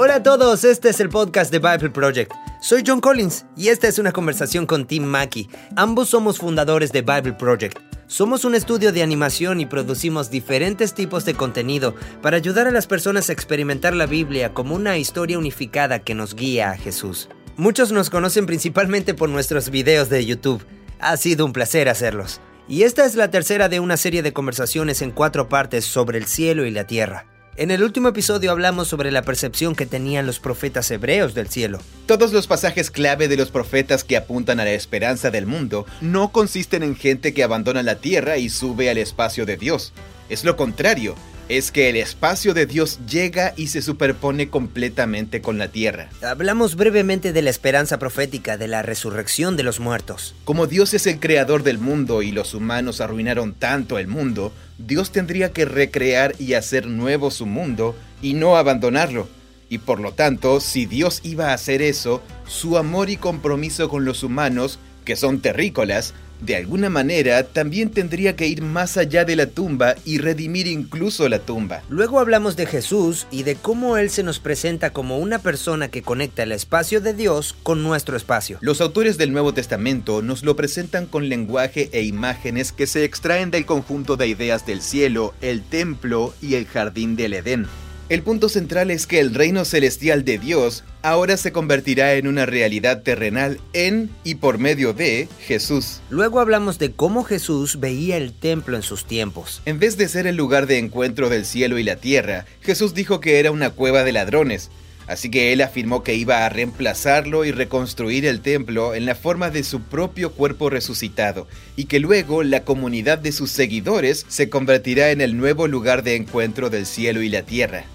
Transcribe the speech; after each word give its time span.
Hola 0.00 0.14
a 0.14 0.22
todos, 0.22 0.62
este 0.62 0.90
es 0.90 1.00
el 1.00 1.08
podcast 1.08 1.50
de 1.50 1.58
Bible 1.58 1.90
Project. 1.90 2.30
Soy 2.62 2.84
John 2.86 3.00
Collins 3.00 3.46
y 3.56 3.66
esta 3.66 3.88
es 3.88 3.98
una 3.98 4.12
conversación 4.12 4.64
con 4.64 4.86
Tim 4.86 5.02
Mackey. 5.02 5.50
Ambos 5.74 6.10
somos 6.10 6.38
fundadores 6.38 6.92
de 6.92 7.02
Bible 7.02 7.32
Project. 7.32 7.80
Somos 8.06 8.44
un 8.44 8.54
estudio 8.54 8.92
de 8.92 9.02
animación 9.02 9.58
y 9.58 9.66
producimos 9.66 10.30
diferentes 10.30 10.94
tipos 10.94 11.24
de 11.24 11.34
contenido 11.34 11.96
para 12.22 12.36
ayudar 12.36 12.68
a 12.68 12.70
las 12.70 12.86
personas 12.86 13.28
a 13.28 13.32
experimentar 13.32 13.92
la 13.92 14.06
Biblia 14.06 14.54
como 14.54 14.76
una 14.76 14.98
historia 14.98 15.36
unificada 15.36 15.98
que 15.98 16.14
nos 16.14 16.36
guía 16.36 16.70
a 16.70 16.76
Jesús. 16.76 17.28
Muchos 17.56 17.90
nos 17.90 18.08
conocen 18.08 18.46
principalmente 18.46 19.14
por 19.14 19.28
nuestros 19.28 19.68
videos 19.68 20.08
de 20.08 20.24
YouTube. 20.24 20.64
Ha 21.00 21.16
sido 21.16 21.44
un 21.44 21.52
placer 21.52 21.88
hacerlos. 21.88 22.40
Y 22.68 22.84
esta 22.84 23.04
es 23.04 23.16
la 23.16 23.32
tercera 23.32 23.68
de 23.68 23.80
una 23.80 23.96
serie 23.96 24.22
de 24.22 24.32
conversaciones 24.32 25.02
en 25.02 25.10
cuatro 25.10 25.48
partes 25.48 25.84
sobre 25.86 26.18
el 26.18 26.26
cielo 26.26 26.66
y 26.66 26.70
la 26.70 26.86
tierra. 26.86 27.26
En 27.58 27.72
el 27.72 27.82
último 27.82 28.06
episodio 28.06 28.52
hablamos 28.52 28.86
sobre 28.86 29.10
la 29.10 29.22
percepción 29.22 29.74
que 29.74 29.84
tenían 29.84 30.26
los 30.26 30.38
profetas 30.38 30.88
hebreos 30.92 31.34
del 31.34 31.48
cielo. 31.48 31.80
Todos 32.06 32.32
los 32.32 32.46
pasajes 32.46 32.92
clave 32.92 33.26
de 33.26 33.36
los 33.36 33.50
profetas 33.50 34.04
que 34.04 34.16
apuntan 34.16 34.60
a 34.60 34.64
la 34.64 34.70
esperanza 34.70 35.32
del 35.32 35.44
mundo 35.44 35.84
no 36.00 36.30
consisten 36.30 36.84
en 36.84 36.94
gente 36.94 37.34
que 37.34 37.42
abandona 37.42 37.82
la 37.82 37.96
tierra 37.96 38.36
y 38.36 38.48
sube 38.48 38.90
al 38.90 38.98
espacio 38.98 39.44
de 39.44 39.56
Dios. 39.56 39.92
Es 40.28 40.44
lo 40.44 40.56
contrario, 40.56 41.16
es 41.48 41.72
que 41.72 41.88
el 41.88 41.96
espacio 41.96 42.54
de 42.54 42.66
Dios 42.66 43.00
llega 43.06 43.54
y 43.56 43.68
se 43.68 43.82
superpone 43.82 44.50
completamente 44.50 45.40
con 45.40 45.58
la 45.58 45.68
tierra. 45.68 46.10
Hablamos 46.22 46.76
brevemente 46.76 47.32
de 47.32 47.42
la 47.42 47.50
esperanza 47.50 47.98
profética 47.98 48.56
de 48.56 48.68
la 48.68 48.82
resurrección 48.82 49.56
de 49.56 49.62
los 49.62 49.80
muertos. 49.80 50.34
Como 50.44 50.66
Dios 50.66 50.94
es 50.94 51.06
el 51.06 51.18
creador 51.20 51.62
del 51.62 51.78
mundo 51.78 52.22
y 52.22 52.32
los 52.32 52.54
humanos 52.54 53.00
arruinaron 53.00 53.54
tanto 53.54 53.98
el 53.98 54.08
mundo, 54.08 54.52
Dios 54.78 55.10
tendría 55.10 55.52
que 55.52 55.64
recrear 55.64 56.34
y 56.38 56.54
hacer 56.54 56.86
nuevo 56.86 57.30
su 57.30 57.46
mundo 57.46 57.96
y 58.20 58.34
no 58.34 58.56
abandonarlo. 58.56 59.28
Y 59.70 59.78
por 59.78 60.00
lo 60.00 60.12
tanto, 60.12 60.60
si 60.60 60.86
Dios 60.86 61.20
iba 61.24 61.50
a 61.50 61.54
hacer 61.54 61.82
eso, 61.82 62.22
su 62.46 62.78
amor 62.78 63.10
y 63.10 63.16
compromiso 63.16 63.88
con 63.88 64.04
los 64.04 64.22
humanos, 64.22 64.78
que 65.04 65.16
son 65.16 65.40
terrícolas, 65.40 66.14
de 66.40 66.56
alguna 66.56 66.90
manera 66.90 67.42
también 67.44 67.90
tendría 67.90 68.36
que 68.36 68.46
ir 68.46 68.62
más 68.62 68.96
allá 68.96 69.24
de 69.24 69.36
la 69.36 69.46
tumba 69.46 69.94
y 70.04 70.18
redimir 70.18 70.66
incluso 70.66 71.28
la 71.28 71.38
tumba. 71.38 71.82
Luego 71.88 72.20
hablamos 72.20 72.56
de 72.56 72.66
Jesús 72.66 73.26
y 73.30 73.42
de 73.42 73.56
cómo 73.56 73.96
Él 73.96 74.10
se 74.10 74.22
nos 74.22 74.38
presenta 74.38 74.90
como 74.90 75.18
una 75.18 75.38
persona 75.38 75.88
que 75.88 76.02
conecta 76.02 76.42
el 76.42 76.52
espacio 76.52 77.00
de 77.00 77.14
Dios 77.14 77.56
con 77.62 77.82
nuestro 77.82 78.16
espacio. 78.16 78.58
Los 78.60 78.80
autores 78.80 79.18
del 79.18 79.32
Nuevo 79.32 79.52
Testamento 79.52 80.22
nos 80.22 80.42
lo 80.42 80.56
presentan 80.56 81.06
con 81.06 81.28
lenguaje 81.28 81.88
e 81.92 82.02
imágenes 82.02 82.72
que 82.72 82.86
se 82.86 83.04
extraen 83.04 83.50
del 83.50 83.66
conjunto 83.66 84.16
de 84.16 84.28
ideas 84.28 84.66
del 84.66 84.82
cielo, 84.82 85.34
el 85.40 85.62
templo 85.62 86.34
y 86.40 86.54
el 86.54 86.66
jardín 86.66 87.16
del 87.16 87.34
Edén. 87.34 87.66
El 88.08 88.22
punto 88.22 88.48
central 88.48 88.90
es 88.90 89.06
que 89.06 89.20
el 89.20 89.34
reino 89.34 89.66
celestial 89.66 90.24
de 90.24 90.38
Dios 90.38 90.82
ahora 91.02 91.36
se 91.36 91.52
convertirá 91.52 92.14
en 92.14 92.26
una 92.26 92.46
realidad 92.46 93.02
terrenal 93.02 93.60
en 93.72 94.10
y 94.24 94.36
por 94.36 94.58
medio 94.58 94.92
de 94.92 95.28
Jesús. 95.40 96.00
Luego 96.10 96.40
hablamos 96.40 96.78
de 96.78 96.92
cómo 96.92 97.24
Jesús 97.24 97.80
veía 97.80 98.16
el 98.16 98.32
templo 98.32 98.76
en 98.76 98.82
sus 98.82 99.04
tiempos. 99.04 99.62
En 99.64 99.78
vez 99.78 99.96
de 99.96 100.08
ser 100.08 100.26
el 100.26 100.36
lugar 100.36 100.66
de 100.66 100.78
encuentro 100.78 101.28
del 101.28 101.44
cielo 101.44 101.78
y 101.78 101.82
la 101.82 101.96
tierra, 101.96 102.46
Jesús 102.60 102.94
dijo 102.94 103.20
que 103.20 103.40
era 103.40 103.50
una 103.50 103.70
cueva 103.70 104.04
de 104.04 104.12
ladrones. 104.12 104.70
Así 105.06 105.30
que 105.30 105.54
él 105.54 105.62
afirmó 105.62 106.02
que 106.02 106.14
iba 106.14 106.44
a 106.44 106.48
reemplazarlo 106.50 107.46
y 107.46 107.50
reconstruir 107.50 108.26
el 108.26 108.42
templo 108.42 108.94
en 108.94 109.06
la 109.06 109.14
forma 109.14 109.48
de 109.48 109.64
su 109.64 109.80
propio 109.80 110.32
cuerpo 110.32 110.68
resucitado, 110.68 111.48
y 111.76 111.86
que 111.86 111.98
luego 111.98 112.42
la 112.42 112.64
comunidad 112.64 113.16
de 113.16 113.32
sus 113.32 113.50
seguidores 113.50 114.26
se 114.28 114.50
convertirá 114.50 115.10
en 115.10 115.22
el 115.22 115.38
nuevo 115.38 115.66
lugar 115.66 116.02
de 116.02 116.14
encuentro 116.14 116.68
del 116.68 116.84
cielo 116.84 117.22
y 117.22 117.30
la 117.30 117.42
tierra. 117.42 117.86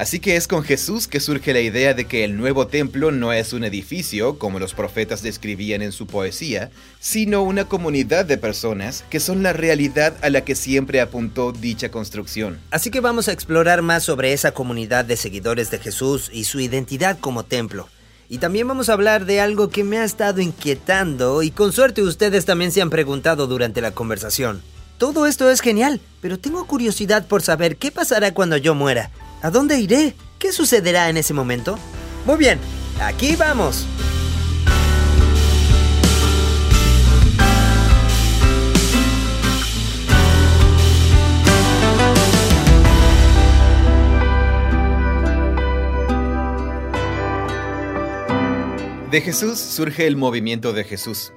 Así 0.00 0.18
que 0.18 0.36
es 0.36 0.48
con 0.48 0.62
Jesús 0.62 1.06
que 1.06 1.20
surge 1.20 1.52
la 1.52 1.60
idea 1.60 1.92
de 1.92 2.06
que 2.06 2.24
el 2.24 2.34
nuevo 2.38 2.68
templo 2.68 3.10
no 3.10 3.34
es 3.34 3.52
un 3.52 3.64
edificio, 3.64 4.38
como 4.38 4.58
los 4.58 4.72
profetas 4.72 5.22
describían 5.22 5.82
en 5.82 5.92
su 5.92 6.06
poesía, 6.06 6.70
sino 7.00 7.42
una 7.42 7.66
comunidad 7.66 8.24
de 8.24 8.38
personas 8.38 9.04
que 9.10 9.20
son 9.20 9.42
la 9.42 9.52
realidad 9.52 10.16
a 10.22 10.30
la 10.30 10.40
que 10.40 10.54
siempre 10.54 11.02
apuntó 11.02 11.52
dicha 11.52 11.90
construcción. 11.90 12.58
Así 12.70 12.90
que 12.90 13.00
vamos 13.00 13.28
a 13.28 13.32
explorar 13.32 13.82
más 13.82 14.02
sobre 14.02 14.32
esa 14.32 14.52
comunidad 14.52 15.04
de 15.04 15.18
seguidores 15.18 15.70
de 15.70 15.80
Jesús 15.80 16.30
y 16.32 16.44
su 16.44 16.60
identidad 16.60 17.18
como 17.18 17.44
templo. 17.44 17.86
Y 18.30 18.38
también 18.38 18.68
vamos 18.68 18.88
a 18.88 18.94
hablar 18.94 19.26
de 19.26 19.42
algo 19.42 19.68
que 19.68 19.84
me 19.84 19.98
ha 19.98 20.04
estado 20.04 20.40
inquietando 20.40 21.42
y 21.42 21.50
con 21.50 21.74
suerte 21.74 22.00
ustedes 22.00 22.46
también 22.46 22.72
se 22.72 22.80
han 22.80 22.88
preguntado 22.88 23.46
durante 23.46 23.82
la 23.82 23.90
conversación. 23.90 24.62
Todo 24.96 25.26
esto 25.26 25.50
es 25.50 25.60
genial, 25.60 26.00
pero 26.22 26.38
tengo 26.38 26.66
curiosidad 26.66 27.26
por 27.26 27.42
saber 27.42 27.76
qué 27.76 27.90
pasará 27.90 28.32
cuando 28.32 28.56
yo 28.56 28.74
muera. 28.74 29.10
¿A 29.42 29.50
dónde 29.50 29.80
iré? 29.80 30.14
¿Qué 30.38 30.52
sucederá 30.52 31.08
en 31.08 31.16
ese 31.16 31.32
momento? 31.32 31.78
Muy 32.26 32.36
bien, 32.36 32.58
aquí 33.00 33.36
vamos. 33.36 33.86
De 49.10 49.20
Jesús 49.22 49.58
surge 49.58 50.06
el 50.06 50.16
movimiento 50.16 50.72
de 50.72 50.84
Jesús. 50.84 51.32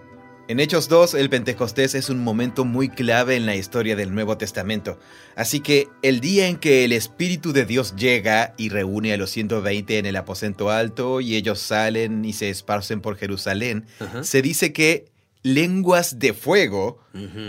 En 0.50 0.60
Hechos 0.60 0.90
2, 0.90 1.14
el 1.14 1.30
Pentecostés 1.30 1.96
es 1.96 2.10
un 2.10 2.22
momento 2.22 2.66
muy 2.66 2.90
clave 2.90 3.38
en 3.38 3.46
la 3.46 3.56
historia 3.56 3.96
del 3.96 4.14
Nuevo 4.14 4.38
Testamento. 4.38 5.00
Así 5.38 5.62
que 5.62 5.88
el 6.02 6.20
día 6.20 6.48
en 6.48 6.58
que 6.58 6.84
el 6.84 6.92
Espíritu 6.92 7.54
de 7.54 7.66
Dios 7.66 7.96
llega 7.96 8.54
y 8.58 8.68
reúne 8.68 9.14
a 9.14 9.18
los 9.18 9.30
120 9.30 10.00
en 10.00 10.06
el 10.06 10.18
aposento 10.18 10.70
alto 10.70 11.22
y 11.22 11.38
ellos 11.38 11.60
salen 11.60 12.26
y 12.26 12.34
se 12.34 12.50
esparcen 12.50 13.00
por 13.00 13.16
Jerusalén, 13.16 13.86
se 14.22 14.42
dice 14.42 14.74
que 14.74 15.06
lenguas 15.44 16.20
de 16.20 16.34
fuego 16.34 17.00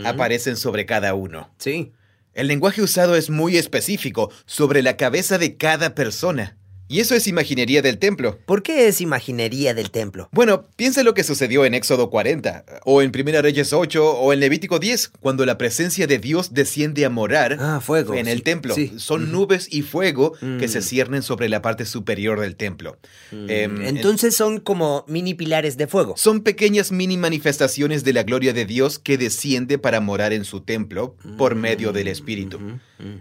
aparecen 0.05 0.56
sobre 0.56 0.87
cada 0.87 1.15
uno. 1.15 1.53
Sí. 1.59 1.91
El 2.32 2.47
lenguaje 2.47 2.81
usado 2.81 3.16
es 3.16 3.28
muy 3.28 3.56
específico, 3.56 4.31
sobre 4.47 4.82
la 4.82 4.97
cabeza 4.97 5.37
de 5.38 5.56
cada 5.56 5.97
persona. 5.97 6.56
Y 6.87 7.00
eso 7.00 7.15
es 7.15 7.27
imaginería 7.27 7.81
del 7.81 7.99
templo. 7.99 8.39
¿Por 8.45 8.62
qué 8.62 8.87
es 8.89 9.00
imaginería 9.00 9.72
del 9.72 9.91
templo? 9.91 10.28
Bueno, 10.33 10.67
piensa 10.77 11.03
lo 11.03 11.15
que 11.15 11.25
sucedió 11.25 11.65
en 11.65 11.72
Éxodo 11.72 12.11
40, 12.11 12.65
o 12.84 13.00
en 13.00 13.11
Primera 13.11 13.41
Reyes 13.41 13.72
8, 13.72 14.19
o 14.19 14.33
en 14.34 14.41
Levítico 14.41 14.78
10, 14.78 15.12
cuando 15.21 15.47
la 15.47 15.56
presencia 15.56 16.06
de 16.06 16.19
Dios 16.19 16.53
desciende 16.53 17.06
a 17.06 17.11
morar 17.11 17.56
ah, 17.59 17.81
fuego, 17.81 18.15
en 18.15 18.28
el 18.28 18.43
templo. 18.43 18.75
Son 18.99 19.33
nubes 19.33 19.69
y 19.71 19.81
fuego 19.81 20.34
que 20.59 20.69
se 20.69 20.81
mm. 20.81 20.83
ciernen 20.83 21.23
sobre 21.23 21.49
la 21.49 21.62
parte 21.62 21.87
superior 21.87 22.41
del 22.41 22.55
templo. 22.56 22.99
Mm. 23.33 23.47
Em, 23.49 23.83
Entonces 23.87 24.37
son 24.37 24.61
como 24.61 25.06
mini 25.09 25.33
pilares 25.33 25.78
de 25.78 25.87
fuego. 25.87 26.15
Son 26.19 26.43
pequeñas 26.43 26.93
mini 26.93 27.17
manifestaciones 27.17 28.05
de 28.05 28.12
la 28.12 28.25
gloria 28.25 28.53
de 28.53 28.67
Dios 28.67 28.99
que 28.99 29.17
desciende 29.17 29.78
para 29.78 30.00
morar 30.00 30.34
en 30.34 30.44
su 30.44 30.61
templo 30.61 31.17
por 31.39 31.55
medio 31.55 31.93
del 31.93 32.09
Espíritu. 32.09 32.61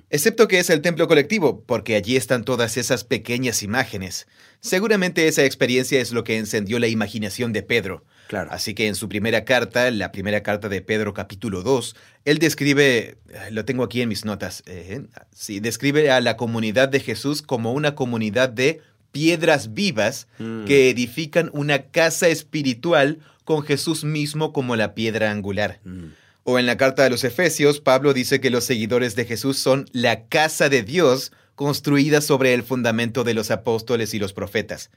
Excepto 0.10 0.48
que 0.48 0.60
es 0.60 0.70
el 0.70 0.82
templo 0.82 1.08
colectivo, 1.08 1.64
porque 1.66 1.96
allí 1.96 2.16
están 2.16 2.44
todas 2.46 2.78
esas 2.78 3.04
pequeñas 3.04 3.63
imágenes. 3.64 4.28
Seguramente 4.60 5.28
esa 5.28 5.44
experiencia 5.44 6.00
es 6.00 6.12
lo 6.12 6.24
que 6.24 6.38
encendió 6.38 6.80
la 6.80 6.88
imaginación 6.88 7.54
de 7.54 7.64
Pedro. 7.64 8.06
Claro. 8.28 8.50
Así 8.52 8.74
que 8.74 8.88
en 8.88 8.96
su 8.96 9.10
primera 9.10 9.46
carta, 9.46 9.92
la 9.92 10.12
primera 10.12 10.42
carta 10.44 10.70
de 10.70 10.82
Pedro 10.82 11.14
capítulo 11.14 11.62
2, 11.62 11.96
él 12.26 12.40
describe, 12.40 13.18
lo 13.52 13.66
tengo 13.66 13.84
aquí 13.84 14.02
en 14.02 14.10
mis 14.10 14.26
notas, 14.26 14.64
eh, 14.66 15.02
sí, 15.34 15.60
describe 15.60 16.10
a 16.10 16.22
la 16.22 16.38
comunidad 16.38 16.90
de 16.90 17.00
Jesús 17.00 17.42
como 17.42 17.74
una 17.74 17.96
comunidad 17.96 18.50
de 18.50 18.82
piedras 19.12 19.74
vivas 19.74 20.28
mm. 20.40 20.66
que 20.66 20.90
edifican 20.90 21.50
una 21.54 21.84
casa 21.84 22.28
espiritual 22.28 23.20
con 23.44 23.64
Jesús 23.64 24.04
mismo 24.04 24.54
como 24.54 24.76
la 24.76 24.96
piedra 24.96 25.32
angular. 25.32 25.80
Mm. 25.84 26.08
O 26.44 26.60
en 26.60 26.66
la 26.66 26.76
carta 26.76 27.04
de 27.04 27.10
los 27.10 27.24
Efesios, 27.24 27.80
Pablo 27.80 28.14
dice 28.14 28.42
que 28.42 28.50
los 28.50 28.66
seguidores 28.66 29.16
de 29.16 29.26
Jesús 29.26 29.58
son 29.58 29.86
la 29.94 30.26
casa 30.26 30.68
de 30.68 30.84
Dios 30.84 31.32
construida 31.56 32.22
sobre 32.22 32.54
el 32.54 32.64
fundamento 32.64 33.24
de 33.24 33.34
los 33.34 33.52
apóstoles 33.52 34.14
y 34.14 34.20
los 34.20 34.34
profetas. 34.34 34.90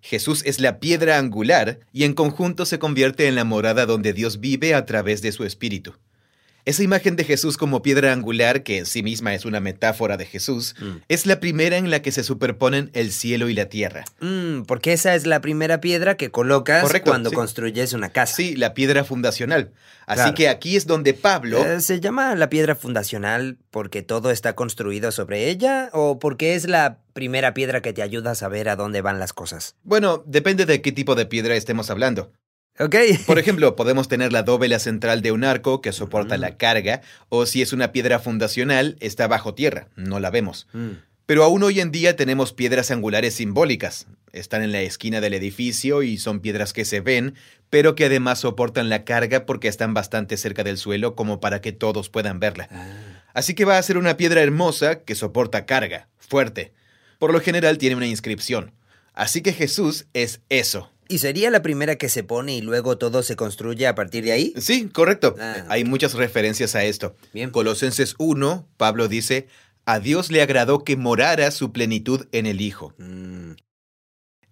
Jesús 0.00 0.42
es 0.46 0.60
la 0.60 0.80
piedra 0.80 1.18
angular 1.18 1.80
y 1.92 2.04
en 2.04 2.14
conjunto 2.14 2.64
se 2.66 2.78
convierte 2.78 3.28
en 3.28 3.34
la 3.34 3.44
morada 3.44 3.86
donde 3.86 4.12
Dios 4.12 4.40
vive 4.40 4.74
a 4.74 4.86
través 4.86 5.22
de 5.22 5.32
su 5.32 5.44
Espíritu. 5.44 5.94
Esa 6.64 6.82
imagen 6.82 7.16
de 7.16 7.24
Jesús 7.24 7.56
como 7.56 7.82
piedra 7.82 8.12
angular, 8.12 8.62
que 8.62 8.78
en 8.78 8.86
sí 8.86 9.02
misma 9.02 9.34
es 9.34 9.44
una 9.44 9.60
metáfora 9.60 10.16
de 10.16 10.26
Jesús, 10.26 10.74
mm. 10.80 11.02
es 11.08 11.26
la 11.26 11.40
primera 11.40 11.76
en 11.76 11.90
la 11.90 12.02
que 12.02 12.12
se 12.12 12.22
superponen 12.22 12.90
el 12.92 13.12
cielo 13.12 13.48
y 13.48 13.54
la 13.54 13.66
tierra. 13.66 14.04
Mm, 14.20 14.62
porque 14.62 14.92
esa 14.92 15.14
es 15.14 15.26
la 15.26 15.40
primera 15.40 15.80
piedra 15.80 16.16
que 16.16 16.30
colocas 16.30 16.84
cuando 17.04 17.32
construyes 17.32 17.92
una 17.92 18.10
casa. 18.10 18.36
Sí, 18.36 18.56
la 18.56 18.74
piedra 18.74 19.04
fundacional. 19.04 19.72
Así 20.06 20.34
que 20.34 20.48
aquí 20.48 20.76
es 20.76 20.86
donde 20.86 21.14
Pablo... 21.14 21.64
Eh, 21.64 21.80
¿Se 21.80 22.00
llama 22.00 22.34
la 22.34 22.50
piedra 22.50 22.74
fundacional 22.74 23.58
porque 23.70 24.02
todo 24.02 24.30
está 24.30 24.54
construido 24.54 25.12
sobre 25.12 25.48
ella 25.48 25.88
o 25.92 26.18
porque 26.18 26.54
es 26.54 26.68
la 26.68 26.98
primera 27.12 27.54
piedra 27.54 27.80
que 27.80 27.92
te 27.92 28.02
ayuda 28.02 28.32
a 28.32 28.34
saber 28.34 28.68
a 28.68 28.76
dónde 28.76 29.02
van 29.02 29.20
las 29.20 29.32
cosas? 29.32 29.76
Bueno, 29.84 30.22
depende 30.26 30.66
de 30.66 30.82
qué 30.82 30.92
tipo 30.92 31.14
de 31.14 31.26
piedra 31.26 31.54
estemos 31.54 31.90
hablando. 31.90 32.32
Por 33.26 33.38
ejemplo, 33.38 33.76
podemos 33.76 34.08
tener 34.08 34.32
la 34.32 34.42
dóvela 34.42 34.78
central 34.78 35.20
de 35.20 35.32
un 35.32 35.44
arco 35.44 35.80
que 35.80 35.92
soporta 35.92 36.38
la 36.38 36.56
carga, 36.56 37.02
o 37.28 37.44
si 37.44 37.60
es 37.60 37.72
una 37.72 37.92
piedra 37.92 38.18
fundacional, 38.18 38.96
está 39.00 39.28
bajo 39.28 39.54
tierra, 39.54 39.88
no 39.96 40.18
la 40.18 40.30
vemos. 40.30 40.66
Mm. 40.72 40.92
Pero 41.26 41.44
aún 41.44 41.62
hoy 41.62 41.78
en 41.78 41.92
día 41.92 42.16
tenemos 42.16 42.52
piedras 42.52 42.90
angulares 42.90 43.34
simbólicas. 43.34 44.08
Están 44.32 44.62
en 44.62 44.72
la 44.72 44.80
esquina 44.80 45.20
del 45.20 45.34
edificio 45.34 46.02
y 46.02 46.18
son 46.18 46.40
piedras 46.40 46.72
que 46.72 46.84
se 46.84 47.00
ven, 47.00 47.34
pero 47.68 47.94
que 47.94 48.06
además 48.06 48.40
soportan 48.40 48.88
la 48.88 49.04
carga 49.04 49.46
porque 49.46 49.68
están 49.68 49.94
bastante 49.94 50.36
cerca 50.36 50.64
del 50.64 50.76
suelo 50.76 51.14
como 51.14 51.38
para 51.38 51.60
que 51.60 51.70
todos 51.70 52.08
puedan 52.08 52.40
verla. 52.40 52.68
Ah. 52.72 53.22
Así 53.32 53.54
que 53.54 53.64
va 53.64 53.78
a 53.78 53.82
ser 53.82 53.96
una 53.96 54.16
piedra 54.16 54.40
hermosa 54.40 55.00
que 55.00 55.14
soporta 55.14 55.66
carga, 55.66 56.08
fuerte. 56.18 56.72
Por 57.20 57.32
lo 57.32 57.40
general 57.40 57.78
tiene 57.78 57.94
una 57.94 58.06
inscripción. 58.06 58.72
Así 59.14 59.40
que 59.40 59.52
Jesús 59.52 60.06
es 60.14 60.40
eso. 60.48 60.90
¿Y 61.10 61.18
sería 61.18 61.50
la 61.50 61.60
primera 61.62 61.96
que 61.96 62.08
se 62.08 62.22
pone 62.22 62.54
y 62.56 62.60
luego 62.62 62.96
todo 62.96 63.22
se 63.22 63.34
construye 63.36 63.86
a 63.86 63.94
partir 63.94 64.24
de 64.24 64.32
ahí? 64.32 64.54
Sí, 64.56 64.88
correcto. 64.88 65.34
Ah, 65.40 65.64
Hay 65.68 65.84
muchas 65.84 66.14
referencias 66.14 66.74
a 66.76 66.84
esto. 66.84 67.16
Bien. 67.34 67.50
Colosenses 67.50 68.14
1, 68.18 68.68
Pablo 68.76 69.08
dice, 69.08 69.48
a 69.86 69.98
Dios 69.98 70.30
le 70.30 70.40
agradó 70.42 70.84
que 70.84 70.96
morara 70.96 71.50
su 71.50 71.72
plenitud 71.72 72.26
en 72.32 72.46
el 72.46 72.60
Hijo. 72.60 72.94
Mm, 72.98 73.52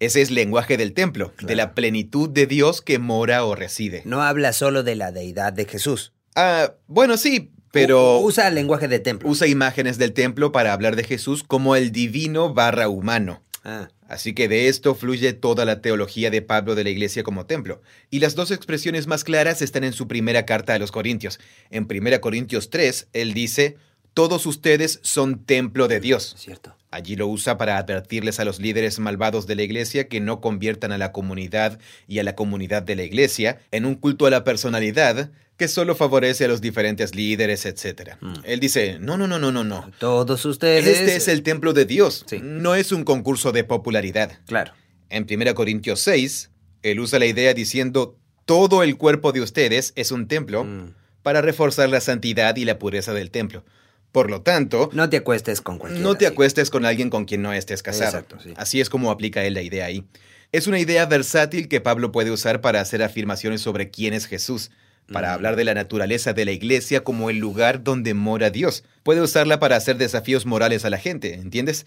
Ese 0.00 0.20
es 0.22 0.30
lenguaje 0.30 0.76
del 0.76 0.92
templo, 0.94 1.32
de 1.42 1.56
la 1.56 1.74
plenitud 1.74 2.28
de 2.28 2.46
Dios 2.46 2.82
que 2.82 2.98
mora 2.98 3.44
o 3.44 3.54
reside. 3.54 4.02
no 4.04 4.22
habla 4.22 4.52
solo 4.52 4.82
de 4.82 4.94
la 4.96 5.10
deidad 5.12 5.52
de 5.52 5.64
Jesús. 5.64 6.12
Ah, 6.36 6.74
bueno, 6.86 7.16
sí, 7.16 7.52
pero 7.72 8.18
U- 8.18 8.26
usa 8.26 8.46
el 8.48 8.54
lenguaje 8.54 8.86
de 8.88 9.00
templo. 9.00 9.28
usa 9.28 9.46
imágenes 9.48 9.98
del 9.98 10.12
templo 10.12 10.52
para 10.52 10.72
hablar 10.72 10.94
de 10.96 11.02
Jesús 11.04 11.42
como 11.42 11.74
el 11.76 11.90
divino 11.92 12.54
barra 12.54 12.88
humano. 12.88 13.42
Ah, 13.64 13.88
Así 14.08 14.32
que 14.32 14.48
de 14.48 14.68
esto 14.68 14.94
fluye 14.94 15.34
toda 15.34 15.66
la 15.66 15.82
teología 15.82 16.30
de 16.30 16.42
Pablo 16.42 16.74
de 16.74 16.82
la 16.82 16.90
iglesia 16.90 17.22
como 17.22 17.46
templo. 17.46 17.82
Y 18.10 18.20
las 18.20 18.34
dos 18.34 18.50
expresiones 18.50 19.06
más 19.06 19.22
claras 19.22 19.62
están 19.62 19.84
en 19.84 19.92
su 19.92 20.08
primera 20.08 20.46
carta 20.46 20.74
a 20.74 20.78
los 20.78 20.90
Corintios. 20.90 21.38
En 21.70 21.86
1 21.88 22.20
Corintios 22.22 22.70
3, 22.70 23.08
él 23.12 23.34
dice, 23.34 23.76
todos 24.14 24.46
ustedes 24.46 24.98
son 25.02 25.44
templo 25.44 25.86
de 25.86 26.00
Dios. 26.00 26.34
cierto. 26.38 26.74
Allí 26.90 27.16
lo 27.16 27.28
usa 27.28 27.58
para 27.58 27.76
advertirles 27.76 28.40
a 28.40 28.46
los 28.46 28.60
líderes 28.60 28.98
malvados 28.98 29.46
de 29.46 29.54
la 29.54 29.62
iglesia 29.62 30.08
que 30.08 30.20
no 30.20 30.40
conviertan 30.40 30.90
a 30.90 30.98
la 30.98 31.12
comunidad 31.12 31.78
y 32.06 32.18
a 32.18 32.24
la 32.24 32.34
comunidad 32.34 32.82
de 32.82 32.96
la 32.96 33.02
iglesia 33.02 33.60
en 33.72 33.84
un 33.84 33.94
culto 33.94 34.24
a 34.24 34.30
la 34.30 34.42
personalidad 34.42 35.30
que 35.58 35.68
solo 35.68 35.94
favorece 35.94 36.44
a 36.44 36.48
los 36.48 36.60
diferentes 36.60 37.14
líderes, 37.14 37.66
etc. 37.66 38.12
Mm. 38.20 38.34
Él 38.44 38.60
dice, 38.60 38.98
no, 39.00 39.18
no, 39.18 39.26
no, 39.26 39.38
no, 39.38 39.52
no, 39.52 39.64
no. 39.64 39.90
Todos 39.98 40.44
ustedes... 40.44 40.86
Este 40.86 41.16
es 41.16 41.28
el 41.28 41.42
templo 41.42 41.72
de 41.72 41.84
Dios. 41.84 42.24
Sí. 42.26 42.38
No 42.42 42.74
es 42.76 42.92
un 42.92 43.04
concurso 43.04 43.52
de 43.52 43.64
popularidad. 43.64 44.38
Claro. 44.46 44.72
En 45.10 45.26
1 45.28 45.54
Corintios 45.54 46.00
6, 46.00 46.50
él 46.82 47.00
usa 47.00 47.18
la 47.18 47.26
idea 47.26 47.52
diciendo, 47.54 48.16
todo 48.44 48.82
el 48.82 48.96
cuerpo 48.96 49.32
de 49.32 49.40
ustedes 49.40 49.92
es 49.96 50.12
un 50.12 50.28
templo 50.28 50.64
Mm. 50.64 50.94
para 51.22 51.42
reforzar 51.42 51.88
la 51.90 52.00
santidad 52.00 52.54
y 52.56 52.64
la 52.64 52.78
pureza 52.78 53.12
del 53.12 53.30
templo. 53.30 53.64
Por 54.12 54.30
lo 54.30 54.40
tanto, 54.42 54.88
No 54.94 55.10
te 55.10 55.18
acuestes 55.18 55.60
con 55.60 55.76
cualquiera. 55.78 56.02
no 56.06 56.14
te 56.14 56.26
sí. 56.26 56.32
acuestes 56.32 56.70
con 56.70 56.86
alguien 56.86 57.10
con 57.10 57.24
quien 57.26 57.42
no 57.42 57.52
estés 57.52 57.82
casado. 57.82 58.06
Exacto, 58.18 58.38
sí. 58.42 58.54
Así 58.56 58.80
es 58.80 58.88
como 58.88 59.10
aplica 59.10 59.44
él 59.44 59.54
la 59.54 59.62
idea 59.62 59.84
ahí. 59.86 60.04
Es 60.52 60.66
una 60.66 60.78
idea 60.78 61.04
versátil 61.04 61.68
que 61.68 61.80
Pablo 61.82 62.10
puede 62.12 62.30
usar 62.30 62.60
para 62.62 62.80
hacer 62.80 63.02
afirmaciones 63.02 63.60
sobre 63.60 63.90
quién 63.90 64.14
es 64.14 64.26
Jesús, 64.26 64.70
para 65.12 65.32
hablar 65.32 65.56
de 65.56 65.64
la 65.64 65.74
naturaleza 65.74 66.32
de 66.32 66.44
la 66.44 66.52
iglesia 66.52 67.02
como 67.02 67.30
el 67.30 67.38
lugar 67.38 67.82
donde 67.82 68.14
mora 68.14 68.50
Dios. 68.50 68.84
Puede 69.02 69.20
usarla 69.20 69.58
para 69.58 69.76
hacer 69.76 69.96
desafíos 69.96 70.46
morales 70.46 70.84
a 70.84 70.90
la 70.90 70.98
gente, 70.98 71.34
¿entiendes? 71.34 71.86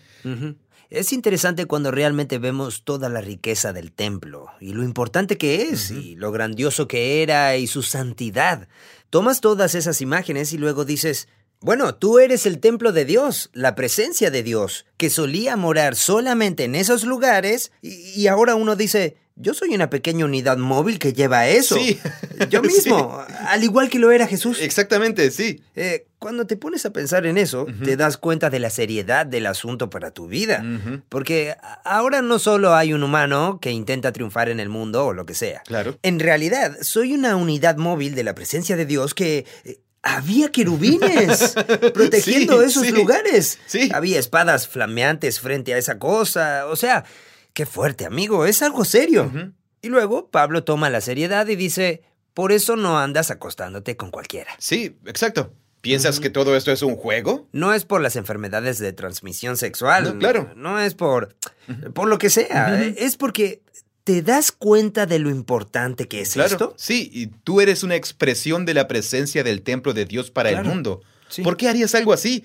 Es 0.89 1.13
interesante 1.13 1.65
cuando 1.67 1.91
realmente 1.91 2.37
vemos 2.37 2.83
toda 2.83 3.09
la 3.09 3.21
riqueza 3.21 3.73
del 3.73 3.91
templo 3.91 4.47
y 4.59 4.73
lo 4.73 4.83
importante 4.83 5.37
que 5.37 5.69
es 5.69 5.91
y 5.91 6.15
lo 6.15 6.31
grandioso 6.31 6.87
que 6.87 7.23
era 7.23 7.55
y 7.57 7.67
su 7.67 7.81
santidad. 7.81 8.67
Tomas 9.09 9.39
todas 9.39 9.75
esas 9.75 10.01
imágenes 10.01 10.51
y 10.51 10.57
luego 10.57 10.83
dices, 10.83 11.27
bueno, 11.61 11.95
tú 11.95 12.19
eres 12.19 12.45
el 12.45 12.59
templo 12.59 12.91
de 12.91 13.05
Dios, 13.05 13.51
la 13.53 13.75
presencia 13.75 14.31
de 14.31 14.41
Dios, 14.41 14.85
que 14.97 15.09
solía 15.09 15.55
morar 15.55 15.95
solamente 15.95 16.63
en 16.63 16.75
esos 16.75 17.05
lugares 17.05 17.71
y, 17.81 18.19
y 18.19 18.27
ahora 18.27 18.55
uno 18.55 18.75
dice, 18.75 19.15
yo 19.35 19.53
soy 19.53 19.73
una 19.73 19.89
pequeña 19.89 20.25
unidad 20.25 20.57
móvil 20.57 20.99
que 20.99 21.13
lleva 21.13 21.47
eso. 21.47 21.75
Sí. 21.75 21.99
Yo 22.49 22.61
mismo, 22.63 23.23
al 23.47 23.63
igual 23.63 23.89
que 23.89 23.97
lo 23.99 24.11
era 24.11 24.27
Jesús. 24.27 24.59
Exactamente, 24.61 25.31
sí. 25.31 25.63
Eh, 25.75 26.05
cuando 26.19 26.45
te 26.45 26.57
pones 26.57 26.85
a 26.85 26.91
pensar 26.93 27.25
en 27.25 27.37
eso, 27.37 27.65
te 27.83 27.97
das 27.97 28.17
cuenta 28.17 28.49
de 28.51 28.59
la 28.59 28.69
seriedad 28.69 29.25
del 29.25 29.47
asunto 29.47 29.89
para 29.89 30.11
tu 30.11 30.27
vida. 30.27 30.63
Porque 31.09 31.55
ahora 31.83 32.21
no 32.21 32.37
solo 32.37 32.75
hay 32.75 32.93
un 32.93 33.01
humano 33.03 33.57
que 33.59 33.71
intenta 33.71 34.11
triunfar 34.11 34.49
en 34.49 34.59
el 34.59 34.69
mundo 34.69 35.07
o 35.07 35.13
lo 35.13 35.25
que 35.25 35.33
sea. 35.33 35.61
Claro. 35.65 35.97
En 36.03 36.19
realidad, 36.19 36.77
soy 36.81 37.13
una 37.13 37.35
unidad 37.35 37.77
móvil 37.77 38.13
de 38.13 38.23
la 38.23 38.35
presencia 38.35 38.75
de 38.75 38.85
Dios 38.85 39.13
que... 39.13 39.45
eh, 39.63 39.79
había 40.03 40.49
querubines 40.49 41.53
protegiendo 41.93 42.59
Sí, 42.61 42.65
esos 42.67 42.83
sí. 42.87 42.91
lugares. 42.91 43.59
Sí. 43.67 43.91
Había 43.93 44.17
espadas 44.17 44.67
flameantes 44.67 45.39
frente 45.39 45.75
a 45.75 45.77
esa 45.77 45.99
cosa. 45.99 46.65
O 46.65 46.75
sea, 46.75 47.03
qué 47.53 47.65
fuerte, 47.65 48.05
amigo. 48.05 48.45
Es 48.45 48.61
algo 48.61 48.85
serio. 48.85 49.31
Y 49.81 49.89
luego 49.89 50.29
Pablo 50.29 50.63
toma 50.63 50.89
la 50.89 51.01
seriedad 51.01 51.47
y 51.47 51.55
dice, 51.55 52.03
por 52.33 52.51
eso 52.51 52.75
no 52.75 52.99
andas 52.99 53.31
acostándote 53.31 53.97
con 53.97 54.11
cualquiera. 54.11 54.51
Sí, 54.59 54.97
exacto. 55.05 55.53
¿Piensas 55.81 56.19
que 56.19 56.29
todo 56.29 56.55
esto 56.55 56.71
es 56.71 56.83
un 56.83 56.95
juego? 56.95 57.47
No 57.53 57.73
es 57.73 57.85
por 57.85 58.01
las 58.01 58.15
enfermedades 58.15 58.77
de 58.77 58.93
transmisión 58.93 59.57
sexual. 59.57 60.03
No, 60.13 60.19
claro. 60.19 60.51
No 60.55 60.79
es 60.79 60.93
por, 60.93 61.35
por 61.95 62.07
lo 62.07 62.19
que 62.19 62.29
sea. 62.29 62.77
Ujú. 62.79 62.93
Es 62.97 63.17
porque 63.17 63.63
te 64.03 64.21
das 64.21 64.51
cuenta 64.51 65.07
de 65.07 65.17
lo 65.17 65.31
importante 65.31 66.07
que 66.07 66.21
es 66.21 66.33
Claro. 66.33 66.51
esto. 66.51 66.73
Sí, 66.77 67.09
y 67.11 67.27
tú 67.27 67.61
eres 67.61 67.81
una 67.81 67.95
expresión 67.95 68.65
de 68.65 68.75
la 68.75 68.87
presencia 68.87 69.43
del 69.43 69.63
templo 69.63 69.93
de 69.93 70.05
Dios 70.05 70.29
para 70.29 70.51
Claro. 70.51 70.67
el 70.69 70.73
mundo. 70.75 71.01
Sí. 71.29 71.41
¿Por 71.41 71.57
qué 71.57 71.67
harías 71.67 71.95
algo 71.95 72.13
así? 72.13 72.43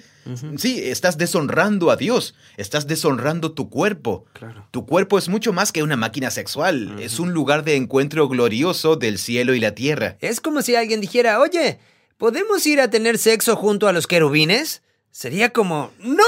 Sí, 0.57 0.81
estás 0.83 1.19
deshonrando 1.19 1.91
a 1.91 1.97
Dios, 1.97 2.35
estás 2.57 2.87
deshonrando 2.87 3.53
tu 3.53 3.71
cuerpo. 3.71 4.25
Claro. 4.33 4.69
Tu 4.71 4.87
cuerpo 4.87 5.19
es 5.19 5.29
mucho 5.29 5.53
más 5.53 5.73
que 5.73 5.83
una 5.83 5.97
máquina 5.97 6.31
sexual, 6.31 6.97
es 7.01 7.19
un 7.19 7.33
lugar 7.33 7.65
de 7.65 7.77
encuentro 7.77 8.29
glorioso 8.29 8.97
del 8.97 9.19
cielo 9.19 9.55
y 9.55 9.61
la 9.61 9.75
tierra. 9.75 10.17
Es 10.21 10.41
como 10.41 10.63
si 10.63 10.75
alguien 10.75 11.01
dijera, 11.01 11.41
oye, 11.41 11.79
¿podemos 12.19 12.67
ir 12.67 12.81
a 12.81 12.91
tener 12.91 13.19
sexo 13.19 13.57
junto 13.57 13.89
a 13.89 13.93
los 13.93 14.07
querubines? 14.07 14.83
Sería 15.17 15.51
como, 15.51 15.93
¡No! 16.01 16.23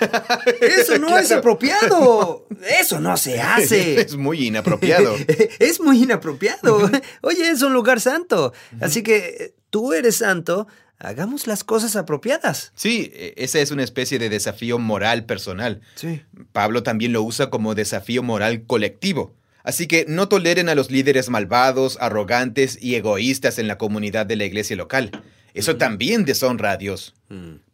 Eso 0.62 0.98
no 0.98 1.18
es 1.18 1.30
apropiado. 1.32 2.46
Eso 2.80 2.98
no 2.98 3.14
se 3.18 3.42
hace. 3.42 4.00
es 4.00 4.16
muy 4.16 4.46
inapropiado. 4.46 5.14
es 5.58 5.80
muy 5.80 6.02
inapropiado. 6.02 6.90
Oye, 7.20 7.50
es 7.50 7.60
un 7.60 7.74
lugar 7.74 8.00
santo. 8.00 8.54
Así 8.80 9.02
que 9.02 9.16
eh, 9.16 9.54
tú 9.68 9.92
eres 9.92 10.16
santo, 10.16 10.66
hagamos 10.98 11.46
las 11.46 11.64
cosas 11.64 11.96
apropiadas. 11.96 12.72
Sí, 12.74 13.10
e- 13.14 13.34
esa 13.36 13.60
es 13.60 13.70
una 13.70 13.82
especie 13.82 14.18
de 14.18 14.28
desafío 14.28 14.78
moral 14.78 15.24
personal. 15.24 15.80
Sí. 15.94 16.22
Pablo 16.52 16.82
también 16.82 17.12
lo 17.12 17.22
usa 17.22 17.50
como 17.50 17.74
desafío 17.74 18.22
moral 18.22 18.64
colectivo. 18.66 19.34
Así 19.62 19.86
que 19.88 20.04
no 20.08 20.28
toleren 20.28 20.68
a 20.68 20.74
los 20.76 20.90
líderes 20.92 21.28
malvados, 21.28 21.98
arrogantes 22.00 22.78
y 22.80 22.94
egoístas 22.94 23.58
en 23.58 23.66
la 23.66 23.78
comunidad 23.78 24.24
de 24.24 24.36
la 24.36 24.44
iglesia 24.44 24.76
local. 24.76 25.10
Eso 25.54 25.76
también 25.76 26.24
deshonra 26.24 26.72
a 26.72 26.76
Dios. 26.76 27.14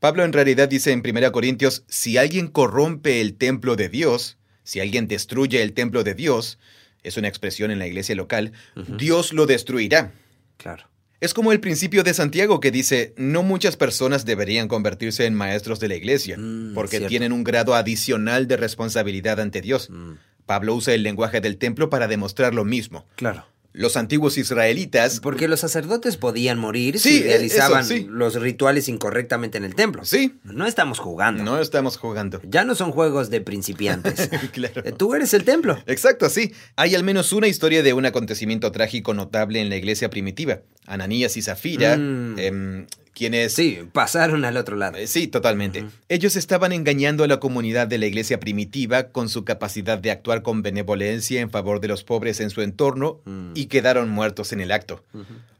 Pablo 0.00 0.24
en 0.24 0.32
realidad 0.32 0.68
dice 0.68 0.92
en 0.92 1.02
1 1.06 1.32
Corintios, 1.32 1.84
si 1.88 2.16
alguien 2.16 2.46
corrompe 2.48 3.20
el 3.20 3.34
templo 3.34 3.76
de 3.76 3.88
Dios, 3.90 4.38
si 4.64 4.80
alguien 4.80 5.06
destruye 5.08 5.60
el 5.62 5.74
templo 5.74 6.02
de 6.04 6.14
Dios, 6.14 6.58
es 7.02 7.16
una 7.16 7.28
expresión 7.28 7.70
en 7.70 7.78
la 7.78 7.86
iglesia 7.86 8.14
local. 8.14 8.52
Dios 8.96 9.32
lo 9.32 9.46
destruirá. 9.46 10.12
Claro. 10.56 10.84
Es 11.22 11.34
como 11.34 11.52
el 11.52 11.60
principio 11.60 12.02
de 12.02 12.14
Santiago 12.14 12.58
que 12.58 12.72
dice, 12.72 13.14
no 13.16 13.44
muchas 13.44 13.76
personas 13.76 14.24
deberían 14.24 14.66
convertirse 14.66 15.24
en 15.24 15.34
maestros 15.34 15.78
de 15.78 15.86
la 15.86 15.94
iglesia, 15.94 16.36
Mm, 16.36 16.74
porque 16.74 16.96
cierto. 16.96 17.08
tienen 17.10 17.32
un 17.32 17.44
grado 17.44 17.76
adicional 17.76 18.48
de 18.48 18.56
responsabilidad 18.56 19.38
ante 19.38 19.60
Dios. 19.60 19.88
Mm, 19.88 20.14
Pablo 20.46 20.74
usa 20.74 20.94
el 20.94 21.04
lenguaje 21.04 21.40
del 21.40 21.58
templo 21.58 21.90
para 21.90 22.08
demostrar 22.08 22.54
lo 22.54 22.64
mismo. 22.64 23.06
Claro. 23.14 23.46
Los 23.74 23.96
antiguos 23.96 24.36
israelitas... 24.38 25.20
Porque 25.20 25.48
los 25.48 25.60
sacerdotes 25.60 26.16
podían 26.18 26.58
morir 26.58 26.98
Sí, 26.98 27.18
si 27.18 27.22
realizaban 27.22 27.80
eso, 27.80 27.94
sí. 27.94 28.06
los 28.08 28.34
rituales 28.40 28.88
incorrectamente 28.88 29.56
en 29.58 29.64
el 29.64 29.74
templo. 29.74 30.04
Sí, 30.04 30.34
No 30.44 30.66
estamos 30.66 30.98
jugando. 30.98 31.42
no 31.42 31.58
estamos 31.58 31.96
jugando. 31.96 32.40
Ya 32.44 32.64
no 32.64 32.74
son 32.74 32.92
juegos 32.92 33.30
de 33.30 33.40
principiantes. 33.40 34.28
claro. 34.52 34.82
Eh, 34.84 34.92
Tú 34.92 35.14
eres 35.14 35.32
el 35.34 35.44
templo. 35.44 35.78
Exacto, 35.86 36.28
sí. 36.28 36.52
Hay 36.76 36.94
al 36.94 37.02
menos 37.04 37.32
una 37.32 37.48
historia 37.48 37.82
de 37.82 37.92
un 37.94 38.04
acontecimiento 38.06 38.70
trágico 38.72 39.14
notable 39.14 39.60
en 39.60 39.68
la 39.70 39.76
iglesia 39.76 40.10
primitiva. 40.10 40.60
Ananías 40.86 41.36
y 41.36 41.42
Zafira, 41.42 41.96
Mm. 41.96 42.38
em, 42.38 42.86
quienes... 43.14 43.52
Sí, 43.54 43.78
pasaron 43.92 44.44
al 44.44 44.56
otro 44.56 44.76
lado. 44.76 44.96
Eh, 44.98 45.06
Sí, 45.06 45.26
totalmente. 45.28 45.84
Ellos 46.08 46.36
estaban 46.36 46.72
engañando 46.72 47.24
a 47.24 47.26
la 47.28 47.38
comunidad 47.40 47.86
de 47.86 47.98
la 47.98 48.06
iglesia 48.06 48.40
primitiva 48.40 49.08
con 49.08 49.28
su 49.28 49.44
capacidad 49.44 49.98
de 49.98 50.10
actuar 50.10 50.42
con 50.42 50.62
benevolencia 50.62 51.40
en 51.40 51.50
favor 51.50 51.80
de 51.80 51.88
los 51.88 52.04
pobres 52.04 52.40
en 52.40 52.50
su 52.50 52.62
entorno 52.62 53.20
Mm. 53.24 53.52
y 53.54 53.66
quedaron 53.66 54.08
muertos 54.10 54.52
en 54.52 54.60
el 54.60 54.72
acto. 54.72 55.02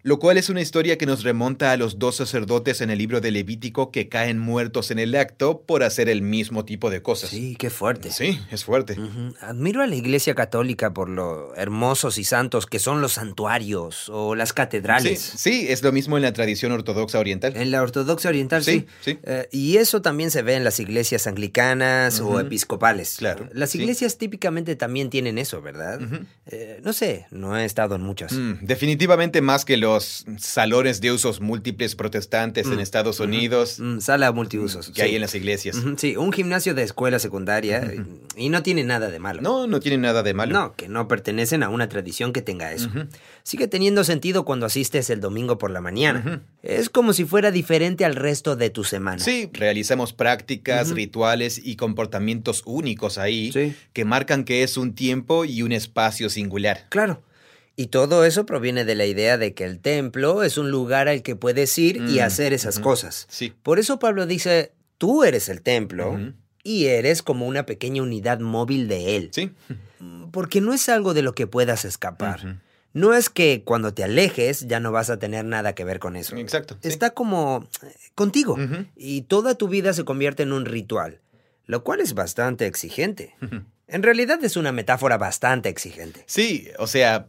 Lo 0.05 0.19
cual 0.19 0.37
es 0.37 0.49
una 0.49 0.61
historia 0.61 0.99
que 0.99 1.07
nos 1.07 1.23
remonta 1.23 1.71
a 1.71 1.77
los 1.77 2.01
dos 2.01 2.17
sacerdotes 2.17 2.81
en 2.81 2.91
el 2.91 2.99
libro 2.99 3.21
de 3.21 3.31
Levítico 3.31 3.93
que 3.93 4.09
caen 4.09 4.37
muertos 4.37 4.91
en 4.91 4.99
el 4.99 5.15
acto 5.15 5.61
por 5.65 5.85
hacer 5.85 6.09
el 6.09 6.23
mismo 6.23 6.65
tipo 6.65 6.91
de 6.91 7.03
cosas. 7.03 7.31
Sí, 7.31 7.55
qué 7.57 7.71
fuerte. 7.71 8.11
Sí, 8.11 8.41
es 8.51 8.65
fuerte. 8.65 8.97
Admiro 9.41 9.81
a 9.81 9.87
la 9.87 9.95
Iglesia 9.95 10.35
Católica 10.35 10.93
por 10.93 11.09
lo 11.09 11.55
hermosos 11.55 12.19
y 12.19 12.25
santos 12.25 12.67
que 12.67 12.81
son 12.81 13.01
los 13.01 13.13
santuarios 13.13 14.09
o 14.09 14.35
las 14.35 14.49
Sí, 14.49 14.55
catedrales. 14.57 15.21
sí, 15.21 15.67
es 15.69 15.83
lo 15.85 15.93
mismo 15.93 16.17
en 16.17 16.23
la 16.25 16.33
tradición 16.33 16.73
ortodoxa 16.73 17.19
oriental. 17.21 17.42
Oriental. 17.49 17.63
En 17.63 17.71
la 17.71 17.83
ortodoxia 17.83 18.31
oriental, 18.31 18.63
sí. 18.65 18.87
Sí, 19.01 19.13
sí. 19.13 19.19
Eh, 19.25 19.49
y 19.53 19.77
eso 19.77 20.03
también 20.03 20.31
se 20.31 20.43
ve 20.43 20.55
en 20.55 20.65
las 20.65 20.79
iglesias 20.81 21.27
anglicanas 21.27 22.21
o 22.21 22.41
episcopales. 22.41 23.17
Claro, 23.19 23.49
Las 23.53 23.71
sí. 23.71 23.79
iglesias 23.81 24.19
típicamente 24.19 24.77
también 24.77 25.11
tienen 25.11 25.39
eso, 25.39 25.61
¿verdad? 25.63 26.01
Eh, 26.47 26.81
no 26.85 26.93
sé, 26.93 27.27
no 27.31 27.57
he 27.57 27.65
estado 27.65 27.95
en 27.97 28.03
muchas. 28.03 28.33
Mm, 28.33 28.59
definitivamente 28.63 29.41
más 29.41 29.65
que 29.65 29.77
los 29.77 30.25
salones 30.39 31.01
de 31.01 31.13
usos 31.13 31.41
múltiples 31.41 31.95
protestantes 31.97 32.67
en 32.67 32.77
Mm, 32.77 32.81
Estados. 32.81 33.21
Unidos 33.21 33.79
Mm, 33.79 34.01
sala 34.01 34.33
multiusos. 34.33 34.91
que 34.91 35.03
hay 35.03 35.15
en 35.15 35.21
las 35.21 35.35
iglesias. 35.35 35.77
Sí, 35.97 36.17
un 36.17 36.33
gimnasio 36.33 36.75
de 36.75 36.83
escuela 36.83 37.19
secundaria 37.19 37.93
y 38.37 38.49
no 38.49 38.63
tiene 38.63 38.85
nada 38.85 39.09
de 39.11 39.19
malo. 39.19 39.43
No, 39.43 39.67
no 39.67 39.81
tiene 39.81 39.99
nada 39.99 40.23
de 40.23 40.35
malo. 40.35 40.53
No, 40.53 40.75
que 40.75 40.89
no 40.89 41.09
pertenecen 41.09 41.63
a 41.63 41.69
una 41.69 41.89
tradición 41.89 42.33
que 42.33 42.43
tenga 42.43 42.73
eso. 42.73 42.91
Sigue 43.45 43.67
teniendo 43.69 44.05
sentido 44.05 44.45
cuando 44.45 44.67
asistes 44.67 45.11
el 45.11 45.21
domingo 45.21 45.59
por 45.59 45.71
la 45.71 45.81
mañana. 45.81 46.43
Es 46.63 46.89
como 46.89 47.13
si 47.13 47.25
fuera 47.25 47.51
diferente 47.51 48.05
al 48.05 48.15
resto 48.15 48.55
de 48.57 48.71
tu 48.71 48.85
semana. 48.85 49.19
Sí, 49.19 49.51
realizamos 49.53 50.13
prácticas, 50.13 50.91
rituales 50.91 51.61
y 51.63 51.77
comportamientos 51.77 52.63
únicos 52.67 53.19
ahí 53.19 53.51
Sí. 53.53 53.75
que 53.93 54.05
marcan 54.05 54.45
que 54.45 54.63
es 54.63 54.77
un 54.77 54.95
tiempo 54.95 55.45
y 55.45 55.63
un 55.63 55.73
espacio 55.73 56.31
singular. 56.31 56.87
Claro. 56.89 57.23
Y 57.75 57.87
todo 57.87 58.25
eso 58.27 58.45
proviene 58.47 58.85
de 58.85 58.95
la 58.95 59.07
idea 59.07 59.39
de 59.39 59.55
que 59.55 59.65
el 59.65 59.81
templo 59.81 60.43
es 60.43 60.59
un 60.59 60.71
lugar 60.71 61.09
al 61.09 61.23
que 61.23 61.37
puedes 61.37 61.77
ir 61.79 61.97
y 61.97 62.19
Mm, 62.19 62.21
hacer 62.21 62.53
esas 62.53 62.79
cosas. 62.79 63.27
Sí. 63.31 63.53
Por 63.63 63.79
eso 63.79 63.99
Pablo 63.99 64.27
dice, 64.27 64.73
tú 64.99 65.25
eres 65.25 65.49
el 65.49 65.63
templo 65.63 66.19
y 66.63 66.85
eres 66.87 67.23
como 67.23 67.47
una 67.47 67.65
pequeña 67.67 68.03
unidad 68.03 68.41
móvil 68.41 68.89
de 68.89 69.17
él. 69.17 69.31
Sí. 69.33 69.51
Porque 70.31 70.61
no 70.61 70.73
es 70.75 70.89
algo 70.89 71.15
de 71.15 71.23
lo 71.23 71.35
que 71.35 71.47
puedas 71.47 71.85
escapar. 71.85 72.61
No 72.93 73.15
es 73.15 73.31
que 73.31 73.63
cuando 73.65 73.95
te 73.95 74.05
alejes 74.05 74.67
ya 74.67 74.81
no 74.81 74.93
vas 74.93 75.11
a 75.11 75.19
tener 75.19 75.45
nada 75.45 75.75
que 75.75 75.85
ver 75.85 75.99
con 75.99 76.17
eso. 76.17 76.37
Exacto. 76.37 76.77
sí. 76.81 76.89
Está 76.89 77.11
como 77.11 77.69
eh, 77.83 77.95
contigo. 78.15 78.57
Y 78.97 79.23
toda 79.23 79.55
tu 79.55 79.69
vida 79.69 79.93
se 79.93 80.05
convierte 80.05 80.43
en 80.43 80.53
un 80.53 80.65
ritual, 80.65 81.21
lo 81.67 81.85
cual 81.85 82.01
es 82.01 82.15
bastante 82.15 82.67
exigente. 82.67 83.35
En 83.87 84.03
realidad 84.03 84.43
es 84.45 84.57
una 84.57 84.73
metáfora 84.73 85.19
bastante 85.19 85.69
exigente. 85.69 86.25
Sí, 86.27 86.69
o 86.79 86.87
sea, 86.87 87.29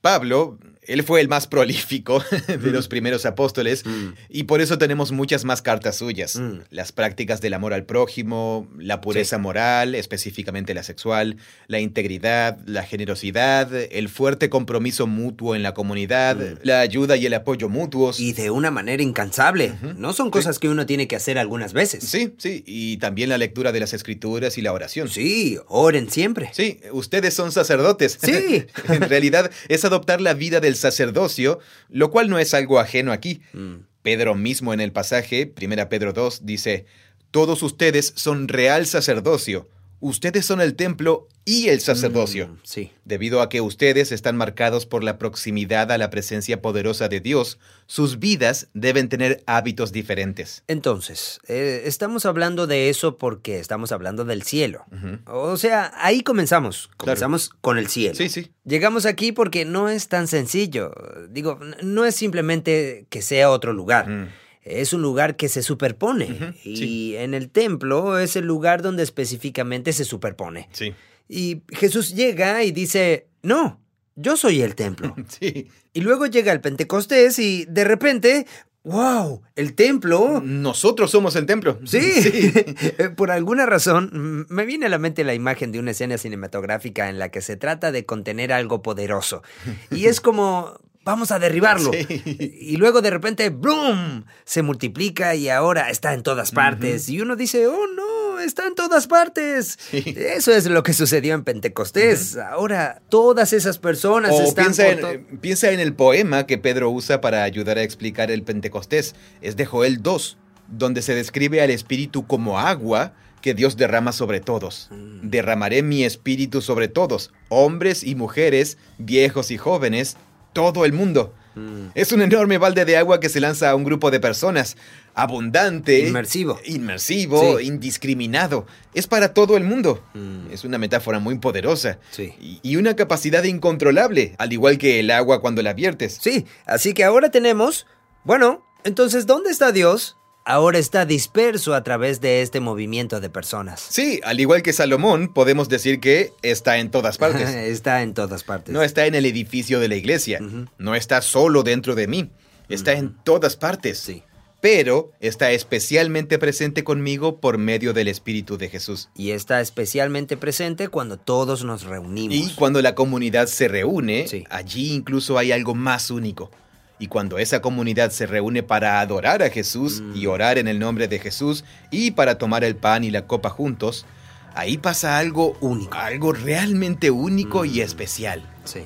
Pablo, 0.00 0.58
él 0.86 1.02
fue 1.02 1.20
el 1.20 1.28
más 1.28 1.46
prolífico 1.46 2.22
de 2.48 2.70
los 2.70 2.88
primeros 2.88 3.26
apóstoles 3.26 3.84
Mm. 3.84 4.14
y 4.28 4.42
por 4.44 4.60
eso 4.60 4.78
tenemos 4.78 5.12
muchas 5.12 5.44
más 5.44 5.62
cartas 5.62 5.96
suyas. 5.96 6.36
Mm. 6.36 6.60
Las 6.70 6.92
prácticas 6.92 7.40
del 7.40 7.54
amor 7.54 7.72
al 7.74 7.84
prójimo, 7.84 8.68
la 8.78 9.00
pureza 9.00 9.36
Sí. 9.36 9.42
moral, 9.42 9.94
específicamente 9.94 10.74
la 10.74 10.82
sexual, 10.82 11.36
la 11.66 11.80
integridad, 11.80 12.58
la 12.66 12.82
generosidad, 12.84 13.72
el 13.74 14.08
fuerte 14.08 14.48
compromiso 14.50 15.06
mutuo 15.06 15.54
en 15.54 15.62
la 15.62 15.74
comunidad, 15.74 16.36
Mm. 16.36 16.58
la 16.62 16.80
ayuda 16.80 17.16
y 17.16 17.26
el 17.26 17.34
apoyo 17.34 17.68
mutuos. 17.68 18.20
Y 18.20 18.32
de 18.32 18.50
una 18.50 18.70
manera 18.70 19.02
incansable. 19.02 19.72
No 19.96 20.12
son 20.12 20.30
cosas 20.30 20.58
que 20.58 20.68
uno 20.68 20.86
tiene 20.86 21.06
que 21.08 21.16
hacer 21.16 21.38
algunas 21.38 21.72
veces. 21.72 22.04
Sí, 22.04 22.34
sí, 22.38 22.62
y 22.66 22.96
también 22.98 23.28
la 23.28 23.38
lectura 23.38 23.72
de 23.72 23.80
las 23.80 23.92
escrituras 23.92 24.58
y 24.58 24.62
la 24.62 24.72
oración. 24.72 25.08
Sí, 25.08 25.58
oren 25.68 26.10
siempre. 26.10 26.50
Sí, 26.52 26.80
ustedes 26.92 27.34
son 27.34 27.52
sacerdotes. 27.52 28.18
Sí. 28.22 28.64
en 28.88 29.02
realidad 29.08 29.50
es 29.68 29.84
adoptar 29.84 30.20
la 30.20 30.34
vida 30.34 30.60
del 30.60 30.73
sacerdocio, 30.76 31.60
lo 31.88 32.10
cual 32.10 32.28
no 32.28 32.38
es 32.38 32.54
algo 32.54 32.80
ajeno 32.80 33.12
aquí. 33.12 33.42
Mm, 33.52 33.76
Pedro 34.02 34.34
mismo 34.34 34.74
en 34.74 34.80
el 34.80 34.92
pasaje, 34.92 35.52
1 35.60 35.88
Pedro 35.88 36.12
2, 36.12 36.44
dice, 36.44 36.86
Todos 37.30 37.62
ustedes 37.62 38.12
son 38.16 38.48
real 38.48 38.86
sacerdocio, 38.86 39.68
ustedes 40.04 40.44
son 40.44 40.60
el 40.60 40.74
templo 40.74 41.28
y 41.46 41.68
el 41.68 41.80
sacerdocio. 41.80 42.48
mm, 42.48 42.58
sí. 42.62 42.92
Debido 43.06 43.40
a 43.40 43.48
que 43.48 43.62
ustedes 43.62 44.12
están 44.12 44.36
marcados 44.36 44.84
por 44.84 45.02
la 45.02 45.16
proximidad 45.18 45.90
a 45.90 45.98
la 45.98 46.10
presencia 46.10 46.60
poderosa 46.60 47.08
de 47.08 47.20
Dios, 47.20 47.58
sus 47.86 48.18
vidas 48.18 48.68
deben 48.74 49.08
tener 49.08 49.42
hábitos 49.46 49.92
diferentes. 49.92 50.62
Entonces, 50.68 51.40
eh, 51.48 51.82
estamos 51.86 52.26
hablando 52.26 52.66
de 52.66 52.90
eso 52.90 53.16
porque 53.16 53.58
estamos 53.58 53.92
hablando 53.92 54.26
del 54.26 54.42
cielo. 54.42 54.84
O 55.26 55.56
sea, 55.56 55.92
ahí 55.96 56.22
comenzamos. 56.22 56.90
Comenzamos 56.98 57.50
con 57.62 57.78
el 57.78 57.88
cielo. 57.88 58.14
Sí, 58.14 58.28
sí. 58.28 58.52
Llegamos 58.64 59.06
aquí 59.06 59.32
porque 59.32 59.64
no 59.64 59.88
es 59.88 60.08
tan 60.08 60.28
sencillo. 60.28 60.92
Digo, 61.30 61.58
no 61.82 62.04
es 62.04 62.14
simplemente 62.14 63.06
que 63.08 63.22
sea 63.22 63.50
otro 63.50 63.72
lugar. 63.72 64.08
Mm. 64.08 64.28
Es 64.64 64.92
un 64.92 65.02
lugar 65.02 65.36
que 65.36 65.48
se 65.48 65.62
superpone. 65.62 66.54
Y 66.64 66.76
sí. 66.76 67.16
en 67.16 67.34
el 67.34 67.50
templo 67.50 68.18
es 68.18 68.34
el 68.34 68.46
lugar 68.46 68.82
donde 68.82 69.02
específicamente 69.02 69.92
se 69.92 70.04
superpone. 70.04 70.68
Sí. 70.72 70.94
Y 71.28 71.62
Jesús 71.68 72.14
llega 72.14 72.64
y 72.64 72.72
dice, 72.72 73.28
no, 73.42 73.80
yo 74.16 74.36
soy 74.36 74.62
el 74.62 74.74
templo. 74.74 75.14
Sí. 75.28 75.68
y 75.92 76.00
luego 76.00 76.26
llega 76.26 76.52
el 76.52 76.60
Pentecostés 76.60 77.38
y 77.38 77.66
de 77.66 77.84
repente, 77.84 78.46
wow, 78.84 79.42
el 79.56 79.74
templo... 79.74 80.40
Nosotros 80.44 81.10
somos 81.10 81.36
el 81.36 81.46
templo. 81.46 81.78
Sí, 81.84 82.52
por 83.16 83.30
alguna 83.30 83.66
razón 83.66 84.46
me 84.48 84.64
viene 84.64 84.86
a 84.86 84.90
la 84.90 84.98
mente 84.98 85.24
la 85.24 85.34
imagen 85.34 85.72
de 85.72 85.78
una 85.78 85.90
escena 85.90 86.18
cinematográfica 86.18 87.08
en 87.08 87.18
la 87.18 87.30
que 87.30 87.40
se 87.40 87.56
trata 87.56 87.92
de 87.92 88.06
contener 88.06 88.52
algo 88.52 88.82
poderoso. 88.82 89.42
Y 89.90 90.06
es 90.06 90.20
como, 90.20 90.78
vamos 91.04 91.30
a 91.30 91.38
derribarlo. 91.38 91.92
Sí. 91.92 92.54
Y 92.60 92.76
luego 92.76 93.02
de 93.02 93.10
repente, 93.10 93.50
¡boom! 93.50 94.24
Se 94.44 94.62
multiplica 94.62 95.34
y 95.34 95.48
ahora 95.48 95.90
está 95.90 96.14
en 96.14 96.22
todas 96.22 96.50
partes. 96.50 97.08
Y 97.08 97.20
uno 97.20 97.36
dice, 97.36 97.66
oh 97.66 97.86
no, 97.94 98.40
está 98.40 98.66
en 98.66 98.74
todas 98.74 99.06
partes. 99.06 99.78
Sí. 99.90 100.02
Eso 100.16 100.52
es 100.52 100.66
lo 100.66 100.82
que 100.82 100.92
sucedió 100.92 101.34
en 101.34 101.44
Pentecostés. 101.44 102.36
Ahora 102.36 103.02
todas 103.08 103.52
esas 103.52 103.78
personas 103.78 104.32
O 104.32 104.42
están... 104.42 104.66
piensa 104.66 104.88
en, 104.88 105.38
piensa 105.40 105.70
en 105.70 105.80
el 105.80 105.94
poema 105.94 106.46
que 106.46 106.58
Pedro 106.58 106.90
usa 106.90 107.20
para 107.20 107.44
ayudar 107.44 107.78
a 107.78 107.82
explicar 107.82 108.30
el 108.30 108.42
Pentecostés. 108.42 109.14
Es 109.40 109.56
de 109.56 109.66
Joel 109.66 110.02
2, 110.02 110.38
donde 110.68 111.02
se 111.02 111.14
describe 111.14 111.60
al 111.62 111.70
Espíritu 111.70 112.26
como 112.26 112.58
agua 112.58 113.14
que 113.44 113.52
Dios 113.52 113.76
derrama 113.76 114.12
sobre 114.12 114.40
todos. 114.40 114.88
Mm. 114.90 115.28
Derramaré 115.28 115.82
mi 115.82 116.02
Espíritu 116.02 116.62
sobre 116.62 116.88
todos, 116.88 117.30
hombres 117.50 118.02
y 118.02 118.14
mujeres, 118.14 118.78
viejos 118.96 119.50
y 119.50 119.58
jóvenes, 119.58 120.16
todo 120.54 120.86
el 120.86 120.94
mundo. 120.94 121.34
Mm. 121.54 121.88
Es 121.94 122.10
un 122.12 122.22
enorme 122.22 122.56
balde 122.58 122.84
de 122.86 122.96
agua 122.96 123.20
que 123.20 123.28
se 123.28 123.38
lanza 123.40 123.68
a 123.70 123.74
un 123.76 123.84
grupo 123.84 124.10
de 124.10 124.18
personas. 124.20 124.76
Abundante. 125.14 126.00
Inmersivo. 126.00 126.58
Inmersivo, 126.64 127.58
Sí. 127.58 127.66
indiscriminado. 127.66 128.66
Es 128.94 129.06
para 129.06 129.32
todo 129.34 129.56
el 129.56 129.62
mundo. 129.64 130.02
Mm. 130.14 130.50
Es 130.50 130.64
una 130.64 130.78
metáfora 130.78 131.18
muy 131.20 131.38
poderosa. 131.38 131.98
Sí. 132.10 132.32
Y- 132.40 132.60
Y 132.62 132.76
una 132.76 132.96
capacidad 132.96 133.44
incontrolable, 133.44 134.34
al 134.38 134.52
igual 134.52 134.78
que 134.78 134.98
el 135.00 135.10
agua 135.10 135.40
cuando 135.40 135.62
la 135.62 135.72
viertes. 135.74 136.18
Sí, 136.20 136.46
así 136.66 136.94
que 136.94 137.04
ahora 137.04 137.30
tenemos... 137.30 137.86
Bueno, 138.24 138.64
entonces, 138.84 139.26
¿dónde 139.26 139.50
está 139.50 139.70
Dios? 139.70 140.16
Ahora 140.46 140.78
está 140.78 141.06
disperso 141.06 141.74
a 141.74 141.82
través 141.82 142.20
de 142.20 142.42
este 142.42 142.60
movimiento 142.60 143.18
de 143.20 143.30
personas. 143.30 143.80
Sí, 143.88 144.20
al 144.24 144.40
igual 144.40 144.62
que 144.62 144.74
Salomón, 144.74 145.32
podemos 145.32 145.70
decir 145.70 146.00
que 146.00 146.32
está 146.42 146.76
en 146.78 146.90
todas 146.90 147.16
partes. 147.16 147.48
está 147.54 148.02
en 148.02 148.12
todas 148.12 148.44
partes. 148.44 148.72
No 148.74 148.82
está 148.82 149.06
en 149.06 149.14
el 149.14 149.24
edificio 149.24 149.80
de 149.80 149.88
la 149.88 149.96
iglesia. 149.96 150.40
No 150.76 150.94
está 150.94 151.22
solo 151.22 151.62
dentro 151.62 151.94
de 151.94 152.08
mí. 152.08 152.30
Está 152.68 152.92
en 152.92 153.14
todas 153.24 153.56
partes. 153.56 153.98
Sí. 153.98 154.22
Pero 154.60 155.12
está 155.20 155.50
especialmente 155.52 156.38
presente 156.38 156.84
conmigo 156.84 157.38
por 157.40 157.56
medio 157.58 157.92
del 157.94 158.08
Espíritu 158.08 158.56
de 158.58 158.68
Jesús. 158.70 159.08
Y 159.14 159.30
está 159.30 159.60
especialmente 159.62 160.36
presente 160.36 160.88
cuando 160.88 161.18
todos 161.18 161.64
nos 161.64 161.84
reunimos. 161.84 162.34
Y 162.36 162.54
cuando 162.54 162.80
la 162.82 162.94
comunidad 162.94 163.46
se 163.46 163.68
reúne, 163.68 164.26
Sí. 164.28 164.44
allí 164.50 164.92
incluso 164.92 165.36
hay 165.38 165.52
algo 165.52 165.74
más 165.74 166.10
único. 166.10 166.50
Y 166.98 167.08
cuando 167.08 167.38
esa 167.38 167.60
comunidad 167.60 168.10
se 168.10 168.26
reúne 168.26 168.62
para 168.62 169.00
adorar 169.00 169.42
a 169.42 169.50
Jesús 169.50 170.00
Mm. 170.00 170.16
y 170.16 170.26
orar 170.26 170.58
en 170.58 170.68
el 170.68 170.78
nombre 170.78 171.08
de 171.08 171.18
Jesús 171.18 171.64
y 171.90 172.12
para 172.12 172.38
tomar 172.38 172.62
el 172.64 172.76
pan 172.76 173.02
y 173.04 173.10
la 173.10 173.26
copa 173.26 173.50
juntos, 173.50 174.06
ahí 174.54 174.78
pasa 174.78 175.18
algo 175.18 175.56
Único. 175.60 175.96
algo 175.98 176.32
realmente 176.32 177.10
único 177.10 177.64
y 177.64 177.80
Mm. 177.80 177.82
especial. 177.82 178.42
Sí. 178.64 178.82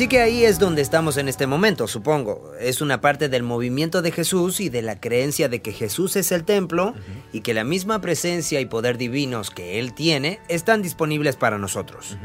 Así 0.00 0.08
que 0.08 0.22
ahí 0.22 0.46
es 0.46 0.58
donde 0.58 0.80
estamos 0.80 1.18
en 1.18 1.28
este 1.28 1.46
momento, 1.46 1.86
supongo. 1.86 2.54
Es 2.58 2.80
una 2.80 3.02
parte 3.02 3.28
del 3.28 3.42
movimiento 3.42 4.00
de 4.00 4.12
Jesús 4.12 4.58
y 4.60 4.70
de 4.70 4.80
la 4.80 4.98
creencia 4.98 5.50
de 5.50 5.60
que 5.60 5.74
Jesús 5.74 6.16
es 6.16 6.32
el 6.32 6.44
templo 6.44 6.94
y 7.34 7.42
que 7.42 7.52
la 7.52 7.64
misma 7.64 8.00
presencia 8.00 8.62
y 8.62 8.64
poder 8.64 8.96
divinos 8.96 9.50
que 9.50 9.78
Él 9.78 9.92
tiene 9.92 10.40
están 10.48 10.80
disponibles 10.80 11.36
para 11.36 11.58
nosotros. 11.58 12.16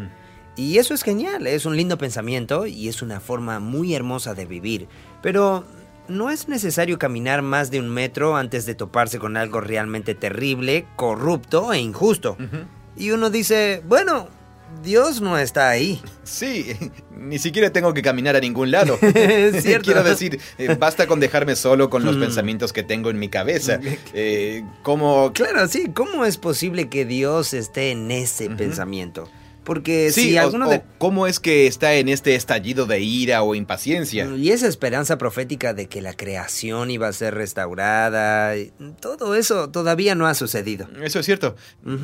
Y 0.55 0.77
eso 0.77 0.93
es 0.93 1.03
genial, 1.03 1.47
es 1.47 1.65
un 1.65 1.75
lindo 1.75 1.97
pensamiento 1.97 2.65
y 2.65 2.87
es 2.87 3.01
una 3.01 3.19
forma 3.19 3.59
muy 3.59 3.93
hermosa 3.93 4.35
de 4.35 4.45
vivir. 4.45 4.87
Pero 5.21 5.65
no 6.07 6.29
es 6.29 6.47
necesario 6.47 6.97
caminar 6.97 7.41
más 7.41 7.71
de 7.71 7.81
un 7.81 7.89
metro 7.89 8.37
antes 8.37 8.65
de 8.65 8.75
toparse 8.75 9.19
con 9.19 9.35
algo 9.35 9.59
realmente 9.59 10.15
terrible, 10.15 10.87
corrupto 10.95 11.73
e 11.73 11.79
injusto. 11.79 12.37
Y 12.95 13.11
uno 13.11 13.29
dice, 13.29 13.83
bueno, 13.85 14.29
Dios 14.83 15.21
no 15.21 15.37
está 15.37 15.69
ahí. 15.69 16.01
Sí, 16.23 16.75
ni 17.17 17.39
siquiera 17.39 17.71
tengo 17.71 17.93
que 17.93 18.01
caminar 18.01 18.35
a 18.35 18.39
ningún 18.39 18.71
lado. 18.71 18.97
Es 19.15 19.63
cierto. 19.63 19.85
Quiero 19.85 20.03
decir, 20.03 20.39
eh, 20.57 20.75
basta 20.79 21.07
con 21.07 21.19
dejarme 21.19 21.55
solo 21.55 21.89
con 21.89 22.03
los 22.05 22.17
Mm. 22.17 22.21
pensamientos 22.21 22.73
que 22.73 22.83
tengo 22.83 23.09
en 23.09 23.19
mi 23.19 23.29
cabeza. 23.29 23.79
Eh, 24.13 24.63
como... 24.83 25.31
Claro, 25.33 25.67
sí, 25.67 25.91
¿cómo 25.93 26.25
es 26.25 26.37
posible 26.37 26.87
que 26.89 27.05
Dios 27.05 27.53
esté 27.53 27.91
en 27.91 28.11
ese 28.11 28.49
pensamiento? 28.49 29.29
Porque 29.65 30.11
Sí, 30.11 30.29
si 30.29 30.37
alguno 30.37 30.67
o 30.67 30.69
de... 30.69 30.83
cómo 30.97 31.27
es 31.27 31.41
que 31.41 31.67
está 31.67 31.95
en 31.95 32.07
este 32.07 32.35
estallido 32.35 32.85
de 32.85 33.01
ira 33.01 33.43
o 33.43 33.55
impaciencia. 33.55 34.25
Y 34.37 34.51
esa 34.51 34.67
esperanza 34.67 35.17
profética 35.17 35.73
de 35.73 35.87
que 35.87 36.01
la 36.01 36.13
creación 36.13 36.91
iba 36.91 37.07
a 37.07 37.13
ser 37.13 37.33
restaurada, 37.33 38.53
todo 39.01 39.35
eso 39.35 39.69
todavía 39.69 40.15
no 40.15 40.27
ha 40.27 40.35
sucedido. 40.35 40.87
Eso 41.03 41.19
es 41.19 41.25
cierto. 41.25 41.55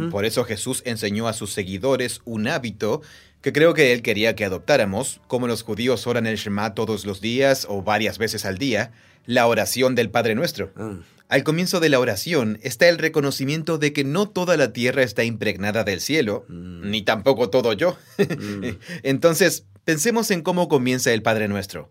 Por 0.10 0.25
eso 0.25 0.44
Jesús 0.44 0.82
enseñó 0.86 1.27
a 1.27 1.34
sus 1.34 1.53
seguidores 1.53 2.22
un 2.25 2.48
hábito 2.48 3.01
que 3.41 3.53
creo 3.53 3.74
que 3.74 3.94
él 3.94 4.01
quería 4.01 4.36
que 4.36 4.46
adoptáramos, 4.46 5.22
como 5.27 5.48
los 5.48 5.63
judíos 5.63 6.06
oran 6.08 6.27
el 6.27 6.38
Shema 6.38 6.74
todos 6.75 7.06
los 7.06 7.22
días 7.22 7.65
o 7.70 7.82
varias 7.82 8.18
veces 8.18 8.46
al 8.46 8.58
día, 8.58 8.91
la 9.25 9.48
oración 9.48 9.96
del 9.96 10.10
Padre 10.10 10.36
Nuestro. 10.36 10.72
Mm, 10.75 11.00
Al 11.32 11.46
comienzo 11.46 11.80
de 11.80 11.88
la 11.88 11.98
oración 12.00 12.60
está 12.62 12.90
el 12.90 12.98
reconocimiento 12.98 13.78
de 13.78 13.94
que 13.94 14.04
no 14.04 14.28
toda 14.28 14.58
la 14.58 14.74
tierra 14.74 15.02
está 15.02 15.24
impregnada 15.24 15.86
del 15.86 16.02
cielo, 16.02 16.44
Mm. 16.50 16.90
ni 16.92 17.04
tampoco 17.04 17.50
todo 17.50 17.72
yo. 17.72 17.98
mm, 18.18 18.64
Entonces, 19.04 19.64
pensemos 19.86 20.30
en 20.30 20.42
cómo 20.42 20.68
comienza 20.68 21.14
el 21.14 21.22
Padre 21.22 21.48
Nuestro. 21.48 21.90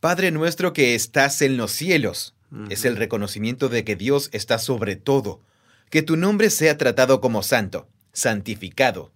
Padre 0.00 0.30
nuestro 0.32 0.74
que 0.74 0.94
estás 0.94 1.40
en 1.40 1.56
los 1.56 1.72
cielos. 1.72 2.34
Es 2.68 2.84
el 2.84 2.96
reconocimiento 2.96 3.70
de 3.70 3.84
que 3.84 3.96
Dios 3.96 4.28
está 4.32 4.58
sobre 4.58 4.96
todo. 4.96 5.40
Que 5.88 6.02
tu 6.02 6.16
nombre 6.18 6.50
sea 6.50 6.76
tratado 6.76 7.22
como 7.22 7.42
santo, 7.42 7.88
santificado. 8.12 9.12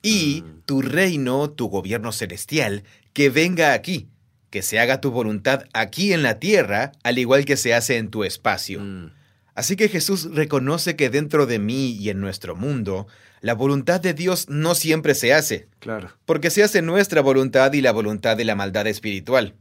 Y 0.00 0.42
Mm. 0.42 0.62
tu 0.64 0.80
reino, 0.80 1.50
tu 1.50 1.68
gobierno 1.68 2.12
celestial, 2.12 2.82
que 3.12 3.28
venga 3.28 3.74
aquí. 3.74 4.08
Que 4.52 4.62
se 4.62 4.78
haga 4.78 5.00
tu 5.00 5.10
voluntad 5.10 5.64
aquí 5.72 6.12
en 6.12 6.22
la 6.22 6.38
tierra, 6.38 6.92
al 7.02 7.18
igual 7.18 7.44
que 7.44 7.56
se 7.56 7.74
hace 7.74 7.96
en 7.96 8.08
tu 8.10 8.22
espacio. 8.22 8.78
mm. 8.80 9.10
Así 9.54 9.76
que 9.76 9.88
Jesús 9.88 10.28
reconoce 10.34 10.94
que 10.96 11.10
dentro 11.10 11.44
de 11.46 11.58
mí 11.58 11.90
y 11.92 12.08
en 12.08 12.20
nuestro 12.20 12.54
mundo, 12.56 13.06
la 13.42 13.54
voluntad 13.54 14.00
de 14.00 14.14
Dios 14.14 14.48
no 14.48 14.74
siempre 14.74 15.14
se 15.14 15.34
hace, 15.34 15.66
Claro. 15.78 16.10
porque 16.24 16.48
se 16.50 16.62
hace 16.62 16.80
nuestra 16.80 17.20
voluntad 17.20 17.70
y 17.74 17.82
la 17.82 17.92
voluntad 17.92 18.36
de 18.36 18.44
la 18.46 18.54
maldad 18.54 18.86
espiritual. 18.86 19.54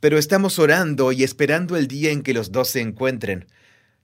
Pero 0.00 0.18
estamos 0.18 0.58
orando 0.58 1.12
y 1.12 1.22
esperando 1.22 1.76
el 1.76 1.86
día 1.86 2.10
en 2.10 2.22
que 2.22 2.34
los 2.34 2.50
dos 2.50 2.68
se 2.68 2.80
encuentren. 2.80 3.46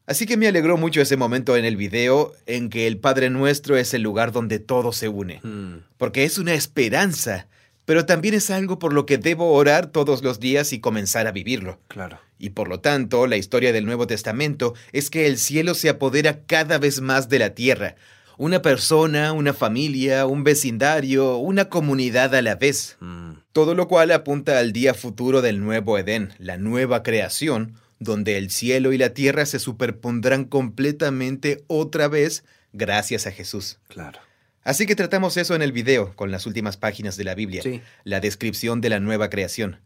Así 0.06 0.26
que 0.26 0.36
me 0.36 0.46
alegró 0.48 0.76
mucho 0.76 1.00
ese 1.00 1.16
momento 1.16 1.56
en 1.56 1.64
el 1.64 1.76
video 1.76 2.32
en 2.46 2.68
que 2.70 2.86
el 2.86 2.98
Padre 2.98 3.28
Nuestro 3.30 3.76
es 3.76 3.94
el 3.94 4.02
lugar 4.02 4.30
donde 4.32 4.58
todo 4.60 4.92
se 4.92 5.08
une, 5.08 5.40
Mm, 5.42 5.78
porque 5.98 6.24
es 6.24 6.38
una 6.38 6.54
esperanza, 6.54 7.46
pero 7.84 8.06
también 8.06 8.34
es 8.34 8.50
algo 8.50 8.78
por 8.78 8.92
lo 8.92 9.06
que 9.06 9.18
debo 9.18 9.52
orar 9.52 9.86
todos 9.88 10.22
los 10.22 10.40
días 10.40 10.72
y 10.72 10.80
comenzar 10.80 11.26
a 11.26 11.32
vivirlo. 11.32 11.80
Claro. 11.88 12.18
Y 12.38 12.50
por 12.50 12.68
lo 12.68 12.80
tanto, 12.80 13.26
la 13.26 13.36
historia 13.36 13.72
del 13.72 13.86
Nuevo 13.86 14.06
Testamento 14.06 14.74
es 14.92 15.10
que 15.10 15.26
el 15.26 15.38
cielo 15.38 15.74
se 15.74 15.88
apodera 15.88 16.40
cada 16.46 16.78
vez 16.78 17.00
más 17.00 17.28
de 17.28 17.38
la 17.38 17.50
tierra. 17.54 17.96
Una 18.38 18.62
persona, 18.62 19.32
una 19.32 19.52
familia, 19.52 20.26
un 20.26 20.42
vecindario, 20.42 21.36
una 21.36 21.66
comunidad 21.68 22.34
a 22.34 22.42
la 22.42 22.54
vez. 22.56 22.96
Mm, 23.00 23.32
Todo 23.52 23.74
lo 23.74 23.86
cual 23.88 24.10
apunta 24.10 24.58
al 24.58 24.72
día 24.72 24.94
futuro 24.94 25.42
del 25.42 25.60
nuevo 25.60 25.98
Edén, 25.98 26.32
la 26.38 26.56
nueva 26.56 27.02
creación, 27.02 27.74
donde 28.00 28.38
el 28.38 28.50
cielo 28.50 28.92
y 28.92 28.98
la 28.98 29.10
tierra 29.10 29.46
se 29.46 29.58
superpondrán 29.58 30.44
completamente 30.44 31.62
otra 31.68 32.08
vez 32.08 32.42
gracias 32.72 33.26
a 33.26 33.32
Jesús. 33.32 33.78
claro. 33.88 34.18
Así 34.64 34.86
que 34.86 34.94
tratamos 34.96 35.36
eso 35.36 35.54
en 35.54 35.62
el 35.62 35.72
video, 35.72 36.14
con 36.14 36.30
las 36.30 36.46
últimas 36.46 36.76
páginas 36.76 37.16
de 37.16 37.24
la 37.24 37.34
Biblia 37.34 37.62
Sí. 37.62 37.80
la 38.04 38.20
descripción 38.20 38.80
de 38.80 38.90
la 38.90 39.00
nueva 39.00 39.28
creación. 39.30 39.80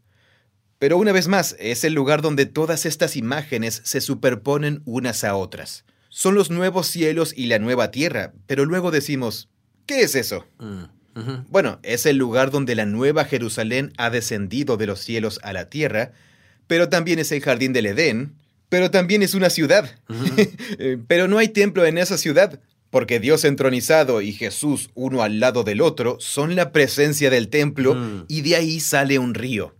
Pero 0.79 0.97
una 0.97 1.11
vez 1.11 1.27
más, 1.27 1.55
es 1.59 1.83
el 1.83 1.93
lugar 1.93 2.21
donde 2.21 2.45
todas 2.45 2.85
estas 2.85 3.15
imágenes 3.15 3.81
se 3.83 4.01
superponen 4.01 4.81
unas 4.85 5.23
a 5.23 5.35
otras. 5.35 5.85
Son 6.09 6.35
los 6.35 6.51
nuevos 6.51 6.87
cielos 6.87 7.33
y 7.35 7.47
la 7.47 7.57
nueva 7.59 7.89
tierra, 7.89 8.33
pero 8.45 8.65
luego 8.65 8.91
decimos, 8.91 9.49
¿qué 9.87 10.01
es 10.01 10.15
eso? 10.15 10.45
Mm. 10.59 10.83
Bueno, 11.49 11.79
es 11.81 12.05
el 12.05 12.17
lugar 12.17 12.51
donde 12.51 12.75
la 12.75 12.85
nueva 12.85 13.25
Jerusalén 13.25 13.91
ha 13.97 14.11
descendido 14.11 14.77
de 14.77 14.85
los 14.85 14.99
cielos 14.99 15.39
a 15.41 15.51
la 15.51 15.67
tierra, 15.67 16.11
pero 16.67 16.89
también 16.89 17.17
es 17.17 17.31
el 17.31 17.41
jardín 17.41 17.73
del 17.73 17.87
Edén, 17.87 18.35
pero 18.69 18.91
también 18.91 19.23
es 19.23 19.33
una 19.33 19.49
ciudad. 19.49 19.89
Eh, 20.79 20.99
pero 21.07 21.27
no 21.27 21.39
hay 21.39 21.47
templo 21.47 21.85
en 21.87 21.97
esa 21.97 22.19
ciudad, 22.19 22.59
porque 22.89 23.19
Dios 23.19 23.43
entronizado 23.45 24.21
y 24.21 24.31
Jesús 24.31 24.89
uno 24.93 25.21
al 25.23 25.39
lado 25.39 25.63
del 25.63 25.81
otro 25.81 26.17
son 26.19 26.55
la 26.55 26.71
presencia 26.71 27.29
del 27.29 27.49
templo 27.49 27.95
Mm. 27.95 28.25
y 28.27 28.41
de 28.41 28.55
ahí 28.55 28.79
sale 28.79 29.19
un 29.19 29.33
río. 29.33 29.73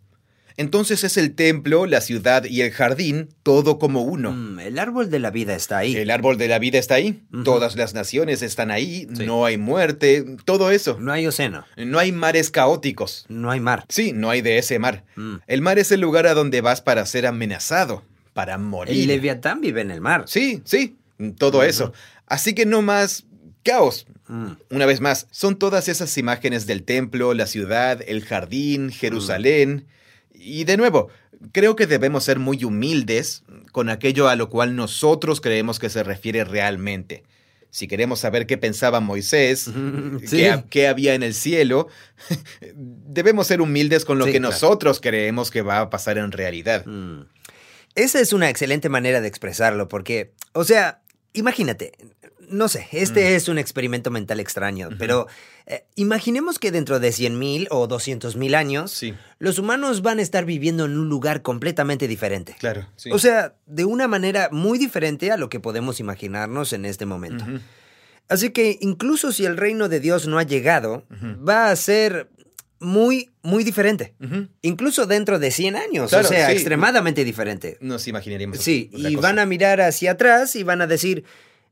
Entonces 0.60 1.04
es 1.04 1.18
el 1.18 1.36
templo, 1.36 1.86
la 1.86 2.02
ciudad 2.02 2.44
y 2.46 2.62
el 2.62 2.72
jardín, 2.72 3.30
todo 3.44 3.78
como 3.78 4.02
uno. 4.02 4.32
Mm, 4.32 4.60
el 4.60 4.80
árbol 4.80 5.12
de 5.12 5.20
la 5.20 5.30
vida 5.30 5.56
está 5.56 5.78
ahí. 5.78 5.96
El 5.96 6.10
árbol 6.10 6.40
de 6.40 6.48
la 6.48 6.58
vida 6.58 6.80
está 6.80 6.96
ahí, 6.96 7.22
todas 7.46 7.76
las 7.76 7.94
naciones 7.94 8.42
están 8.42 8.72
ahí, 8.72 9.08
Sí. 9.14 9.24
no 9.28 9.46
hay 9.46 9.60
muerte, 9.60 10.26
todo 10.46 10.72
eso. 10.72 10.98
No 11.00 11.12
hay 11.12 11.28
océano. 11.28 11.64
No 11.78 12.00
hay 12.00 12.12
mares 12.12 12.50
caóticos. 12.50 13.26
No 13.30 13.52
hay 13.52 13.60
mar. 13.60 13.86
Sí, 13.88 14.14
no 14.14 14.32
hay 14.32 14.42
de 14.42 14.58
ese 14.58 14.80
mar. 14.80 15.04
Mm. 15.16 15.36
El 15.46 15.62
mar 15.62 15.78
es 15.78 15.92
el 15.92 16.02
lugar 16.02 16.26
a 16.26 16.34
donde 16.34 16.62
vas 16.62 16.82
para 16.82 17.06
ser 17.06 17.28
amenazado, 17.28 18.04
para 18.34 18.58
morir. 18.58 19.00
El 19.00 19.08
leviatán 19.08 19.62
vive 19.62 19.82
en 19.82 19.92
el 19.92 20.02
mar. 20.02 20.24
Sí, 20.26 20.64
sí, 20.66 20.98
todo 21.38 21.62
eso. 21.64 21.94
Así 22.28 22.54
que 22.54 22.66
no 22.66 22.82
más 22.82 23.26
caos. 23.64 24.06
Mm, 24.28 24.52
Una 24.72 24.86
vez 24.86 25.00
más, 25.02 25.28
son 25.32 25.58
todas 25.58 25.88
esas 25.88 26.18
imágenes 26.18 26.68
del 26.68 26.84
templo, 26.84 27.34
la 27.34 27.48
ciudad, 27.48 28.02
el 28.08 28.24
jardín, 28.24 28.92
Jerusalén. 28.92 29.88
Y 30.34 30.66
de 30.66 30.78
nuevo, 30.78 31.10
creo 31.54 31.76
que 31.76 31.88
debemos 31.88 32.24
ser 32.26 32.38
muy 32.40 32.64
humildes 32.64 33.44
con 33.72 33.90
aquello 33.90 34.28
a 34.28 34.36
lo 34.36 34.50
cual 34.50 34.76
nosotros 34.76 35.42
creemos 35.42 35.80
que 35.80 35.90
se 35.90 36.04
refiere 36.04 36.44
realmente. 36.44 37.24
Si 37.70 37.88
queremos 37.88 38.20
saber 38.20 38.48
qué 38.48 38.58
pensaba 38.58 39.00
Moisés, 39.00 39.70
Sí. 40.26 40.38
qué, 40.38 40.50
ha- 40.50 40.64
qué 40.70 40.88
había 40.88 41.14
en 41.16 41.24
el 41.24 41.34
cielo, 41.34 41.88
debemos 42.76 43.48
ser 43.48 43.62
humildes 43.62 44.06
con 44.06 44.18
lo 44.20 44.26
Sí, 44.26 44.32
que 44.34 44.40
claro. 44.40 44.52
nosotros 44.54 45.00
creemos 45.02 45.52
que 45.52 45.62
va 45.62 45.80
a 45.82 45.90
pasar 45.90 46.18
en 46.18 46.32
realidad. 46.32 46.86
Mm. 46.86 47.22
Esa 47.96 48.20
es 48.20 48.32
una 48.34 48.50
excelente 48.50 48.90
manera 48.90 49.22
de 49.22 49.28
expresarlo, 49.28 49.88
porque, 49.88 50.32
o 50.54 50.64
sea, 50.64 51.02
imagínate, 51.34 51.92
no 52.50 52.68
sé, 52.68 52.88
este 52.92 53.36
es 53.36 53.48
un 53.50 53.58
experimento 53.58 54.10
mental 54.12 54.40
extraño, 54.40 54.90
pero 54.98 55.28
eh, 55.66 55.86
imaginemos 55.96 56.60
que 56.60 56.72
dentro 56.72 57.00
de 57.00 57.10
100.000 57.10 57.68
o 57.72 57.88
200.000 57.88 58.56
años, 58.56 58.92
Sí, 58.92 59.14
los 59.40 59.60
humanos 59.60 60.02
van 60.02 60.20
a 60.20 60.22
estar 60.22 60.46
viviendo 60.46 60.86
en 60.86 60.98
un 60.98 61.10
lugar 61.10 61.42
completamente 61.42 62.08
diferente. 62.08 62.56
claro. 62.60 62.88
sí. 62.96 63.12
O 63.12 63.20
sea, 63.20 63.56
de 63.66 63.86
una 63.86 64.08
manera 64.08 64.50
muy 64.52 64.78
diferente 64.80 65.32
a 65.32 65.38
lo 65.38 65.50
que 65.50 65.60
podemos 65.60 66.00
imaginarnos 66.00 66.74
en 66.74 66.86
este 66.86 67.06
momento. 67.06 67.46
Así 68.30 68.50
que 68.50 68.78
incluso 68.82 69.32
si 69.32 69.46
el 69.46 69.56
reino 69.56 69.88
de 69.88 70.00
Dios 70.02 70.28
no 70.28 70.38
ha 70.38 70.44
llegado, 70.44 71.06
va 71.48 71.70
a 71.70 71.76
ser 71.76 72.30
muy, 72.80 73.32
muy 73.42 73.64
diferente. 73.64 74.14
Incluso 74.62 75.06
dentro 75.06 75.40
de 75.40 75.52
100 75.52 75.76
años, 75.76 76.10
Claro, 76.10 76.26
o 76.28 76.30
sea, 76.30 76.48
sí. 76.48 76.54
extremadamente 76.54 77.24
diferente. 77.24 77.78
Nos 77.82 78.08
imaginaríamos. 78.08 78.60
Sí, 78.60 78.90
y 78.94 79.16
cosa. 79.16 79.28
van 79.28 79.40
a 79.40 79.46
mirar 79.46 79.82
hacia 79.82 80.12
atrás 80.12 80.56
y 80.56 80.64
van 80.64 80.82
a 80.82 80.88
decir, 80.88 81.24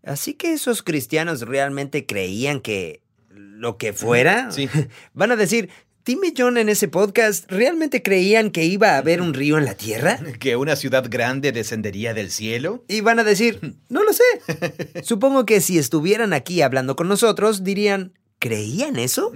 así 0.03 0.33
que 0.33 0.53
esos 0.53 0.81
cristianos 0.83 1.41
realmente 1.41 2.05
creían 2.05 2.59
que 2.59 3.01
lo 3.29 3.77
que 3.77 3.93
fuera, 3.93 4.51
Sí. 4.51 4.67
van 5.13 5.31
a 5.31 5.35
decir, 5.35 5.69
Tim 6.03 6.19
y 6.23 6.33
John 6.37 6.57
en 6.59 6.69
ese 6.69 6.87
podcast 6.87 7.49
realmente 7.51 8.03
creían 8.03 8.51
que 8.51 8.63
iba 8.65 8.91
a 8.91 8.97
haber 8.97 9.21
un 9.21 9.33
río 9.33 9.57
en 9.57 9.65
la 9.65 9.73
tierra. 9.75 10.19
¿Que 10.39 10.55
una 10.55 10.75
ciudad 10.75 11.05
grande 11.09 11.51
descendería 11.51 12.13
del 12.13 12.29
cielo? 12.31 12.83
Y 12.87 13.01
van 13.01 13.17
a 13.19 13.23
decir, 13.23 13.75
no 13.89 14.03
lo 14.03 14.13
sé. 14.13 14.23
Supongo 15.03 15.45
que 15.47 15.61
si 15.61 15.77
estuvieran 15.79 16.33
aquí 16.33 16.61
hablando 16.61 16.95
con 16.95 17.07
nosotros, 17.07 17.63
dirían, 17.63 18.13
¿creían 18.37 18.97
eso? 18.97 19.31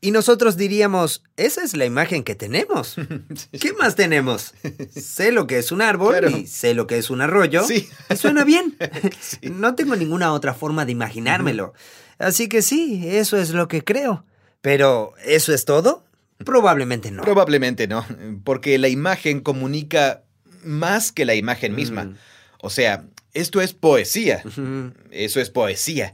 Y 0.00 0.12
nosotros 0.12 0.56
diríamos, 0.56 1.24
esa 1.36 1.64
es 1.64 1.76
la 1.76 1.84
imagen 1.84 2.22
que 2.22 2.36
tenemos. 2.36 2.94
¿Qué 3.60 3.72
más 3.72 3.96
tenemos? 3.96 4.54
Sé 4.94 5.32
lo 5.32 5.46
que 5.48 5.58
es 5.58 5.72
un 5.72 5.82
árbol 5.82 6.16
Claro. 6.18 6.36
y 6.36 6.46
sé 6.46 6.74
lo 6.74 6.86
que 6.86 6.98
es 6.98 7.10
un 7.10 7.20
arroyo. 7.20 7.64
Sí. 7.64 7.88
Y 8.08 8.16
suena 8.16 8.44
bien. 8.44 8.76
Sí. 9.20 9.38
No 9.50 9.74
tengo 9.74 9.96
ninguna 9.96 10.32
otra 10.32 10.54
forma 10.54 10.84
de 10.84 10.92
imaginármelo. 10.92 11.72
Así 12.18 12.48
que 12.48 12.62
sí, 12.62 13.02
eso 13.08 13.36
es 13.36 13.50
lo 13.50 13.66
que 13.68 13.82
creo. 13.82 14.24
Pero, 14.60 15.14
¿eso 15.24 15.52
es 15.52 15.64
todo? 15.64 16.04
Probablemente 16.44 17.10
no. 17.10 17.22
Probablemente 17.22 17.88
no, 17.88 18.04
porque 18.44 18.78
la 18.78 18.88
imagen 18.88 19.40
comunica 19.40 20.22
más 20.62 21.10
que 21.10 21.24
la 21.24 21.34
imagen 21.34 21.74
misma. 21.74 22.04
Mm. 22.04 22.16
O 22.60 22.70
sea, 22.70 23.04
esto 23.34 23.60
es 23.60 23.72
poesía. 23.74 24.42
Eso 25.10 25.40
es 25.40 25.50
poesía. 25.50 26.12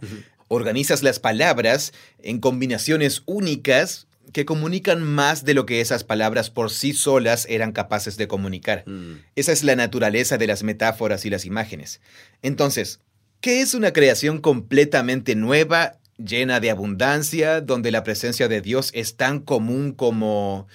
Organizas 0.48 1.02
las 1.02 1.18
palabras 1.18 1.92
en 2.22 2.38
combinaciones 2.38 3.22
únicas 3.26 4.06
que 4.32 4.44
comunican 4.44 5.02
más 5.02 5.44
de 5.44 5.54
lo 5.54 5.66
que 5.66 5.80
esas 5.80 6.02
palabras 6.02 6.50
por 6.50 6.70
sí 6.70 6.92
solas 6.92 7.46
eran 7.48 7.72
capaces 7.72 8.16
de 8.16 8.28
comunicar. 8.28 8.84
Mm. 8.86 9.16
Esa 9.36 9.52
es 9.52 9.62
la 9.62 9.76
naturaleza 9.76 10.38
de 10.38 10.46
las 10.46 10.62
metáforas 10.62 11.24
y 11.24 11.30
las 11.30 11.44
imágenes. 11.44 12.00
Entonces, 12.42 13.00
¿qué 13.40 13.60
es 13.60 13.74
una 13.74 13.92
creación 13.92 14.40
completamente 14.40 15.34
nueva 15.34 15.98
llena 16.18 16.60
de 16.60 16.70
abundancia, 16.70 17.60
donde 17.60 17.90
la 17.90 18.04
presencia 18.04 18.48
de 18.48 18.60
Dios 18.60 18.90
es 18.94 19.16
tan 19.16 19.40
común 19.40 19.92
como... 19.92 20.66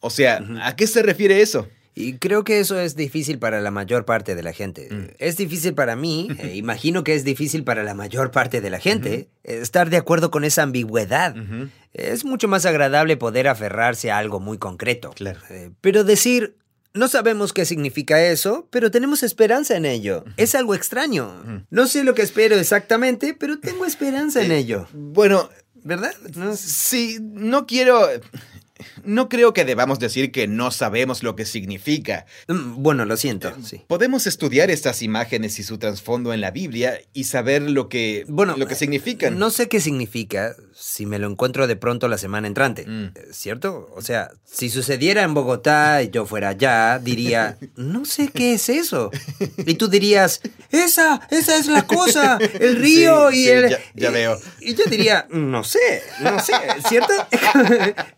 O 0.00 0.10
sea, 0.10 0.44
¿a 0.62 0.76
qué 0.76 0.86
se 0.86 1.02
refiere 1.02 1.40
eso? 1.40 1.68
Y 1.98 2.18
creo 2.18 2.44
que 2.44 2.60
eso 2.60 2.78
es 2.78 2.94
difícil 2.94 3.38
para 3.38 3.62
la 3.62 3.70
mayor 3.70 4.04
parte 4.04 4.34
de 4.34 4.42
la 4.42 4.52
gente. 4.52 4.88
Mm. 4.90 5.14
Es 5.18 5.38
difícil 5.38 5.72
para 5.72 5.96
mí, 5.96 6.28
e 6.38 6.54
imagino 6.54 7.02
que 7.02 7.14
es 7.14 7.24
difícil 7.24 7.64
para 7.64 7.82
la 7.82 7.94
mayor 7.94 8.30
parte 8.30 8.60
de 8.60 8.68
la 8.68 8.78
gente, 8.78 9.30
estar 9.42 9.88
de 9.88 9.96
acuerdo 9.96 10.30
con 10.30 10.44
esa 10.44 10.62
ambigüedad. 10.62 11.34
Es 11.94 12.26
mucho 12.26 12.48
más 12.48 12.66
agradable 12.66 13.16
poder 13.16 13.48
aferrarse 13.48 14.10
a 14.10 14.18
algo 14.18 14.40
muy 14.40 14.58
concreto. 14.58 15.10
Claro. 15.12 15.40
Eh, 15.48 15.70
pero 15.80 16.04
decir, 16.04 16.58
no 16.92 17.08
sabemos 17.08 17.54
qué 17.54 17.64
significa 17.64 18.22
eso, 18.22 18.68
pero 18.70 18.90
tenemos 18.90 19.22
esperanza 19.22 19.74
en 19.74 19.86
ello. 19.86 20.26
Es 20.36 20.54
algo 20.54 20.74
extraño. 20.74 21.64
No 21.70 21.86
sé 21.86 22.04
lo 22.04 22.14
que 22.14 22.20
espero 22.20 22.56
exactamente, 22.56 23.32
pero 23.32 23.58
tengo 23.58 23.86
esperanza 23.86 24.44
en 24.44 24.52
ello. 24.52 24.86
Bueno, 24.92 25.48
¿Verdad? 25.86 26.12
No 26.34 26.56
sí, 26.56 27.18
no 27.20 27.64
quiero... 27.64 28.08
No 29.04 29.28
creo 29.28 29.52
que 29.52 29.64
debamos 29.64 29.98
decir 29.98 30.32
que 30.32 30.46
no 30.46 30.70
sabemos 30.70 31.22
lo 31.22 31.34
que 31.36 31.44
significa. 31.46 32.26
Mm, 32.48 32.82
Bueno, 32.82 33.04
lo 33.04 33.16
siento, 33.16 33.52
sí. 33.64 33.82
Podemos 33.86 34.26
estudiar 34.26 34.70
estas 34.70 35.02
imágenes 35.02 35.58
y 35.58 35.62
su 35.62 35.78
trasfondo 35.78 36.32
en 36.32 36.40
la 36.40 36.50
Biblia 36.50 37.00
y 37.12 37.24
saber 37.24 37.62
lo 37.62 37.88
que, 37.88 38.24
Bueno, 38.28 38.54
lo 38.56 38.66
que 38.66 38.74
eh, 38.74 38.76
significan. 38.76 39.38
No 39.38 39.50
sé 39.50 39.68
qué 39.68 39.80
significa 39.80 40.54
si 40.74 41.06
me 41.06 41.18
lo 41.18 41.28
encuentro 41.30 41.66
de 41.66 41.76
pronto 41.76 42.06
la 42.08 42.18
semana 42.18 42.46
entrante, 42.48 42.84
Mm. 42.86 43.04
eh, 43.14 43.26
¿cierto? 43.32 43.90
O 43.96 44.02
sea, 44.02 44.30
si 44.44 44.68
sucediera 44.68 45.22
en 45.22 45.32
Bogotá 45.32 46.02
y 46.02 46.10
yo 46.10 46.26
fuera 46.26 46.50
allá, 46.50 46.98
diría, 46.98 47.56
no 47.76 48.04
sé 48.04 48.28
qué 48.28 48.52
es 48.54 48.68
eso. 48.68 49.10
Y 49.66 49.74
tú 49.74 49.88
dirías, 49.88 50.40
esa, 50.70 51.26
esa 51.30 51.56
es 51.58 51.66
la 51.66 51.86
cosa, 51.86 52.38
el 52.60 52.76
río 52.76 53.30
Sí, 53.30 53.38
y 53.40 53.44
sí, 53.44 53.50
el... 53.50 53.70
ya- 53.70 53.78
ya 53.94 54.10
y- 54.10 54.12
veo. 54.12 54.38
Y 54.60 54.74
yo 54.74 54.84
diría, 54.84 55.26
no 55.30 55.64
sé, 55.64 56.02
no 56.20 56.38
sé, 56.40 56.52
¿cierto? 56.88 57.12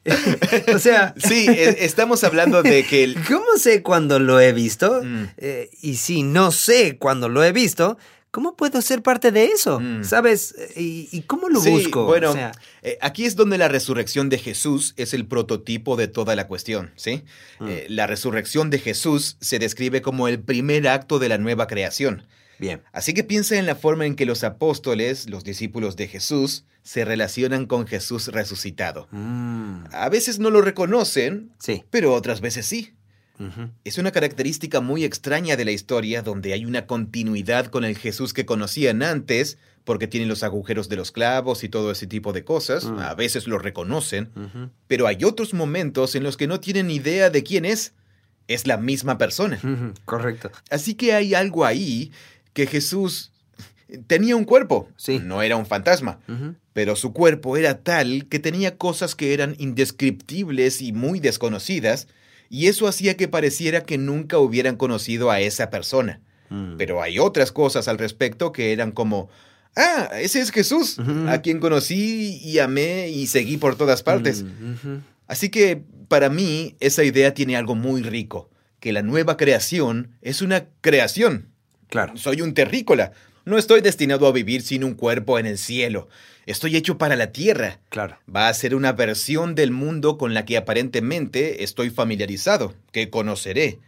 o 0.74 0.78
sea... 0.78 1.14
Sí, 1.16 1.46
e- 1.48 1.84
estamos 1.84 2.24
hablando 2.24 2.62
de 2.62 2.84
que 2.84 3.04
el... 3.04 3.16
¿Cómo 3.28 3.56
sé 3.58 3.82
cuando 3.82 4.18
lo 4.18 4.40
he 4.40 4.52
visto? 4.52 5.02
Mm. 5.02 5.24
Eh, 5.36 5.70
y 5.82 5.96
si 5.96 6.22
no 6.22 6.50
sé 6.52 6.96
cuando 6.98 7.28
lo 7.28 7.42
he 7.44 7.52
visto, 7.52 7.98
¿cómo 8.30 8.56
puedo 8.56 8.80
ser 8.82 9.02
parte 9.02 9.30
de 9.32 9.46
eso? 9.46 9.80
Mm. 9.80 10.04
¿Sabes? 10.04 10.54
¿Y, 10.76 11.08
y 11.12 11.22
cómo 11.22 11.48
lo 11.48 11.60
Sí, 11.60 11.70
busco? 11.70 12.04
Bueno, 12.04 12.30
O 12.30 12.34
sea, 12.34 12.52
eh, 12.82 12.98
aquí 13.00 13.24
es 13.24 13.36
donde 13.36 13.58
la 13.58 13.68
resurrección 13.68 14.28
de 14.28 14.38
Jesús 14.38 14.94
es 14.96 15.14
el 15.14 15.26
prototipo 15.26 15.96
de 15.96 16.08
toda 16.08 16.36
la 16.36 16.46
cuestión, 16.46 16.92
¿sí? 16.96 17.22
Mm. 17.58 17.68
Eh, 17.68 17.86
la 17.88 18.06
resurrección 18.06 18.70
de 18.70 18.78
Jesús 18.78 19.36
se 19.40 19.58
describe 19.58 20.02
como 20.02 20.28
el 20.28 20.40
primer 20.40 20.88
acto 20.88 21.18
de 21.18 21.28
la 21.28 21.38
nueva 21.38 21.66
creación. 21.66 22.26
Bien. 22.58 22.82
Así 22.92 23.14
que 23.14 23.24
piensa 23.24 23.56
en 23.58 23.66
la 23.66 23.74
forma 23.74 24.06
en 24.06 24.14
que 24.16 24.26
los 24.26 24.44
apóstoles, 24.44 25.28
los 25.28 25.44
discípulos 25.44 25.96
de 25.96 26.08
Jesús, 26.08 26.64
se 26.82 27.04
relacionan 27.04 27.66
con 27.66 27.86
Jesús 27.86 28.28
resucitado. 28.28 29.08
Mm, 29.10 29.84
A 29.92 30.08
veces 30.08 30.38
no 30.38 30.50
lo 30.50 30.62
reconocen, 30.62 31.52
sí. 31.58 31.84
pero 31.90 32.14
otras 32.14 32.40
veces 32.40 32.66
sí. 32.66 32.94
Es 33.84 33.98
una 33.98 34.10
característica 34.10 34.80
muy 34.80 35.04
extraña 35.04 35.56
de 35.56 35.64
la 35.64 35.70
historia 35.70 36.22
donde 36.22 36.54
hay 36.54 36.64
una 36.64 36.88
continuidad 36.88 37.66
con 37.66 37.84
el 37.84 37.96
Jesús 37.96 38.32
que 38.32 38.44
conocían 38.44 39.00
antes, 39.00 39.58
porque 39.84 40.08
tiene 40.08 40.26
los 40.26 40.42
agujeros 40.42 40.88
de 40.88 40.96
los 40.96 41.12
clavos 41.12 41.62
y 41.62 41.68
todo 41.68 41.92
ese 41.92 42.08
tipo 42.08 42.32
de 42.32 42.42
cosas. 42.42 42.86
Mm. 42.86 42.98
A 42.98 43.14
veces 43.14 43.46
lo 43.46 43.60
reconocen, 43.60 44.32
pero 44.88 45.06
hay 45.06 45.22
otros 45.22 45.54
momentos 45.54 46.16
en 46.16 46.24
los 46.24 46.36
que 46.36 46.48
no 46.48 46.58
tienen 46.58 46.90
idea 46.90 47.30
de 47.30 47.44
quién 47.44 47.64
es. 47.64 47.92
Es 48.48 48.66
la 48.66 48.76
misma 48.76 49.18
persona. 49.18 49.60
Correcto. 50.04 50.50
Así 50.70 50.94
que 50.94 51.12
hay 51.12 51.34
algo 51.34 51.64
ahí 51.64 52.10
que 52.58 52.66
Jesús 52.66 53.30
tenía 54.08 54.34
un 54.34 54.44
cuerpo. 54.44 54.88
Sí. 54.96 55.20
No 55.22 55.42
era 55.42 55.54
un 55.54 55.64
fantasma. 55.64 56.18
Pero 56.72 56.96
su 56.96 57.12
cuerpo 57.12 57.56
era 57.56 57.84
tal 57.84 58.26
que 58.28 58.40
tenía 58.40 58.76
cosas 58.76 59.14
que 59.14 59.32
eran 59.32 59.54
indescriptibles 59.58 60.82
y 60.82 60.92
muy 60.92 61.20
desconocidas, 61.20 62.08
y 62.50 62.66
eso 62.66 62.88
hacía 62.88 63.16
que 63.16 63.28
pareciera 63.28 63.84
que 63.84 63.96
nunca 63.96 64.38
hubieran 64.38 64.74
conocido 64.74 65.30
a 65.30 65.40
esa 65.40 65.70
persona. 65.70 66.20
Mm. 66.48 66.78
Pero 66.78 67.00
hay 67.00 67.20
otras 67.20 67.52
cosas 67.52 67.86
al 67.86 67.98
respecto 67.98 68.50
que 68.50 68.72
eran 68.72 68.90
como, 68.90 69.28
ah, 69.76 70.10
ese 70.18 70.40
es 70.40 70.50
Jesús, 70.50 70.98
a 71.28 71.40
quien 71.40 71.60
conocí 71.60 72.40
y 72.42 72.58
amé 72.58 73.08
y 73.10 73.28
seguí 73.28 73.56
por 73.56 73.76
todas 73.76 74.02
partes. 74.02 74.42
Mm. 74.42 74.96
Así 75.28 75.48
que 75.48 75.84
para 76.08 76.28
mí 76.28 76.74
esa 76.80 77.04
idea 77.04 77.34
tiene 77.34 77.56
algo 77.56 77.76
muy 77.76 78.02
rico, 78.02 78.50
que 78.80 78.92
la 78.92 79.02
nueva 79.02 79.36
creación 79.36 80.10
es 80.22 80.42
una 80.42 80.64
creación. 80.80 81.52
Claro. 81.88 82.16
Soy 82.16 82.42
un 82.42 82.54
terrícola. 82.54 83.12
No 83.44 83.58
estoy 83.58 83.80
destinado 83.80 84.26
a 84.26 84.32
vivir 84.32 84.62
sin 84.62 84.84
un 84.84 84.94
cuerpo 84.94 85.38
en 85.38 85.46
el 85.46 85.58
cielo. 85.58 86.08
Estoy 86.46 86.76
hecho 86.76 86.98
para 86.98 87.16
la 87.16 87.32
tierra. 87.32 87.80
Claro. 87.88 88.18
Va 88.34 88.48
a 88.48 88.54
ser 88.54 88.74
una 88.74 88.92
versión 88.92 89.54
del 89.54 89.70
mundo 89.70 90.18
con 90.18 90.34
la 90.34 90.44
que 90.44 90.56
aparentemente 90.56 91.62
estoy 91.62 91.90
familiarizado, 91.90 92.74
que 92.92 93.10
conoceré, 93.10 93.78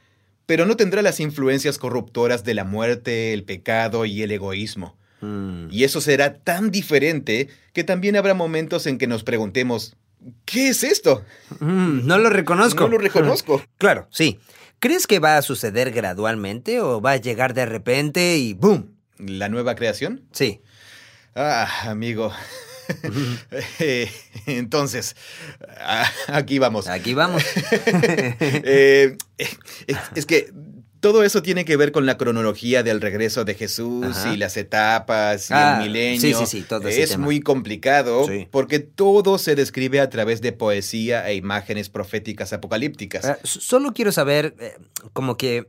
pero 0.47 0.67
no 0.67 0.77
tendrá 0.77 1.01
las 1.01 1.21
influencias 1.21 1.79
corruptoras 1.79 2.45
de 2.45 2.55
la 2.55 2.65
muerte, 2.65 3.33
el 3.33 3.45
pecado 3.45 4.05
y 4.05 4.23
el 4.23 4.31
egoísmo. 4.33 4.97
Mm. 5.21 5.69
Y 5.71 5.85
eso 5.85 6.01
será 6.01 6.35
tan 6.35 6.71
diferente 6.71 7.49
que 7.73 7.85
también 7.85 8.17
habrá 8.17 8.35
momentos 8.35 8.87
en 8.87 8.99
que 8.99 9.07
nos 9.07 9.23
preguntemos, 9.23 9.97
¿qué 10.45 10.69
es 10.69 10.83
esto? 10.83 11.25
Mm, 11.61 12.07
no 12.07 12.19
lo 12.19 12.31
reconozco. 12.31 12.85
No 12.85 12.89
lo 12.89 12.99
reconozco. 12.99 13.63
Claro, 13.79 14.09
sí. 14.11 14.39
¿Crees 14.81 15.07
que 15.07 15.19
va 15.19 15.37
a 15.37 15.43
suceder 15.43 15.91
gradualmente 15.93 16.81
o 16.81 17.03
va 17.03 17.13
a 17.13 17.17
llegar 17.19 17.53
de 17.53 17.67
repente 17.67 18.39
y 18.39 18.55
¡boom! 18.55 18.97
¿La 19.19 19.51
nueva 19.51 19.75
creación? 19.75 20.25
Sí. 20.33 20.63
Ah, 21.35 21.69
amigo. 21.85 22.33
Eh, 23.79 24.11
Entonces, 24.47 25.15
ah, 25.79 26.11
aquí 26.27 26.59
vamos. 26.59 26.89
Aquí 26.89 27.15
vamos. 27.15 27.45
Eh, 27.93 29.17
es, 29.39 29.59
es 30.17 30.27
que 30.27 30.51
todo 31.01 31.25
eso 31.25 31.43
tiene 31.43 31.65
que 31.65 31.77
ver 31.77 31.93
con 31.93 32.07
la 32.07 32.17
cronología 32.19 32.83
del 32.83 33.01
regreso 33.01 33.45
de 33.45 33.55
Jesús 33.55 34.05
Ajá. 34.19 34.33
y 34.33 34.37
las 34.37 34.57
etapas 34.57 35.51
y 35.51 35.55
Ah, 35.55 35.79
el 35.81 35.89
milenio. 35.89 36.21
sí, 36.21 36.35
sí, 36.35 36.47
sí, 36.47 36.63
todo 36.63 36.89
ese 36.89 37.03
Es 37.03 37.11
tema. 37.13 37.25
muy 37.25 37.41
complicado 37.41 38.27
Sí. 38.27 38.47
porque 38.51 38.79
todo 38.81 39.39
se 39.39 39.55
describe 39.57 40.01
a 40.01 40.11
través 40.11 40.41
de 40.41 40.53
poesía 40.53 41.29
e 41.29 41.35
imágenes 41.35 41.89
proféticas 41.89 42.53
apocalípticas. 42.53 43.25
Ah, 43.25 43.39
Solo 43.43 43.93
quiero 43.93 44.13
saber, 44.13 44.55
eh, 44.61 44.75
como 45.13 45.37
que 45.37 45.67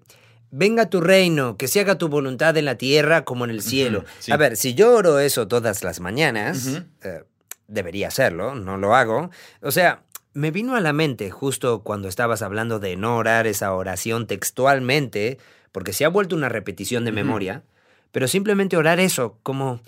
venga 0.51 0.89
tu 0.89 0.99
reino, 0.99 1.55
que 1.55 1.67
se 1.69 1.79
haga 1.79 1.97
tu 1.97 2.09
voluntad 2.09 2.57
en 2.57 2.65
la 2.65 2.75
tierra 2.75 3.23
como 3.23 3.45
en 3.45 3.51
el 3.51 3.61
cielo. 3.61 4.03
sí. 4.19 4.31
A 4.33 4.37
ver, 4.37 4.57
si 4.57 4.73
yo 4.73 4.93
oro 4.95 5.19
eso 5.19 5.47
todas 5.47 5.81
las 5.83 6.01
mañanas, 6.01 6.81
eh, 7.03 7.23
debería 7.67 8.09
hacerlo, 8.09 8.55
no 8.55 8.75
lo 8.77 8.95
hago. 8.95 9.29
O 9.61 9.71
sea, 9.71 10.03
me 10.33 10.51
vino 10.51 10.75
a 10.75 10.81
la 10.81 10.93
mente 10.93 11.29
justo 11.29 11.81
cuando 11.81 12.07
estabas 12.07 12.41
hablando 12.41 12.79
de 12.79 12.95
no 12.95 13.17
orar 13.17 13.47
esa 13.47 13.73
oración 13.73 14.27
textualmente, 14.27 15.37
porque 15.71 15.93
se 15.93 16.05
ha 16.05 16.09
vuelto 16.09 16.35
una 16.35 16.49
repetición 16.49 17.05
de 17.05 17.11
memoria, 17.11 17.63
pero 18.11 18.27
simplemente 18.27 18.77
orar 18.77 18.99
eso 18.99 19.37
como, 19.43 19.81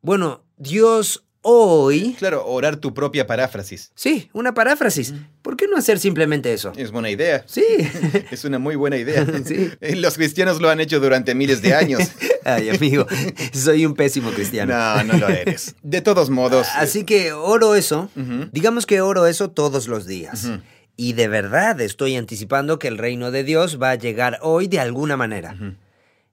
bueno, 0.00 0.42
Dios 0.56 1.24
hoy... 1.42 2.14
Claro, 2.18 2.46
orar 2.46 2.76
tu 2.76 2.94
propia 2.94 3.26
paráfrasis. 3.26 3.92
Sí, 3.94 4.30
una 4.32 4.54
paráfrasis. 4.54 5.12
¿Por 5.42 5.56
qué 5.56 5.66
no 5.68 5.76
hacer 5.76 5.98
simplemente 5.98 6.52
eso? 6.52 6.72
Es 6.76 6.90
buena 6.90 7.10
idea. 7.10 7.44
Sí. 7.46 7.64
Es 8.30 8.44
una 8.44 8.58
muy 8.58 8.76
buena 8.76 8.96
idea. 8.96 9.26
Sí. 9.44 9.70
Los 9.96 10.14
cristianos 10.14 10.60
lo 10.60 10.70
han 10.70 10.80
hecho 10.80 11.00
durante 11.00 11.34
miles 11.34 11.62
de 11.62 11.74
años. 11.74 12.02
Ay, 12.44 12.70
amigo, 12.70 13.06
soy 13.52 13.84
un 13.84 13.94
pésimo 13.94 14.30
cristiano. 14.30 14.72
No, 14.72 15.04
no 15.04 15.18
lo 15.18 15.28
eres. 15.28 15.74
De 15.82 16.00
todos 16.00 16.30
modos. 16.30 16.68
Así 16.76 17.04
que 17.04 17.32
oro 17.32 17.74
eso. 17.74 18.08
Digamos 18.52 18.86
que 18.86 19.00
oro 19.00 19.26
eso 19.26 19.50
todos 19.50 19.88
los 19.88 20.06
días. 20.06 20.48
Y 20.96 21.14
de 21.14 21.28
verdad 21.28 21.80
estoy 21.80 22.16
anticipando 22.16 22.78
que 22.78 22.88
el 22.88 22.98
reino 22.98 23.30
de 23.30 23.42
Dios 23.42 23.80
va 23.82 23.90
a 23.90 23.94
llegar 23.96 24.38
hoy 24.42 24.68
de 24.68 24.78
alguna 24.80 25.16
manera. 25.16 25.56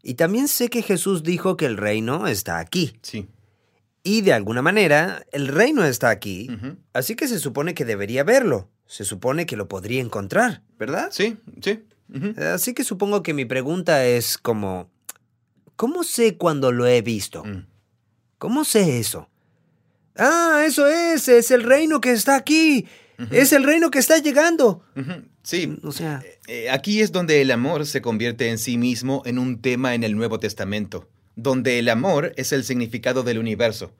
Y 0.04 0.14
también 0.14 0.48
sé 0.48 0.70
que 0.70 0.82
Jesús 0.82 1.24
dijo 1.24 1.58
que 1.58 1.66
el 1.66 1.78
reino 1.78 2.28
está 2.28 2.60
aquí. 2.60 2.98
Sí. 3.02 3.28
Y 4.04 4.22
de 4.22 4.34
alguna 4.34 4.62
manera, 4.62 5.26
el 5.32 5.48
reino 5.48 5.84
está 5.84 6.10
aquí. 6.10 6.50
Así 6.94 7.16
que 7.16 7.28
se 7.28 7.40
supone 7.40 7.74
que 7.74 7.86
debería 7.86 8.24
verlo. 8.24 8.70
Se 8.86 9.04
supone 9.04 9.46
que 9.46 9.56
lo 9.58 9.68
podría 9.68 10.02
encontrar, 10.02 10.64
¿verdad? 10.80 11.10
Sí, 11.12 11.38
sí. 11.62 11.84
Así 12.38 12.74
que 12.74 12.84
supongo 12.84 13.22
que 13.22 13.34
mi 13.34 13.46
pregunta 13.46 14.06
es 14.06 14.38
como, 14.38 14.90
¿cómo 15.76 16.04
sé 16.04 16.38
cuando 16.38 16.72
lo 16.72 16.88
he 16.88 17.02
visto? 17.02 17.44
Mm. 17.44 17.66
¿Cómo 18.40 18.64
sé 18.64 19.00
eso? 19.00 19.30
Ah, 20.16 20.64
eso 20.66 20.88
es, 20.88 21.28
es 21.28 21.52
el 21.52 21.64
reino 21.64 22.02
que 22.02 22.12
está 22.12 22.36
aquí. 22.36 22.88
Es 23.32 23.52
el 23.52 23.64
reino 23.66 23.92
que 23.92 24.00
está 24.00 24.18
llegando. 24.20 24.82
Sí. 25.44 25.78
O 25.84 25.92
sea, 25.92 26.24
Eh, 26.48 26.70
Aquí 26.70 27.02
es 27.02 27.12
donde 27.12 27.42
el 27.42 27.52
amor 27.52 27.86
se 27.86 28.02
convierte 28.02 28.48
en 28.50 28.58
sí 28.58 28.78
mismo 28.78 29.22
en 29.26 29.38
un 29.38 29.62
tema 29.62 29.94
en 29.94 30.04
el 30.06 30.16
Nuevo 30.16 30.40
Testamento, 30.40 31.10
donde 31.42 31.80
el 31.80 31.90
amor 31.90 32.34
es 32.38 32.52
el 32.52 32.64
significado 32.64 33.24
del 33.24 33.38
universo. 33.40 33.92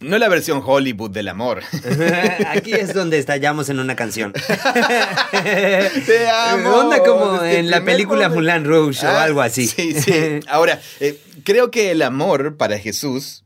No 0.00 0.16
la 0.18 0.28
versión 0.28 0.62
Hollywood 0.64 1.10
del 1.10 1.26
amor. 1.26 1.60
aquí 2.48 2.72
es 2.72 2.94
donde 2.94 3.18
estallamos 3.18 3.68
en 3.68 3.80
una 3.80 3.96
canción. 3.96 4.32
Te 5.32 6.28
amo. 6.28 6.70
Onda 6.70 7.02
como 7.02 7.32
desde 7.32 7.58
el 7.58 7.64
en 7.66 7.70
la 7.70 7.84
película. 7.84 8.28
Moulin 8.28 8.64
Rouge 8.64 9.04
o 9.04 9.08
Ah, 9.08 9.24
algo 9.24 9.40
así. 9.42 9.66
Sí, 9.66 9.94
sí. 9.94 10.12
Ahora, 10.48 10.80
eh, 11.00 11.18
creo 11.44 11.70
que 11.70 11.90
el 11.90 12.02
amor 12.02 12.56
para 12.56 12.78
Jesús 12.78 13.44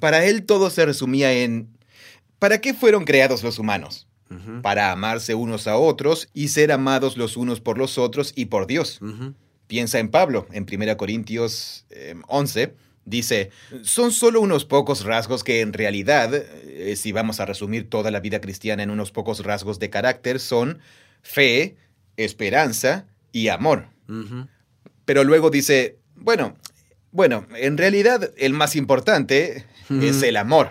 Para 0.00 0.24
él 0.24 0.44
todo 0.44 0.70
se 0.70 0.86
resumía 0.86 1.32
en 1.32 1.68
¿para 2.38 2.60
qué 2.60 2.72
fueron 2.74 3.04
creados 3.04 3.42
los 3.42 3.58
humanos? 3.58 4.06
Para 4.62 4.92
amarse 4.92 5.34
unos 5.34 5.66
a 5.66 5.76
otros 5.76 6.28
y 6.32 6.48
ser 6.48 6.72
amados 6.72 7.18
los 7.18 7.36
unos 7.36 7.60
por 7.60 7.76
los 7.76 7.98
otros 7.98 8.32
y 8.34 8.46
por 8.46 8.66
Dios. 8.66 8.98
Piensa 9.66 9.98
en 9.98 10.10
Pablo, 10.10 10.46
en 10.52 10.66
1 10.70 10.96
Corintios 10.96 11.86
11, 12.28 12.62
em, 12.62 12.70
dice, 13.04 13.50
son 13.82 14.12
solo 14.12 14.40
unos 14.40 14.64
pocos 14.64 15.04
rasgos 15.04 15.44
que 15.44 15.60
en 15.60 15.72
realidad, 15.72 16.34
eh, 16.34 16.94
si 16.96 17.12
vamos 17.12 17.40
a 17.40 17.46
resumir 17.46 17.88
toda 17.88 18.10
la 18.10 18.20
vida 18.20 18.40
cristiana 18.40 18.82
en 18.82 18.90
unos 18.90 19.12
pocos 19.12 19.44
rasgos 19.44 19.78
de 19.78 19.90
carácter, 19.90 20.40
son 20.40 20.80
fe, 21.22 21.76
esperanza 22.16 23.06
y 23.32 23.48
amor. 23.48 23.88
Pero 25.04 25.24
luego 25.24 25.50
dice, 25.50 25.98
bueno, 26.16 26.56
bueno, 27.10 27.46
en 27.56 27.78
realidad 27.78 28.30
el 28.36 28.52
más 28.52 28.76
importante 28.76 29.64
es 29.88 30.22
el 30.22 30.36
amor. 30.36 30.70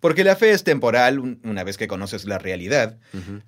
Porque 0.00 0.24
la 0.24 0.36
fe 0.36 0.50
es 0.50 0.62
temporal 0.62 1.38
una 1.42 1.64
vez 1.64 1.76
que 1.76 1.88
conoces 1.88 2.24
la 2.26 2.38
realidad. 2.38 2.98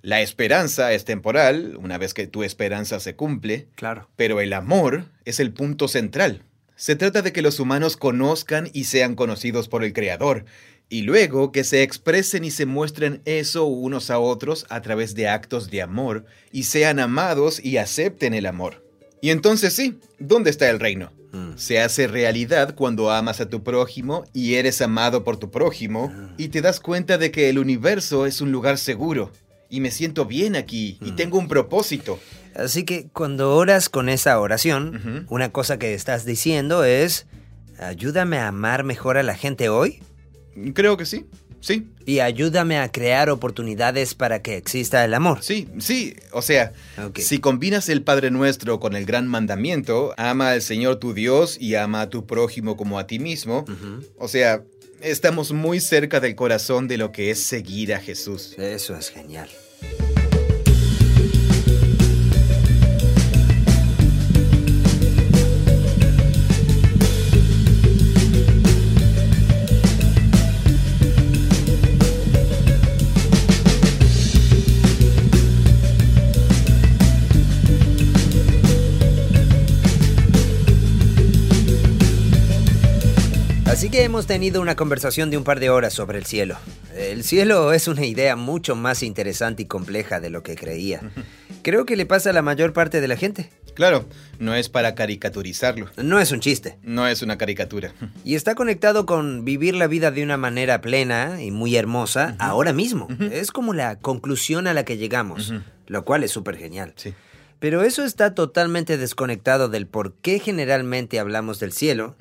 La 0.02 0.20
esperanza 0.20 0.92
es 0.92 1.04
temporal 1.04 1.76
una 1.76 1.98
vez 1.98 2.14
que 2.14 2.26
tu 2.26 2.42
esperanza 2.42 3.00
se 3.00 3.14
cumple. 3.16 3.68
Claro. 3.74 4.08
Pero 4.16 4.40
el 4.40 4.52
amor 4.52 5.04
es 5.24 5.40
el 5.40 5.52
punto 5.52 5.88
central. 5.88 6.42
Se 6.74 6.96
trata 6.96 7.22
de 7.22 7.32
que 7.32 7.42
los 7.42 7.58
humanos 7.58 7.96
conozcan 7.96 8.70
y 8.72 8.84
sean 8.84 9.16
conocidos 9.16 9.68
por 9.68 9.82
el 9.82 9.92
Creador, 9.92 10.44
y 10.88 11.02
luego 11.02 11.50
que 11.52 11.64
se 11.64 11.82
expresen 11.82 12.44
y 12.44 12.52
se 12.52 12.66
muestren 12.66 13.20
eso 13.24 13.66
unos 13.66 14.11
a 14.11 14.20
otros 14.20 14.64
a 14.70 14.80
través 14.80 15.14
de 15.14 15.28
actos 15.28 15.70
de 15.70 15.82
amor, 15.82 16.24
y 16.52 16.62
sean 16.62 17.00
amados 17.00 17.62
y 17.62 17.78
acepten 17.78 18.32
el 18.32 18.46
amor. 18.46 18.87
Y 19.20 19.30
entonces 19.30 19.72
sí, 19.74 19.98
¿dónde 20.20 20.50
está 20.50 20.70
el 20.70 20.78
reino? 20.78 21.12
Se 21.58 21.80
hace 21.80 22.06
realidad 22.06 22.74
cuando 22.74 23.10
amas 23.10 23.40
a 23.40 23.48
tu 23.50 23.62
prójimo 23.62 24.24
y 24.32 24.54
eres 24.54 24.80
amado 24.80 25.24
por 25.24 25.36
tu 25.36 25.50
prójimo 25.50 26.10
ah. 26.14 26.34
y 26.38 26.48
te 26.48 26.62
das 26.62 26.80
cuenta 26.80 27.18
de 27.18 27.30
que 27.30 27.50
el 27.50 27.58
universo 27.58 28.26
es 28.26 28.40
un 28.40 28.52
lugar 28.52 28.78
seguro 28.78 29.30
y 29.68 29.80
me 29.80 29.90
siento 29.90 30.24
bien 30.24 30.56
aquí 30.56 30.98
y 31.02 31.12
mm. 31.12 31.16
tengo 31.16 31.38
un 31.38 31.48
propósito. 31.48 32.18
Así 32.54 32.84
que 32.84 33.08
cuando 33.12 33.54
oras 33.54 33.88
con 33.88 34.08
esa 34.08 34.40
oración, 34.40 35.26
una 35.28 35.52
cosa 35.52 35.78
que 35.78 35.94
estás 35.94 36.24
diciendo 36.24 36.84
es, 36.84 37.26
ayúdame 37.78 38.38
a 38.38 38.48
amar 38.48 38.84
mejor 38.84 39.18
a 39.18 39.22
la 39.22 39.34
gente 39.34 39.68
hoy. 39.68 40.00
Creo 40.74 40.96
que 40.96 41.06
sí. 41.06 41.26
Sí. 41.60 41.86
Y 42.06 42.20
ayúdame 42.20 42.78
a 42.78 42.90
crear 42.90 43.30
oportunidades 43.30 44.14
para 44.14 44.42
que 44.42 44.56
exista 44.56 45.04
el 45.04 45.14
amor. 45.14 45.38
Sí, 45.42 45.68
sí. 45.78 46.14
O 46.32 46.42
sea, 46.42 46.72
si 47.16 47.38
combinas 47.38 47.88
el 47.88 48.02
Padre 48.02 48.30
Nuestro 48.30 48.80
con 48.80 48.94
el 48.96 49.04
gran 49.04 49.26
mandamiento, 49.26 50.14
ama 50.16 50.50
al 50.50 50.62
Señor 50.62 50.96
tu 50.96 51.14
Dios 51.14 51.58
y 51.60 51.74
ama 51.74 52.02
a 52.02 52.08
tu 52.10 52.26
prójimo 52.26 52.76
como 52.76 52.98
a 52.98 53.06
ti 53.06 53.18
mismo, 53.18 53.64
o 54.16 54.28
sea, 54.28 54.62
estamos 55.00 55.52
muy 55.52 55.80
cerca 55.80 56.20
del 56.20 56.34
corazón 56.34 56.88
de 56.88 56.98
lo 56.98 57.12
que 57.12 57.30
es 57.30 57.42
seguir 57.42 57.94
a 57.94 58.00
Jesús. 58.00 58.54
Eso 58.58 58.96
es 58.96 59.10
genial. 59.10 59.48
Así 83.88 83.96
que 83.96 84.05
hemos 84.05 84.27
tenido 84.27 84.61
una 84.61 84.77
conversación 84.77 85.31
de 85.31 85.38
un 85.38 85.44
par 85.44 85.61
de 85.61 85.70
horas 85.70 85.94
sobre 85.94 86.18
el 86.18 86.27
cielo. 86.27 86.59
El 86.94 87.24
cielo 87.24 87.72
es 87.72 87.88
una 87.88 88.05
idea 88.05 88.37
mucho 88.37 88.77
más 88.77 89.03
interesante 89.03 89.62
y 89.62 89.64
compleja 89.64 90.20
de 90.20 90.29
lo 90.29 90.42
que 90.42 90.57
creía. 90.57 91.01
Creo 91.62 91.87
que 91.87 91.96
le 91.96 92.05
pasa 92.05 92.29
a 92.29 92.33
la 92.35 92.42
mayor 92.42 92.74
parte 92.74 93.01
de 93.01 93.09
la 93.09 93.16
gente. 93.16 93.48
Claro, 93.72 94.07
no 94.38 94.55
es 94.55 94.68
para 94.68 94.94
caricaturizarlo. 94.94 95.88
No 95.96 96.20
es 96.20 96.33
un 96.33 96.40
chiste. 96.40 96.77
No 96.83 97.09
es 97.09 97.22
una 97.22 97.38
caricatura. 97.38 97.94
Y 98.27 98.35
está 98.35 98.55
conectado 98.55 99.07
con 99.07 99.46
vivir 99.46 99.74
la 99.74 99.87
vida 99.87 100.11
de 100.11 100.22
una 100.22 100.37
manera 100.37 100.83
plena 100.83 101.42
y 101.42 101.51
muy 101.51 101.74
hermosa 101.74 102.37
ahora 102.38 102.74
mismo. 102.74 103.09
Es 103.33 103.53
como 103.53 103.72
la 103.72 103.98
conclusión 103.98 104.66
a 104.66 104.74
la 104.74 104.85
que 104.85 104.98
llegamos, 104.98 105.55
lo 105.87 106.05
cual 106.05 106.24
es 106.24 106.31
súper 106.31 106.59
genial. 106.59 106.92
Sí. 106.96 107.14
Pero 107.59 107.83
eso 107.83 108.05
está 108.05 108.35
totalmente 108.35 108.98
desconectado 108.98 109.68
del 109.68 109.87
por 109.87 110.12
qué 110.12 110.38
generalmente 110.40 111.18
hablamos 111.18 111.59
del 111.59 111.72
cielo 111.72 112.16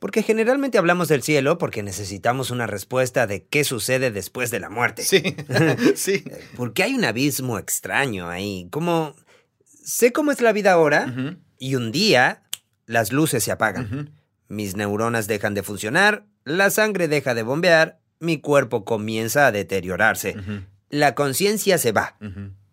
porque 0.00 0.22
generalmente 0.22 0.78
hablamos 0.78 1.08
del 1.08 1.22
cielo 1.22 1.58
porque 1.58 1.82
necesitamos 1.82 2.50
una 2.50 2.66
respuesta 2.66 3.26
de 3.26 3.44
qué 3.44 3.64
sucede 3.64 4.10
después 4.10 4.50
de 4.50 4.58
la 4.58 4.70
muerte. 4.70 5.02
Sí, 5.02 5.36
sí. 5.94 6.24
Porque 6.56 6.82
hay 6.82 6.94
un 6.94 7.04
abismo 7.04 7.58
extraño 7.58 8.28
ahí. 8.28 8.66
Como, 8.70 9.14
sé 9.84 10.12
cómo 10.12 10.32
es 10.32 10.40
la 10.40 10.52
vida 10.52 10.72
ahora 10.72 11.14
y 11.58 11.74
un 11.74 11.92
día 11.92 12.42
las 12.86 13.12
luces 13.12 13.44
se 13.44 13.52
apagan. 13.52 14.10
Mis 14.48 14.74
neuronas 14.74 15.28
dejan 15.28 15.54
de 15.54 15.62
funcionar, 15.62 16.24
la 16.44 16.70
sangre 16.70 17.06
deja 17.06 17.34
de 17.34 17.42
bombear, 17.42 18.00
mi 18.18 18.40
cuerpo 18.40 18.86
comienza 18.86 19.46
a 19.46 19.52
deteriorarse. 19.52 20.34
La 20.88 21.14
conciencia 21.14 21.76
se 21.76 21.92
va. 21.92 22.16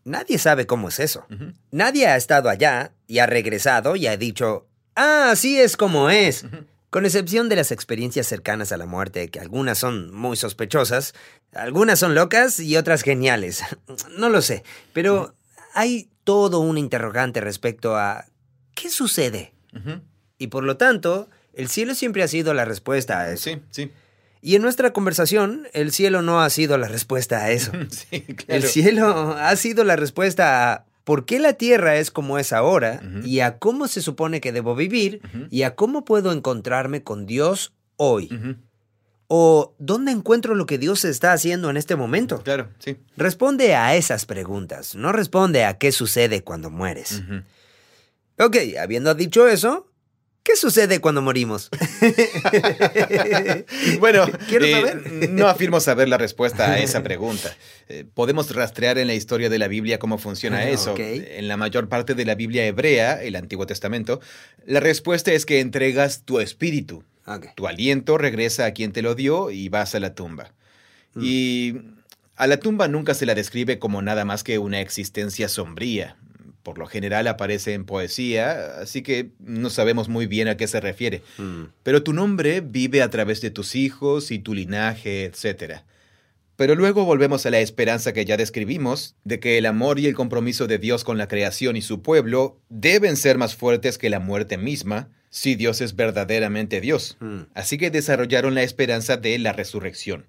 Nadie 0.06 0.38
sabe 0.38 0.66
cómo 0.66 0.88
es 0.88 1.02
eso. 1.02 1.28
Nadie 1.72 2.08
ha 2.08 2.16
estado 2.16 2.48
allá 2.48 2.94
y 3.06 3.20
ha 3.20 3.26
regresado 3.26 3.98
y 3.98 4.08
ha 4.08 4.16
dicho, 4.16 4.70
ah, 4.96 5.32
así 5.32 5.60
es 5.60 5.76
como 5.76 6.10
es. 6.10 6.46
Con 6.90 7.06
excepción 7.06 7.50
de 7.50 7.58
las 7.58 7.72
experiencias 7.72 8.28
cercanas 8.28 8.72
a 8.72 8.78
la 8.78 8.86
muerte, 8.86 9.30
que 9.30 9.40
algunas 9.40 9.78
son 9.78 10.14
muy 10.14 10.38
sospechosas, 10.38 11.14
algunas 11.54 12.00
son 12.00 12.16
locas 12.16 12.60
y 12.60 12.78
otras 12.78 13.02
geniales. 13.02 13.64
No 14.18 14.30
lo 14.30 14.42
sé, 14.42 14.64
pero 14.94 15.36
hay 15.74 16.10
todo 16.24 16.60
un 16.60 16.78
interrogante 16.78 17.42
respecto 17.42 17.96
a 17.98 18.26
¿qué 18.74 18.90
sucede? 18.90 19.54
Y 20.40 20.48
por 20.48 20.64
lo 20.64 20.78
tanto, 20.78 21.30
el 21.54 21.68
cielo 21.68 21.94
siempre 21.94 22.24
ha 22.24 22.28
sido 22.28 22.54
la 22.54 22.66
respuesta 22.66 23.20
a 23.20 23.32
eso. 23.32 23.44
Sí, 23.44 23.62
sí. 23.70 23.92
Y 24.42 24.56
en 24.56 24.62
nuestra 24.62 24.94
conversación, 24.94 25.68
el 25.74 25.92
cielo 25.92 26.22
no 26.22 26.42
ha 26.42 26.50
sido 26.50 26.78
la 26.78 26.88
respuesta 26.88 27.44
a 27.44 27.52
eso. 27.52 27.72
Sí, 27.90 28.22
claro. 28.22 28.46
El 28.48 28.64
cielo 28.64 29.36
ha 29.38 29.56
sido 29.56 29.84
la 29.84 29.96
respuesta 29.96 30.74
a 30.74 30.86
por 31.08 31.24
qué 31.24 31.40
la 31.40 31.54
Tierra 31.54 31.96
es 31.96 32.12
como 32.12 32.38
es 32.38 32.52
ahora 32.52 33.02
y 33.24 33.40
a 33.40 33.60
cómo 33.60 33.88
se 33.88 34.02
supone 34.02 34.42
que 34.42 34.52
debo 34.52 34.76
vivir 34.76 35.22
y 35.50 35.62
a 35.62 35.74
cómo 35.74 36.04
puedo 36.04 36.34
encontrarme 36.34 37.02
con 37.02 37.26
Dios 37.26 37.72
hoy. 37.96 38.30
¿O 39.30 39.74
dónde 39.80 40.12
encuentro 40.12 40.54
lo 40.54 40.66
que 40.66 40.78
Dios 40.78 41.06
está 41.06 41.32
haciendo 41.32 41.70
en 41.70 41.78
este 41.78 41.96
momento? 41.96 42.44
Claro, 42.44 42.68
sí. 42.80 42.98
Responde 43.16 43.74
a 43.74 43.96
esas 43.96 44.26
preguntas, 44.26 44.96
no 44.96 45.14
responde 45.14 45.64
a 45.64 45.78
qué 45.78 45.94
sucede 45.94 46.44
cuando 46.44 46.70
mueres. 46.70 47.24
Ok, 48.38 48.58
habiendo 48.78 49.16
dicho 49.16 49.48
eso, 49.48 49.90
¿Qué 50.48 50.56
sucede 50.56 51.02
cuando 51.02 51.22
morimos? 51.22 51.70
bueno, 54.00 54.26
eh, 54.50 55.28
no 55.30 55.50
afirmo 55.50 55.82
saber 55.82 56.08
la 56.08 56.18
respuesta 56.18 56.72
a 56.72 56.80
esa 56.80 57.04
pregunta. 57.04 57.56
Eh, 57.90 58.04
podemos 58.14 58.54
rastrear 58.54 58.98
en 58.98 59.08
la 59.08 59.14
historia 59.14 59.50
de 59.50 59.58
la 59.58 59.70
Biblia 59.70 59.98
cómo 59.98 60.18
funciona 60.18 60.58
ah, 60.58 60.70
eso. 60.70 60.94
En 60.98 61.48
la 61.48 61.56
mayor 61.56 61.88
parte 61.88 62.16
de 62.16 62.26
la 62.26 62.36
Biblia 62.36 62.66
hebrea, 62.66 63.24
el 63.24 63.38
Antiguo 63.38 63.66
Testamento, 63.66 64.20
la 64.66 64.82
respuesta 64.82 65.32
es 65.32 65.46
que 65.46 65.62
entregas 65.62 66.24
tu 66.26 66.42
espíritu. 66.42 67.06
Tu 67.56 67.66
aliento 67.66 68.18
regresa 68.18 68.66
a 68.66 68.72
quien 68.72 68.92
te 68.92 69.02
lo 69.02 69.16
dio 69.16 69.52
y 69.52 69.70
vas 69.70 69.96
a 69.96 70.02
la 70.02 70.16
tumba. 70.16 70.52
Mm. 71.14 71.22
Y 71.24 71.82
a 72.36 72.48
la 72.48 72.58
tumba 72.58 72.90
nunca 72.90 73.14
se 73.14 73.26
la 73.26 73.36
describe 73.36 73.80
como 73.80 74.02
nada 74.02 74.26
más 74.26 74.44
que 74.44 74.60
una 74.60 74.82
existencia 74.82 75.48
sombría, 75.48 76.18
por 76.68 76.80
lo 76.80 76.86
general 76.86 77.28
aparece 77.28 77.74
en 77.76 77.86
poesía, 77.86 78.82
así 78.82 79.02
que 79.02 79.30
no 79.40 79.70
sabemos 79.70 80.10
muy 80.10 80.28
bien 80.28 80.50
a 80.50 80.58
qué 80.58 80.68
se 80.68 80.82
refiere. 80.82 81.22
Mm. 81.38 81.64
Pero 81.82 82.04
tu 82.04 82.12
nombre 82.12 82.60
vive 82.60 83.02
a 83.02 83.10
través 83.10 83.40
de 83.40 83.52
tus 83.52 83.74
hijos 83.74 84.32
y 84.32 84.40
tu 84.40 84.54
linaje, 84.54 85.24
etc. 85.24 85.84
Pero 86.58 86.76
luego 86.76 87.06
volvemos 87.06 87.46
a 87.46 87.52
la 87.52 87.62
esperanza 87.62 88.12
que 88.12 88.26
ya 88.26 88.36
describimos, 88.36 89.16
de 89.24 89.40
que 89.40 89.58
el 89.58 89.66
amor 89.66 89.98
y 89.98 90.08
el 90.08 90.14
compromiso 90.14 90.68
de 90.68 90.78
Dios 90.78 91.06
con 91.06 91.18
la 91.18 91.30
creación 91.30 91.78
y 91.78 91.82
su 91.82 92.02
pueblo 92.02 92.60
deben 92.68 93.16
ser 93.16 93.38
más 93.38 93.56
fuertes 93.56 93.98
que 93.98 94.10
la 94.10 94.20
muerte 94.20 94.58
misma, 94.58 95.08
si 95.30 95.56
Dios 95.56 95.80
es 95.80 95.96
verdaderamente 95.96 96.82
Dios. 96.82 97.16
Mm. 97.22 97.44
Así 97.54 97.78
que 97.78 97.92
desarrollaron 97.92 98.56
la 98.56 98.64
esperanza 98.64 99.16
de 99.16 99.40
la 99.40 99.54
resurrección. 99.54 100.26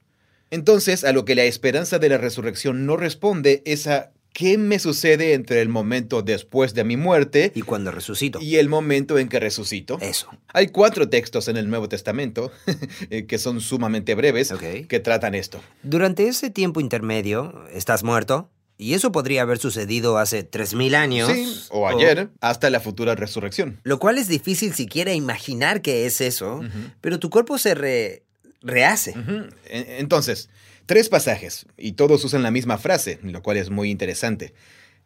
Entonces, 0.50 1.02
a 1.02 1.12
lo 1.12 1.24
que 1.24 1.34
la 1.34 1.44
esperanza 1.44 1.98
de 1.98 2.08
la 2.08 2.18
resurrección 2.18 2.86
no 2.86 2.96
responde 2.96 3.60
es 3.66 3.88
a 3.88 4.12
¿Qué 4.38 4.56
me 4.56 4.78
sucede 4.78 5.32
entre 5.32 5.60
el 5.62 5.68
momento 5.68 6.22
después 6.22 6.72
de 6.72 6.84
mi 6.84 6.96
muerte 6.96 7.50
y 7.56 7.62
cuando 7.62 7.90
resucito? 7.90 8.38
Y 8.40 8.54
el 8.54 8.68
momento 8.68 9.18
en 9.18 9.28
que 9.28 9.40
resucito. 9.40 9.98
Eso. 10.00 10.28
Hay 10.54 10.68
cuatro 10.68 11.08
textos 11.08 11.48
en 11.48 11.56
el 11.56 11.68
Nuevo 11.68 11.88
Testamento 11.88 12.52
eh, 13.10 13.26
que 13.26 13.36
son 13.38 13.60
sumamente 13.60 14.14
breves 14.14 14.54
que 14.88 15.00
tratan 15.00 15.34
esto. 15.34 15.60
Durante 15.82 16.28
ese 16.28 16.50
tiempo 16.50 16.80
intermedio, 16.80 17.66
¿estás 17.72 18.04
muerto? 18.04 18.48
Y 18.76 18.94
eso 18.94 19.10
podría 19.10 19.42
haber 19.42 19.58
sucedido 19.58 20.18
hace 20.18 20.48
3.000 20.48 20.94
años. 20.94 21.32
Sí, 21.32 21.60
o 21.70 21.88
ayer, 21.88 22.30
hasta 22.40 22.70
la 22.70 22.78
futura 22.78 23.16
resurrección. 23.16 23.80
Lo 23.82 23.98
cual 23.98 24.18
es 24.18 24.28
difícil 24.28 24.72
siquiera 24.72 25.14
imaginar 25.14 25.82
que 25.82 26.06
es 26.06 26.20
eso, 26.20 26.60
pero 27.00 27.18
tu 27.18 27.28
cuerpo 27.28 27.58
se 27.58 27.74
re 27.74 28.22
rehace. 28.62 29.14
Entonces, 29.64 30.48
tres 30.88 31.10
pasajes, 31.10 31.66
y 31.76 31.92
todos 31.92 32.24
usan 32.24 32.42
la 32.42 32.50
misma 32.50 32.78
frase, 32.78 33.20
lo 33.22 33.42
cual 33.42 33.58
es 33.58 33.68
muy 33.68 33.90
interesante. 33.90 34.54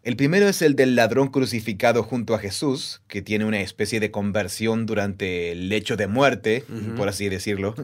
El 0.04 0.16
primero 0.16 0.48
es 0.48 0.62
el 0.62 0.76
del 0.76 0.94
ladrón 0.94 1.28
crucificado 1.28 2.04
junto 2.04 2.34
a 2.34 2.38
Jesús, 2.38 3.02
que 3.08 3.20
tiene 3.20 3.44
una 3.44 3.60
especie 3.60 3.98
de 3.98 4.12
conversión 4.12 4.86
durante 4.86 5.50
el 5.50 5.68
lecho 5.68 5.96
de 5.96 6.06
muerte, 6.06 6.64
por 6.96 7.08
así 7.08 7.28
decirlo, 7.28 7.74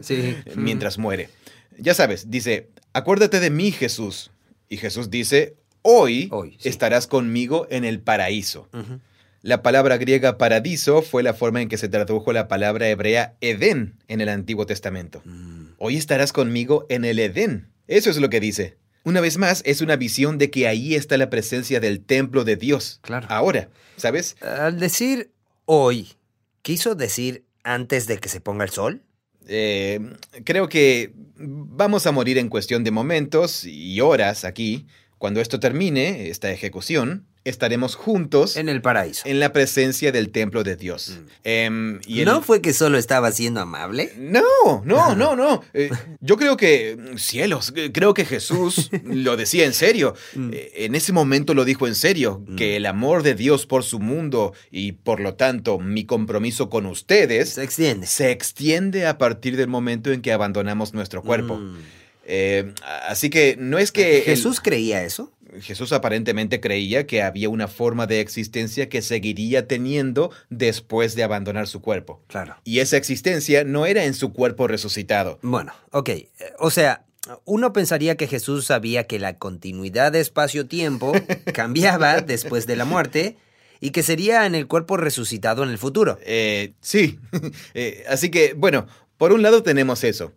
mientras 0.55 0.97
muere. 0.97 1.29
Ya 1.77 1.93
sabes, 1.93 2.31
dice, 2.31 2.69
acuérdate 2.93 3.41
de 3.41 3.49
mí, 3.49 3.71
Jesús. 3.71 4.31
Y 4.69 4.77
Jesús 4.77 5.09
dice, 5.09 5.55
hoy, 5.81 6.31
estarás 6.63 7.05
conmigo 7.05 7.67
en 7.69 7.83
el 7.83 7.99
paraíso. 7.99 8.69
La 9.41 9.61
palabra 9.61 9.97
griega 9.97 10.37
paradiso 10.37 11.01
fue 11.01 11.21
la 11.21 11.33
forma 11.33 11.61
en 11.61 11.67
que 11.67 11.77
se 11.77 11.89
tradujo 11.89 12.31
la 12.31 12.47
palabra 12.47 12.87
hebrea 12.87 13.35
Edén 13.41 13.95
en 14.07 14.21
el 14.21 14.29
Antiguo 14.29 14.65
Testamento. 14.65 15.21
Mm. 15.25 15.71
Hoy 15.77 15.95
estarás 15.97 16.33
conmigo 16.33 16.85
en 16.89 17.05
el 17.05 17.19
Edén. 17.19 17.67
Eso 17.89 18.11
es 18.11 18.17
lo 18.17 18.29
que 18.29 18.39
dice. 18.39 18.77
Una 19.03 19.19
vez 19.19 19.39
más, 19.39 19.63
es 19.65 19.81
una 19.81 19.95
visión 19.95 20.37
de 20.37 20.51
que 20.51 20.67
ahí 20.67 20.93
está 20.93 21.17
la 21.17 21.31
presencia 21.31 21.79
del 21.79 22.01
templo 22.01 22.43
de 22.43 22.55
Dios. 22.55 22.99
Claro. 23.01 23.25
Ahora, 23.31 23.69
¿sabes? 23.97 24.37
Al 24.41 24.79
decir 24.79 25.31
hoy, 25.65 26.09
¿quiso 26.61 26.93
decir 26.93 27.45
antes 27.63 28.05
de 28.05 28.19
que 28.19 28.29
se 28.29 28.41
ponga 28.41 28.63
el 28.63 28.69
sol? 28.69 29.01
Eh, 29.47 29.99
creo 30.43 30.69
que 30.69 31.13
vamos 31.35 32.05
a 32.05 32.11
morir 32.11 32.37
en 32.37 32.49
cuestión 32.49 32.83
de 32.83 32.91
momentos 32.91 33.65
y 33.65 33.99
horas 34.01 34.45
aquí. 34.45 34.85
Cuando 35.17 35.41
esto 35.41 35.59
termine, 35.59 36.29
esta 36.29 36.51
ejecución, 36.51 37.25
estaremos 37.49 37.95
juntos 37.95 38.55
en 38.55 38.69
el 38.69 38.81
paraíso. 38.81 39.23
En 39.25 39.39
la 39.39 39.51
presencia 39.53 40.11
del 40.11 40.29
templo 40.29 40.63
de 40.63 40.75
Dios. 40.75 41.09
Mm. 41.09 41.27
Em, 41.43 42.01
y 42.05 42.25
¿No 42.25 42.41
fue 42.41 42.61
que 42.61 42.73
solo 42.73 42.97
estaba 42.97 43.31
siendo 43.31 43.61
amable? 43.61 44.13
No, 44.17 44.41
no, 44.85 45.15
no, 45.15 45.35
no. 45.35 45.63
Eh, 45.73 45.89
yo 46.21 46.37
creo 46.37 46.57
que, 46.57 46.97
cielos, 47.17 47.73
creo 47.93 48.13
que 48.13 48.25
Jesús 48.25 48.89
lo 49.03 49.37
decía 49.37 49.65
en 49.65 49.73
serio. 49.73 50.15
Mm. 50.35 50.49
Eh, 50.53 50.71
en 50.75 50.95
ese 50.95 51.11
momento 51.11 51.53
lo 51.53 51.65
dijo 51.65 51.87
en 51.87 51.95
serio, 51.95 52.43
mm. 52.47 52.55
que 52.55 52.75
el 52.75 52.85
amor 52.85 53.23
de 53.23 53.35
Dios 53.35 53.65
por 53.65 53.83
su 53.83 53.99
mundo 53.99 54.53
y 54.71 54.93
por 54.93 55.19
lo 55.19 55.35
tanto 55.35 55.79
mi 55.79 56.05
compromiso 56.05 56.69
con 56.69 56.85
ustedes 56.85 57.49
se 57.49 57.63
extiende. 57.63 58.07
Se 58.07 58.31
extiende 58.31 59.07
a 59.07 59.17
partir 59.17 59.57
del 59.57 59.67
momento 59.67 60.11
en 60.11 60.21
que 60.21 60.31
abandonamos 60.31 60.93
nuestro 60.93 61.23
cuerpo. 61.23 61.59
Eh, 62.31 62.73
así 63.07 63.31
que 63.31 63.55
no 63.57 63.79
es 63.79 63.91
que... 63.91 64.21
¿Jesús 64.21 64.59
creía 64.59 65.03
eso? 65.03 65.33
Jesús 65.61 65.91
aparentemente 65.93 66.59
creía 66.59 67.07
que 67.07 67.21
había 67.21 67.49
una 67.49 67.67
forma 67.67 68.07
de 68.07 68.21
existencia 68.21 68.89
que 68.89 69.01
seguiría 69.01 69.67
teniendo 69.67 70.31
después 70.49 71.15
de 71.15 71.23
abandonar 71.23 71.67
su 71.67 71.81
cuerpo. 71.81 72.21
Claro. 72.27 72.55
Y 72.63 72.79
esa 72.79 72.97
existencia 72.97 73.63
no 73.63 73.85
era 73.85 74.05
en 74.05 74.13
su 74.13 74.33
cuerpo 74.33 74.67
resucitado. 74.67 75.39
Bueno, 75.41 75.73
ok. 75.91 76.09
O 76.59 76.69
sea, 76.69 77.05
uno 77.45 77.73
pensaría 77.73 78.15
que 78.15 78.27
Jesús 78.27 78.65
sabía 78.65 79.07
que 79.07 79.19
la 79.19 79.37
continuidad 79.37 80.11
de 80.11 80.19
espacio-tiempo 80.19 81.13
cambiaba 81.53 82.21
después 82.21 82.67
de 82.67 82.75
la 82.75 82.85
muerte 82.85 83.37
y 83.81 83.91
que 83.91 84.03
sería 84.03 84.45
en 84.45 84.55
el 84.55 84.67
cuerpo 84.67 84.97
resucitado 84.97 85.63
en 85.63 85.69
el 85.69 85.77
futuro. 85.77 86.19
Eh, 86.23 86.73
sí. 86.81 87.19
Eh, 87.73 88.03
así 88.09 88.29
que, 88.29 88.53
bueno, 88.53 88.87
por 89.17 89.31
un 89.31 89.41
lado 89.41 89.63
tenemos 89.63 90.03
eso. 90.03 90.33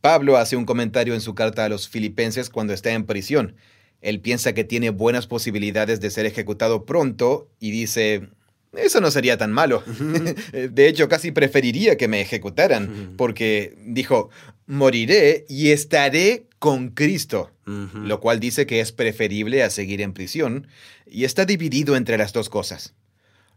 Pablo 0.00 0.36
hace 0.36 0.56
un 0.56 0.64
comentario 0.64 1.14
en 1.14 1.20
su 1.20 1.34
carta 1.34 1.64
a 1.64 1.68
los 1.68 1.88
filipenses 1.88 2.50
cuando 2.50 2.72
está 2.72 2.90
en 2.92 3.04
prisión. 3.04 3.56
Él 4.00 4.20
piensa 4.20 4.54
que 4.54 4.64
tiene 4.64 4.90
buenas 4.90 5.26
posibilidades 5.26 6.00
de 6.00 6.10
ser 6.10 6.26
ejecutado 6.26 6.84
pronto 6.86 7.48
y 7.60 7.70
dice, 7.70 8.28
eso 8.76 9.00
no 9.00 9.10
sería 9.10 9.36
tan 9.36 9.52
malo. 9.52 9.82
de 10.52 10.88
hecho, 10.88 11.08
casi 11.08 11.32
preferiría 11.32 11.96
que 11.96 12.08
me 12.08 12.20
ejecutaran, 12.20 13.14
porque 13.16 13.74
dijo, 13.86 14.30
moriré 14.66 15.44
y 15.48 15.70
estaré 15.70 16.46
con 16.58 16.90
Cristo, 16.90 17.50
lo 17.64 18.20
cual 18.20 18.40
dice 18.40 18.66
que 18.66 18.80
es 18.80 18.92
preferible 18.92 19.62
a 19.62 19.70
seguir 19.70 20.00
en 20.00 20.12
prisión, 20.12 20.66
y 21.06 21.24
está 21.24 21.44
dividido 21.44 21.96
entre 21.96 22.18
las 22.18 22.32
dos 22.32 22.48
cosas. 22.48 22.94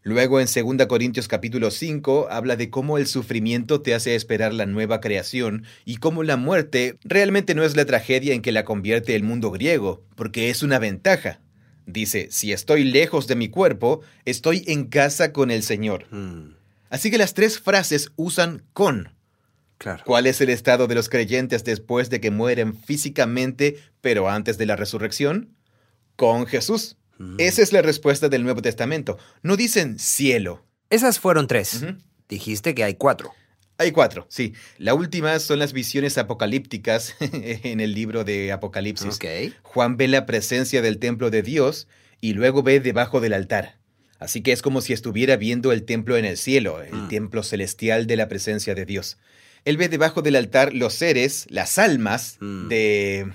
Luego 0.05 0.41
en 0.41 0.47
2 0.47 0.85
Corintios 0.87 1.29
capítulo 1.29 1.71
5 1.71 2.27
habla 2.29 2.57
de 2.57 2.69
cómo 2.69 2.97
el 2.97 3.07
sufrimiento 3.07 3.81
te 3.81 3.93
hace 3.93 4.15
esperar 4.15 4.53
la 4.53 4.65
nueva 4.65 4.99
creación 4.99 5.63
y 5.85 5.95
cómo 5.95 6.23
la 6.23 6.35
muerte 6.35 6.97
realmente 7.05 7.55
no 7.55 7.63
es 7.63 7.77
la 7.77 7.85
tragedia 7.85 8.33
en 8.33 8.41
que 8.41 8.51
la 8.51 8.65
convierte 8.65 9.15
el 9.15 9.23
mundo 9.23 9.49
griego, 9.49 10.03
porque 10.15 10.49
es 10.49 10.61
una 10.61 10.77
ventaja. 10.77 11.39
Dice, 11.85 12.27
si 12.31 12.51
estoy 12.51 12.83
lejos 12.83 13.27
de 13.27 13.37
mi 13.37 13.47
cuerpo, 13.47 14.01
estoy 14.25 14.65
en 14.67 14.87
casa 14.87 15.31
con 15.31 15.51
el 15.51 15.63
Señor. 15.63 16.05
Hmm. 16.11 16.55
Así 16.89 17.09
que 17.09 17.17
las 17.17 17.33
tres 17.33 17.57
frases 17.59 18.11
usan 18.17 18.63
con. 18.73 19.13
Claro. 19.77 20.03
¿Cuál 20.05 20.27
es 20.27 20.41
el 20.41 20.49
estado 20.49 20.87
de 20.87 20.95
los 20.95 21.07
creyentes 21.07 21.63
después 21.63 22.09
de 22.09 22.19
que 22.19 22.29
mueren 22.29 22.75
físicamente, 22.75 23.77
pero 24.01 24.29
antes 24.29 24.57
de 24.57 24.65
la 24.65 24.75
resurrección? 24.75 25.55
Con 26.17 26.45
Jesús. 26.45 26.97
Esa 27.37 27.61
es 27.61 27.71
la 27.71 27.81
respuesta 27.81 28.29
del 28.29 28.43
Nuevo 28.43 28.61
Testamento. 28.61 29.17
No 29.41 29.55
dicen 29.55 29.99
cielo. 29.99 30.65
Esas 30.89 31.19
fueron 31.19 31.47
tres. 31.47 31.85
Dijiste 32.27 32.75
que 32.75 32.83
hay 32.83 32.95
cuatro. 32.95 33.31
Hay 33.77 33.91
cuatro, 33.91 34.27
sí. 34.29 34.53
La 34.77 34.93
última 34.93 35.39
son 35.39 35.59
las 35.59 35.73
visiones 35.73 36.17
apocalípticas 36.17 37.15
en 37.19 37.79
el 37.79 37.93
libro 37.93 38.23
de 38.23 38.51
Apocalipsis. 38.51 39.19
Juan 39.63 39.97
ve 39.97 40.07
la 40.07 40.25
presencia 40.25 40.81
del 40.81 40.99
templo 40.99 41.29
de 41.29 41.41
Dios 41.41 41.87
y 42.21 42.33
luego 42.33 42.63
ve 42.63 42.79
debajo 42.79 43.19
del 43.19 43.33
altar. 43.33 43.79
Así 44.19 44.41
que 44.41 44.51
es 44.51 44.61
como 44.61 44.79
si 44.79 44.93
estuviera 44.93 45.35
viendo 45.35 45.71
el 45.71 45.83
templo 45.83 46.15
en 46.15 46.23
el 46.23 46.37
cielo, 46.37 46.81
el 46.81 46.93
mm. 46.93 47.07
templo 47.09 47.43
celestial 47.43 48.07
de 48.07 48.15
la 48.15 48.29
presencia 48.29 48.73
de 48.73 48.85
Dios. 48.85 49.17
Él 49.65 49.77
ve 49.77 49.89
debajo 49.89 50.21
del 50.21 50.35
altar 50.35 50.73
los 50.73 50.93
seres, 50.93 51.45
las 51.49 51.77
almas 51.77 52.37
mm. 52.39 52.67
de 52.67 53.33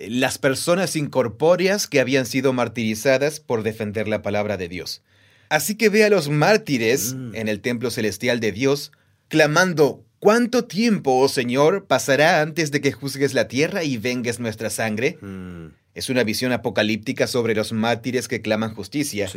las 0.00 0.38
personas 0.38 0.94
incorpóreas 0.96 1.86
que 1.86 2.00
habían 2.00 2.26
sido 2.26 2.52
martirizadas 2.52 3.40
por 3.40 3.62
defender 3.62 4.06
la 4.06 4.22
palabra 4.22 4.56
de 4.56 4.68
Dios. 4.68 5.02
Así 5.48 5.76
que 5.76 5.88
ve 5.88 6.04
a 6.04 6.10
los 6.10 6.28
mártires 6.28 7.14
mm. 7.14 7.34
en 7.34 7.48
el 7.48 7.60
templo 7.60 7.90
celestial 7.90 8.38
de 8.38 8.52
Dios, 8.52 8.92
clamando, 9.28 10.04
¿cuánto 10.18 10.66
tiempo, 10.66 11.18
oh 11.18 11.28
Señor, 11.28 11.86
pasará 11.86 12.42
antes 12.42 12.70
de 12.70 12.80
que 12.80 12.92
juzgues 12.92 13.34
la 13.34 13.48
tierra 13.48 13.82
y 13.82 13.96
vengues 13.96 14.40
nuestra 14.40 14.70
sangre? 14.70 15.18
Mm. 15.20 15.68
Es 15.94 16.10
una 16.10 16.22
visión 16.22 16.52
apocalíptica 16.52 17.26
sobre 17.26 17.54
los 17.54 17.72
mártires 17.72 18.28
que 18.28 18.40
claman 18.40 18.74
justicia. 18.74 19.28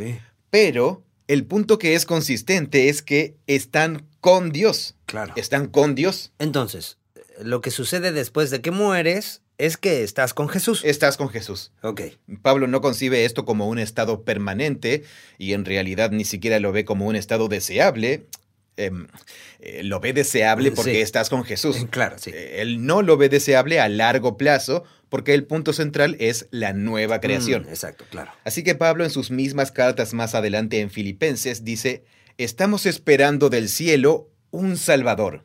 Pero 0.50 1.02
el 1.26 1.44
punto 1.44 1.78
que 1.78 1.94
es 1.94 2.06
consistente 2.06 2.88
es 2.88 3.02
que 3.02 3.36
están 3.46 4.06
con 4.20 4.52
Dios. 4.52 4.96
Claro. 5.06 5.32
Están 5.36 5.66
con 5.66 5.94
Dios. 5.96 6.32
Entonces, 6.38 6.98
lo 7.42 7.60
que 7.62 7.70
sucede 7.70 8.12
después 8.12 8.50
de 8.50 8.60
que 8.60 8.70
mueres 8.70 9.41
es 9.58 9.76
que 9.76 10.02
estás 10.02 10.34
con 10.34 10.48
Jesús. 10.48 10.82
Estás 10.84 11.16
con 11.16 11.28
Jesús. 11.28 11.72
Ok. 11.82 12.02
Pablo 12.42 12.66
no 12.66 12.80
concibe 12.80 13.24
esto 13.24 13.44
como 13.44 13.68
un 13.68 13.78
estado 13.78 14.24
permanente 14.24 15.04
y 15.38 15.52
en 15.52 15.64
realidad 15.64 16.10
ni 16.10 16.24
siquiera 16.24 16.60
lo 16.60 16.72
ve 16.72 16.84
como 16.84 17.06
un 17.06 17.16
estado 17.16 17.48
deseable. 17.48 18.26
Em, 18.76 19.06
eh, 19.60 19.82
lo 19.82 20.00
ve 20.00 20.14
deseable 20.14 20.72
porque 20.72 21.02
estás 21.02 21.28
con 21.28 21.44
Jesús. 21.44 21.86
Claro, 21.90 22.16
sí. 22.18 22.30
Eh, 22.32 22.62
él 22.62 22.86
no 22.86 23.02
lo 23.02 23.16
ve 23.16 23.28
deseable 23.28 23.80
a 23.80 23.88
largo 23.88 24.36
plazo 24.38 24.84
porque 25.10 25.34
el 25.34 25.44
punto 25.44 25.74
central 25.74 26.16
es 26.18 26.48
la 26.50 26.72
nueva 26.72 27.20
creación. 27.20 27.64
Mm, 27.64 27.68
exacto, 27.68 28.06
claro. 28.10 28.32
Así 28.44 28.64
que 28.64 28.74
Pablo 28.74 29.04
en 29.04 29.10
sus 29.10 29.30
mismas 29.30 29.70
cartas 29.70 30.14
más 30.14 30.34
adelante 30.34 30.80
en 30.80 30.90
Filipenses 30.90 31.64
dice, 31.64 32.04
estamos 32.38 32.86
esperando 32.86 33.50
del 33.50 33.68
cielo 33.68 34.30
un 34.50 34.78
Salvador 34.78 35.44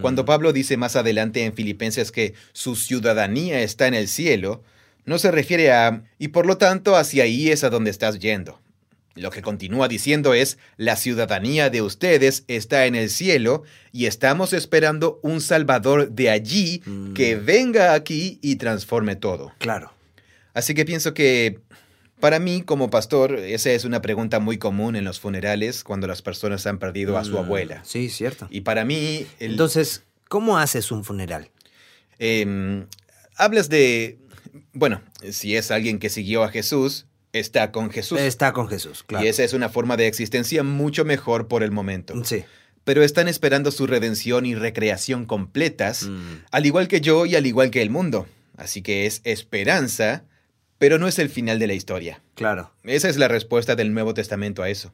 cuando 0.00 0.22
mm. 0.22 0.26
Pablo 0.26 0.52
dice 0.52 0.76
más 0.76 0.96
adelante 0.96 1.44
en 1.44 1.54
Filipenses 1.54 2.12
que 2.12 2.34
su 2.52 2.76
ciudadanía 2.76 3.60
está 3.60 3.86
en 3.86 3.94
el 3.94 4.08
cielo, 4.08 4.62
no 5.04 5.18
se 5.18 5.30
refiere 5.30 5.72
a 5.72 6.02
y 6.18 6.28
por 6.28 6.46
lo 6.46 6.58
tanto 6.58 6.96
hacia 6.96 7.24
ahí 7.24 7.50
es 7.50 7.64
a 7.64 7.70
donde 7.70 7.90
estás 7.90 8.18
yendo. 8.18 8.60
Lo 9.14 9.30
que 9.30 9.40
continúa 9.40 9.88
diciendo 9.88 10.34
es, 10.34 10.58
la 10.76 10.94
ciudadanía 10.96 11.70
de 11.70 11.80
ustedes 11.80 12.44
está 12.48 12.84
en 12.84 12.94
el 12.94 13.08
cielo 13.08 13.62
y 13.90 14.04
estamos 14.04 14.52
esperando 14.52 15.20
un 15.22 15.40
Salvador 15.40 16.10
de 16.10 16.28
allí 16.28 16.82
que 17.14 17.36
mm. 17.36 17.46
venga 17.46 17.94
aquí 17.94 18.38
y 18.42 18.56
transforme 18.56 19.16
todo. 19.16 19.54
Claro. 19.58 19.92
Así 20.52 20.74
que 20.74 20.84
pienso 20.84 21.14
que 21.14 21.60
para 22.20 22.38
mí, 22.38 22.62
como 22.62 22.88
pastor, 22.88 23.36
esa 23.36 23.70
es 23.70 23.84
una 23.84 24.00
pregunta 24.00 24.40
muy 24.40 24.58
común 24.58 24.96
en 24.96 25.04
los 25.04 25.20
funerales 25.20 25.84
cuando 25.84 26.06
las 26.06 26.22
personas 26.22 26.66
han 26.66 26.78
perdido 26.78 27.18
a 27.18 27.24
su 27.24 27.32
mm, 27.32 27.36
abuela. 27.36 27.82
Sí, 27.84 28.08
cierto. 28.08 28.48
Y 28.50 28.62
para 28.62 28.84
mí... 28.84 29.26
Entonces, 29.38 30.02
¿cómo 30.28 30.58
haces 30.58 30.90
un 30.90 31.04
funeral? 31.04 31.50
Em, 32.18 32.86
hablas 33.36 33.68
de... 33.68 34.18
Bueno, 34.72 35.02
si 35.30 35.56
es 35.56 35.70
alguien 35.70 35.98
que 35.98 36.08
siguió 36.08 36.42
a 36.42 36.48
Jesús, 36.48 37.06
está 37.32 37.70
con 37.70 37.90
Jesús. 37.90 38.18
Está 38.18 38.52
con 38.52 38.68
Jesús, 38.68 39.02
claro. 39.02 39.24
Y 39.24 39.28
esa 39.28 39.44
es 39.44 39.52
una 39.52 39.68
forma 39.68 39.98
de 39.98 40.06
existencia 40.06 40.62
mucho 40.62 41.04
mejor 41.04 41.48
por 41.48 41.62
el 41.62 41.70
momento. 41.70 42.14
Sí. 42.24 42.44
Pero 42.84 43.02
están 43.02 43.28
esperando 43.28 43.70
su 43.72 43.86
redención 43.86 44.46
y 44.46 44.54
recreación 44.54 45.26
completas, 45.26 46.04
mm. 46.04 46.44
al 46.50 46.66
igual 46.66 46.88
que 46.88 47.02
yo 47.02 47.26
y 47.26 47.36
al 47.36 47.46
igual 47.46 47.70
que 47.70 47.82
el 47.82 47.90
mundo. 47.90 48.26
Así 48.56 48.80
que 48.80 49.04
es 49.04 49.20
esperanza 49.24 50.24
pero 50.78 50.98
no 50.98 51.08
es 51.08 51.18
el 51.18 51.28
final 51.28 51.58
de 51.58 51.66
la 51.66 51.74
historia. 51.74 52.22
Claro. 52.34 52.72
Esa 52.84 53.08
es 53.08 53.16
la 53.16 53.28
respuesta 53.28 53.76
del 53.76 53.94
Nuevo 53.94 54.14
Testamento 54.14 54.62
a 54.62 54.68
eso. 54.68 54.92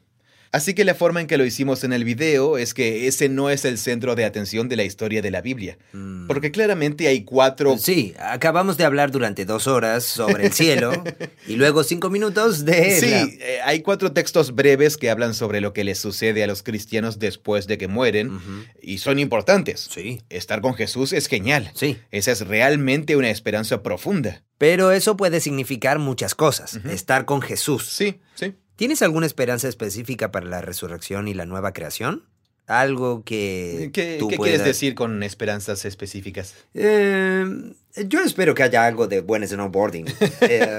Así 0.53 0.73
que 0.75 0.85
la 0.85 0.93
forma 0.93 1.19
en 1.19 1.25
que 1.27 1.37
lo 1.37 1.45
hicimos 1.45 1.83
en 1.83 1.91
el 1.93 2.03
video 2.05 2.57
es 2.59 2.73
que 2.75 3.07
ese 3.07 3.27
no 3.27 3.49
es 3.49 3.65
el 3.65 3.79
centro 3.79 4.13
de 4.15 4.23
atención 4.23 4.69
de 4.69 4.75
la 4.75 4.83
historia 4.83 5.21
de 5.23 5.31
la 5.31 5.41
Biblia. 5.41 5.79
Mm. 5.93 6.27
Porque 6.27 6.51
claramente 6.51 7.07
hay 7.07 7.23
cuatro... 7.23 7.75
Sí, 7.79 8.13
acabamos 8.19 8.77
de 8.77 8.85
hablar 8.85 9.09
durante 9.09 9.45
dos 9.45 9.65
horas 9.67 10.03
sobre 10.03 10.45
el 10.45 10.53
cielo 10.53 10.91
y 11.47 11.55
luego 11.55 11.83
cinco 11.83 12.11
minutos 12.11 12.65
de... 12.65 12.99
Sí, 12.99 13.09
la- 13.09 13.23
eh, 13.23 13.59
hay 13.65 13.81
cuatro 13.81 14.11
textos 14.13 14.53
breves 14.53 14.95
que 14.97 15.09
hablan 15.09 15.33
sobre 15.33 15.59
lo 15.59 15.73
que 15.73 15.83
les 15.83 15.97
sucede 15.97 16.43
a 16.43 16.47
los 16.47 16.61
cristianos 16.61 17.17
después 17.17 17.65
de 17.65 17.79
que 17.79 17.87
mueren 17.87 18.39
y 18.79 18.99
son 18.99 19.17
importantes. 19.17 19.89
Sí, 19.91 20.21
Estar 20.29 20.61
con 20.61 20.75
Jesús 20.75 21.13
es 21.13 21.27
genial. 21.27 21.71
sí. 21.73 21.97
Esa 22.11 22.31
es 22.31 22.45
realmente 22.47 23.15
una 23.15 23.31
esperanza 23.31 23.81
profunda. 23.81 24.43
Pero 24.59 24.91
eso 24.91 25.17
puede 25.17 25.39
significar 25.41 25.97
muchas 25.97 26.35
cosas. 26.35 26.79
Estar 26.89 27.25
con 27.25 27.41
Jesús. 27.41 27.87
Sí, 27.89 28.19
sí. 28.35 28.53
¿Tienes 28.75 29.01
alguna 29.01 29.25
esperanza 29.25 29.67
específica 29.67 30.31
para 30.31 30.45
la 30.47 30.61
resurrección 30.61 31.27
y 31.27 31.33
la 31.33 31.45
nueva 31.45 31.73
creación? 31.73 32.23
Algo 32.65 33.23
que 33.23 33.89
¿Qué, 33.93 34.17
tú 34.19 34.27
qué 34.29 34.37
puedas- 34.37 34.51
quieres 34.53 34.65
decir 34.65 34.95
con 34.95 35.21
esperanzas 35.23 35.85
específicas? 35.85 36.55
Eh, 36.73 37.45
yo 37.95 38.21
espero 38.21 38.55
que 38.55 38.63
haya 38.63 38.85
algo 38.85 39.07
de 39.07 39.21
buen 39.21 39.47
snowboarding. 39.47 40.05
Eh, 40.41 40.77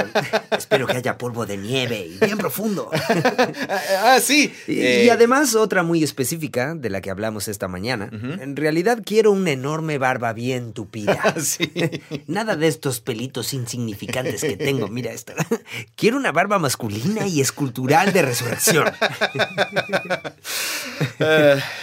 espero 0.58 0.86
que 0.86 0.98
haya 0.98 1.16
polvo 1.16 1.46
de 1.46 1.56
nieve 1.56 2.06
y 2.06 2.18
bien 2.18 2.36
profundo. 2.36 2.90
ah, 3.68 3.80
ah, 4.02 4.20
sí. 4.20 4.52
Y, 4.66 4.80
eh, 4.80 5.04
y 5.04 5.08
además 5.08 5.54
otra 5.54 5.82
muy 5.82 6.04
específica 6.04 6.74
de 6.74 6.90
la 6.90 7.00
que 7.00 7.10
hablamos 7.10 7.48
esta 7.48 7.66
mañana. 7.66 8.10
En 8.12 8.54
realidad 8.56 8.98
quiero 9.04 9.32
una 9.32 9.52
enorme 9.52 9.96
barba 9.96 10.32
bien 10.34 10.72
tupida. 10.72 11.34
sí. 11.40 11.70
Nada 12.26 12.56
de 12.56 12.66
estos 12.68 13.00
pelitos 13.00 13.54
insignificantes 13.54 14.42
que 14.42 14.56
tengo. 14.56 14.88
Mira 14.88 15.12
esta. 15.12 15.34
Quiero 15.96 16.18
una 16.18 16.32
barba 16.32 16.58
masculina 16.58 17.26
y 17.26 17.40
escultural 17.40 18.12
de 18.12 18.22
resurrección. 18.22 18.92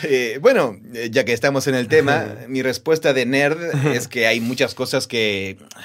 Eh, 0.03 0.38
bueno, 0.39 0.77
ya 1.09 1.25
que 1.25 1.34
estamos 1.34 1.67
en 1.67 1.75
el 1.75 1.88
tema, 1.88 2.36
mi 2.47 2.61
respuesta 2.61 3.13
de 3.13 3.25
nerd 3.25 3.88
es 3.88 4.07
que 4.07 4.27
hay 4.27 4.39
muchas 4.39 4.75
cosas 4.75 5.07
que 5.07 5.20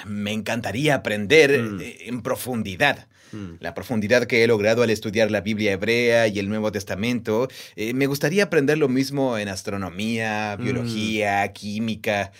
me 0.06 0.32
encantaría 0.32 0.94
aprender 0.94 1.50
Mm. 1.62 1.80
eh, 1.80 1.96
en 2.08 2.22
profundidad. 2.22 3.06
Mm. 3.32 3.56
La 3.58 3.74
profundidad 3.74 4.24
que 4.26 4.44
he 4.44 4.46
logrado 4.46 4.84
al 4.84 4.90
estudiar 4.90 5.32
la 5.32 5.40
Biblia 5.40 5.72
hebrea 5.72 6.28
y 6.28 6.38
el 6.38 6.48
Nuevo 6.48 6.70
Testamento, 6.70 7.48
eh, 7.74 7.92
me 7.92 8.06
gustaría 8.06 8.44
aprender 8.44 8.78
lo 8.78 8.88
mismo 8.88 9.36
en 9.36 9.48
astronomía, 9.48 10.56
Mm. 10.58 10.62
biología, 10.64 11.52
química. 11.52 12.30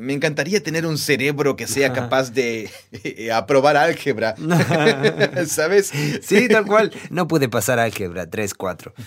Me 0.00 0.14
encantaría 0.14 0.62
tener 0.62 0.86
un 0.86 0.96
cerebro 0.96 1.56
que 1.56 1.66
sea 1.66 1.92
capaz 1.92 2.30
de 2.32 2.70
eh, 3.04 3.30
aprobar 3.32 3.76
álgebra. 3.76 4.34
¿Sabes? 5.46 5.92
Sí, 6.22 6.48
tal 6.48 6.64
cual. 6.64 6.90
No 7.10 7.28
pude 7.28 7.48
pasar 7.50 7.78
álgebra 7.78 8.28
3, 8.30 8.54
4. 8.54 8.94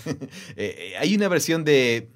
Eh, 0.55 0.75
eh, 0.77 0.93
hay 0.99 1.15
una 1.15 1.27
versión 1.29 1.63
de... 1.63 2.09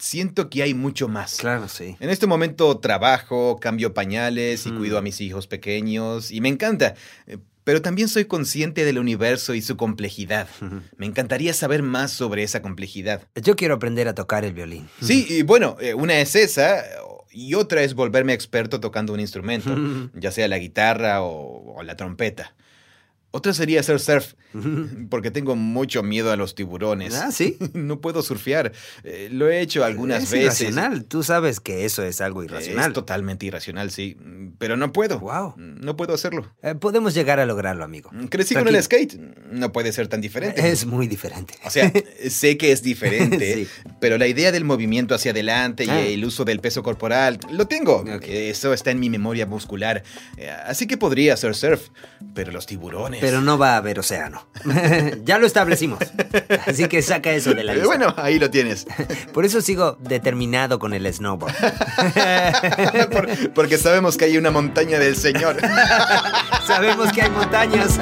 Siento 0.00 0.48
que 0.50 0.62
hay 0.62 0.72
mucho 0.74 1.08
más. 1.08 1.36
Claro, 1.36 1.68
sí. 1.68 1.94
En 2.00 2.08
este 2.10 2.26
momento 2.26 2.78
trabajo, 2.78 3.58
cambio 3.60 3.92
pañales 3.94 4.64
y 4.66 4.72
Mm. 4.72 4.78
cuido 4.78 4.98
a 4.98 5.02
mis 5.02 5.20
hijos 5.20 5.46
pequeños 5.46 6.30
y 6.32 6.40
me 6.40 6.48
encanta. 6.48 6.94
Eh, 7.26 7.36
Pero 7.62 7.82
también 7.82 8.08
soy 8.08 8.24
consciente 8.24 8.86
del 8.86 8.98
universo 8.98 9.52
y 9.54 9.60
su 9.60 9.76
complejidad. 9.76 10.48
Me 10.96 11.04
encantaría 11.04 11.52
saber 11.52 11.82
más 11.82 12.10
sobre 12.10 12.42
esa 12.42 12.62
complejidad. 12.62 13.28
Yo 13.36 13.54
quiero 13.54 13.74
aprender 13.74 14.08
a 14.08 14.14
tocar 14.14 14.46
el 14.46 14.54
violín. 14.54 14.88
Sí, 15.02 15.26
y 15.28 15.42
bueno, 15.42 15.76
eh, 15.78 15.92
una 15.92 16.18
es 16.20 16.34
esa 16.34 16.82
y 17.30 17.54
otra 17.54 17.82
es 17.82 17.92
volverme 17.94 18.32
experto 18.32 18.80
tocando 18.80 19.12
un 19.12 19.20
instrumento, 19.20 19.76
ya 20.14 20.32
sea 20.32 20.48
la 20.48 20.58
guitarra 20.58 21.20
o, 21.22 21.74
o 21.76 21.82
la 21.82 21.96
trompeta. 21.96 22.54
Otra 23.32 23.54
sería 23.54 23.78
hacer 23.80 24.00
surf, 24.00 24.34
porque 25.08 25.30
tengo 25.30 25.54
mucho 25.54 26.02
miedo 26.02 26.32
a 26.32 26.36
los 26.36 26.54
tiburones. 26.54 27.14
Ah, 27.14 27.30
sí. 27.30 27.56
No 27.74 28.00
puedo 28.00 28.22
surfear. 28.22 28.72
Eh, 29.04 29.28
lo 29.30 29.48
he 29.48 29.60
hecho 29.60 29.84
algunas 29.84 30.24
es 30.24 30.30
veces. 30.32 30.60
irracional. 30.62 31.04
Tú 31.04 31.22
sabes 31.22 31.60
que 31.60 31.84
eso 31.84 32.02
es 32.02 32.20
algo 32.20 32.42
Es 32.42 32.50
irracional. 32.50 32.92
totalmente 32.92 33.46
irracional, 33.46 33.90
sí. 33.90 34.16
Pero 34.58 34.76
no 34.76 34.92
puedo. 34.92 35.18
Wow. 35.20 35.54
No 35.56 35.96
puedo 35.96 36.14
hacerlo. 36.14 36.52
Eh, 36.62 36.74
podemos 36.74 37.14
llegar 37.14 37.38
a 37.40 37.46
lograrlo, 37.46 37.84
amigo. 37.84 38.10
Crecí 38.30 38.54
con 38.54 38.66
el 38.68 38.82
skate. 38.82 39.14
No 39.52 39.70
puede 39.72 39.92
ser 39.92 40.08
tan 40.08 40.20
diferente. 40.20 40.68
Es 40.68 40.84
muy 40.86 41.06
diferente. 41.06 41.54
O 41.64 41.70
sea, 41.70 41.92
sé 42.28 42.56
que 42.58 42.72
es 42.72 42.82
diferente, 42.82 43.54
Sí. 43.54 43.68
pero 44.00 44.18
la 44.18 44.26
idea 44.26 44.50
del 44.52 44.64
movimiento 44.64 45.14
hacia 45.14 45.30
adelante 45.30 45.84
y 45.84 45.90
Ah. 45.90 46.00
el 46.00 46.24
uso 46.24 46.44
del 46.44 46.60
peso 46.60 46.82
corporal, 46.82 47.38
lo 47.52 47.66
tengo. 47.66 48.04
Eso 48.26 48.72
está 48.74 48.90
en 48.90 48.98
mi 49.00 49.08
memoria 49.10 49.46
muscular. 49.46 50.02
Eh, 50.36 50.50
Así 50.66 50.86
que 50.86 50.96
podría 50.96 51.34
hacer 51.34 51.54
surf, 51.54 51.88
pero 52.34 52.50
los 52.52 52.66
tiburones. 52.66 53.19
Pero 53.20 53.40
no 53.40 53.58
va 53.58 53.74
a 53.74 53.76
haber 53.78 53.98
océano. 53.98 54.46
ya 55.24 55.38
lo 55.38 55.46
establecimos. 55.46 55.98
Así 56.66 56.86
que 56.88 57.02
saca 57.02 57.30
eso 57.32 57.54
de 57.54 57.64
la 57.64 57.72
Eh, 57.72 57.76
lista. 57.76 57.86
bueno, 57.88 58.14
ahí 58.16 58.38
lo 58.38 58.50
tienes. 58.50 58.86
Por 59.32 59.44
eso 59.44 59.60
sigo 59.60 59.96
determinado 60.00 60.78
con 60.78 60.92
el 60.94 61.12
snowboard. 61.12 61.54
Por- 63.10 63.50
porque 63.54 63.78
sabemos 63.78 64.16
que 64.16 64.24
hay 64.26 64.36
una 64.38 64.50
montaña 64.50 64.98
del 64.98 65.16
Señor. 65.16 65.56
Sabemos 66.66 67.12
que 67.12 67.22
hay 67.22 67.30
montañas. 67.30 67.98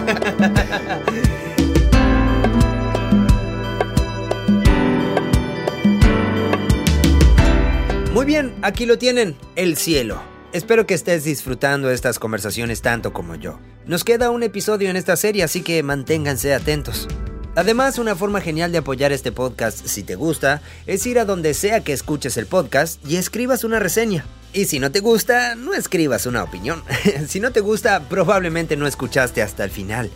Muy 8.13 8.27
bien, 8.27 8.55
aquí 8.63 8.87
lo 8.87 8.99
tienen, 8.99 9.37
el 9.55 9.77
cielo. 9.77 10.21
Espero 10.51 10.87
que 10.87 10.95
estés 10.95 11.25
disfrutando 11.25 11.91
estas 11.91 12.19
conversaciones 12.19 12.81
tanto 12.81 13.13
como 13.13 13.35
yo. 13.35 13.61
Nos 13.85 14.03
queda 14.03 14.31
un 14.31 14.43
episodio 14.43 14.89
en 14.89 14.97
esta 14.97 15.15
serie, 15.17 15.43
así 15.43 15.61
que 15.61 15.83
manténganse 15.83 16.55
atentos. 16.55 17.07
Además, 17.55 17.99
una 17.99 18.17
forma 18.17 18.41
genial 18.41 18.73
de 18.73 18.79
apoyar 18.79 19.13
este 19.13 19.31
podcast, 19.31 19.87
si 19.87 20.03
te 20.05 20.15
gusta, 20.15 20.63
es 20.87 21.05
ir 21.07 21.19
a 21.19 21.27
donde 21.27 21.53
sea 21.53 21.85
que 21.85 21.93
escuches 21.93 22.39
el 22.39 22.47
podcast 22.47 23.05
y 23.07 23.17
escribas 23.17 23.63
una 23.63 23.79
reseña. 23.79 24.25
Y 24.55 24.65
si 24.65 24.79
no 24.79 24.91
te 24.91 25.01
gusta, 25.01 25.55
no 25.55 25.75
escribas 25.75 26.25
una 26.25 26.45
opinión. 26.45 26.83
si 27.29 27.41
no 27.41 27.51
te 27.51 27.61
gusta, 27.61 28.09
probablemente 28.09 28.75
no 28.75 28.87
escuchaste 28.87 29.43
hasta 29.43 29.65
el 29.65 29.71
final. 29.71 30.11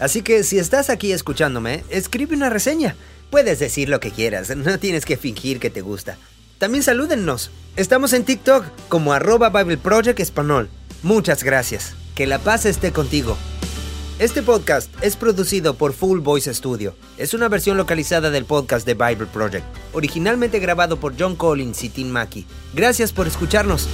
Así 0.00 0.22
que 0.22 0.44
si 0.44 0.58
estás 0.58 0.88
aquí 0.88 1.12
escuchándome, 1.12 1.84
escribe 1.90 2.34
una 2.34 2.48
reseña. 2.48 2.96
Puedes 3.28 3.58
decir 3.58 3.90
lo 3.90 4.00
que 4.00 4.12
quieras, 4.12 4.56
no 4.56 4.78
tienes 4.78 5.04
que 5.04 5.18
fingir 5.18 5.60
que 5.60 5.68
te 5.68 5.82
gusta. 5.82 6.16
También 6.56 6.82
salúdennos. 6.82 7.50
Estamos 7.76 8.12
en 8.12 8.24
TikTok 8.24 8.66
como 8.88 9.12
arroba 9.12 9.50
Bible 9.50 9.78
Project 9.78 10.20
Español. 10.20 10.68
Muchas 11.02 11.42
gracias. 11.42 11.96
Que 12.14 12.24
la 12.24 12.38
paz 12.38 12.66
esté 12.66 12.92
contigo. 12.92 13.36
Este 14.20 14.44
podcast 14.44 14.94
es 15.02 15.16
producido 15.16 15.74
por 15.74 15.92
Full 15.92 16.20
Voice 16.20 16.54
Studio. 16.54 16.94
Es 17.18 17.34
una 17.34 17.48
versión 17.48 17.76
localizada 17.76 18.30
del 18.30 18.44
podcast 18.44 18.86
de 18.86 18.94
Bible 18.94 19.26
Project, 19.26 19.66
originalmente 19.92 20.60
grabado 20.60 21.00
por 21.00 21.14
John 21.18 21.34
Collins 21.34 21.82
y 21.82 21.88
Tim 21.88 22.10
Mackey. 22.10 22.46
Gracias 22.74 23.12
por 23.12 23.26
escucharnos. 23.26 23.88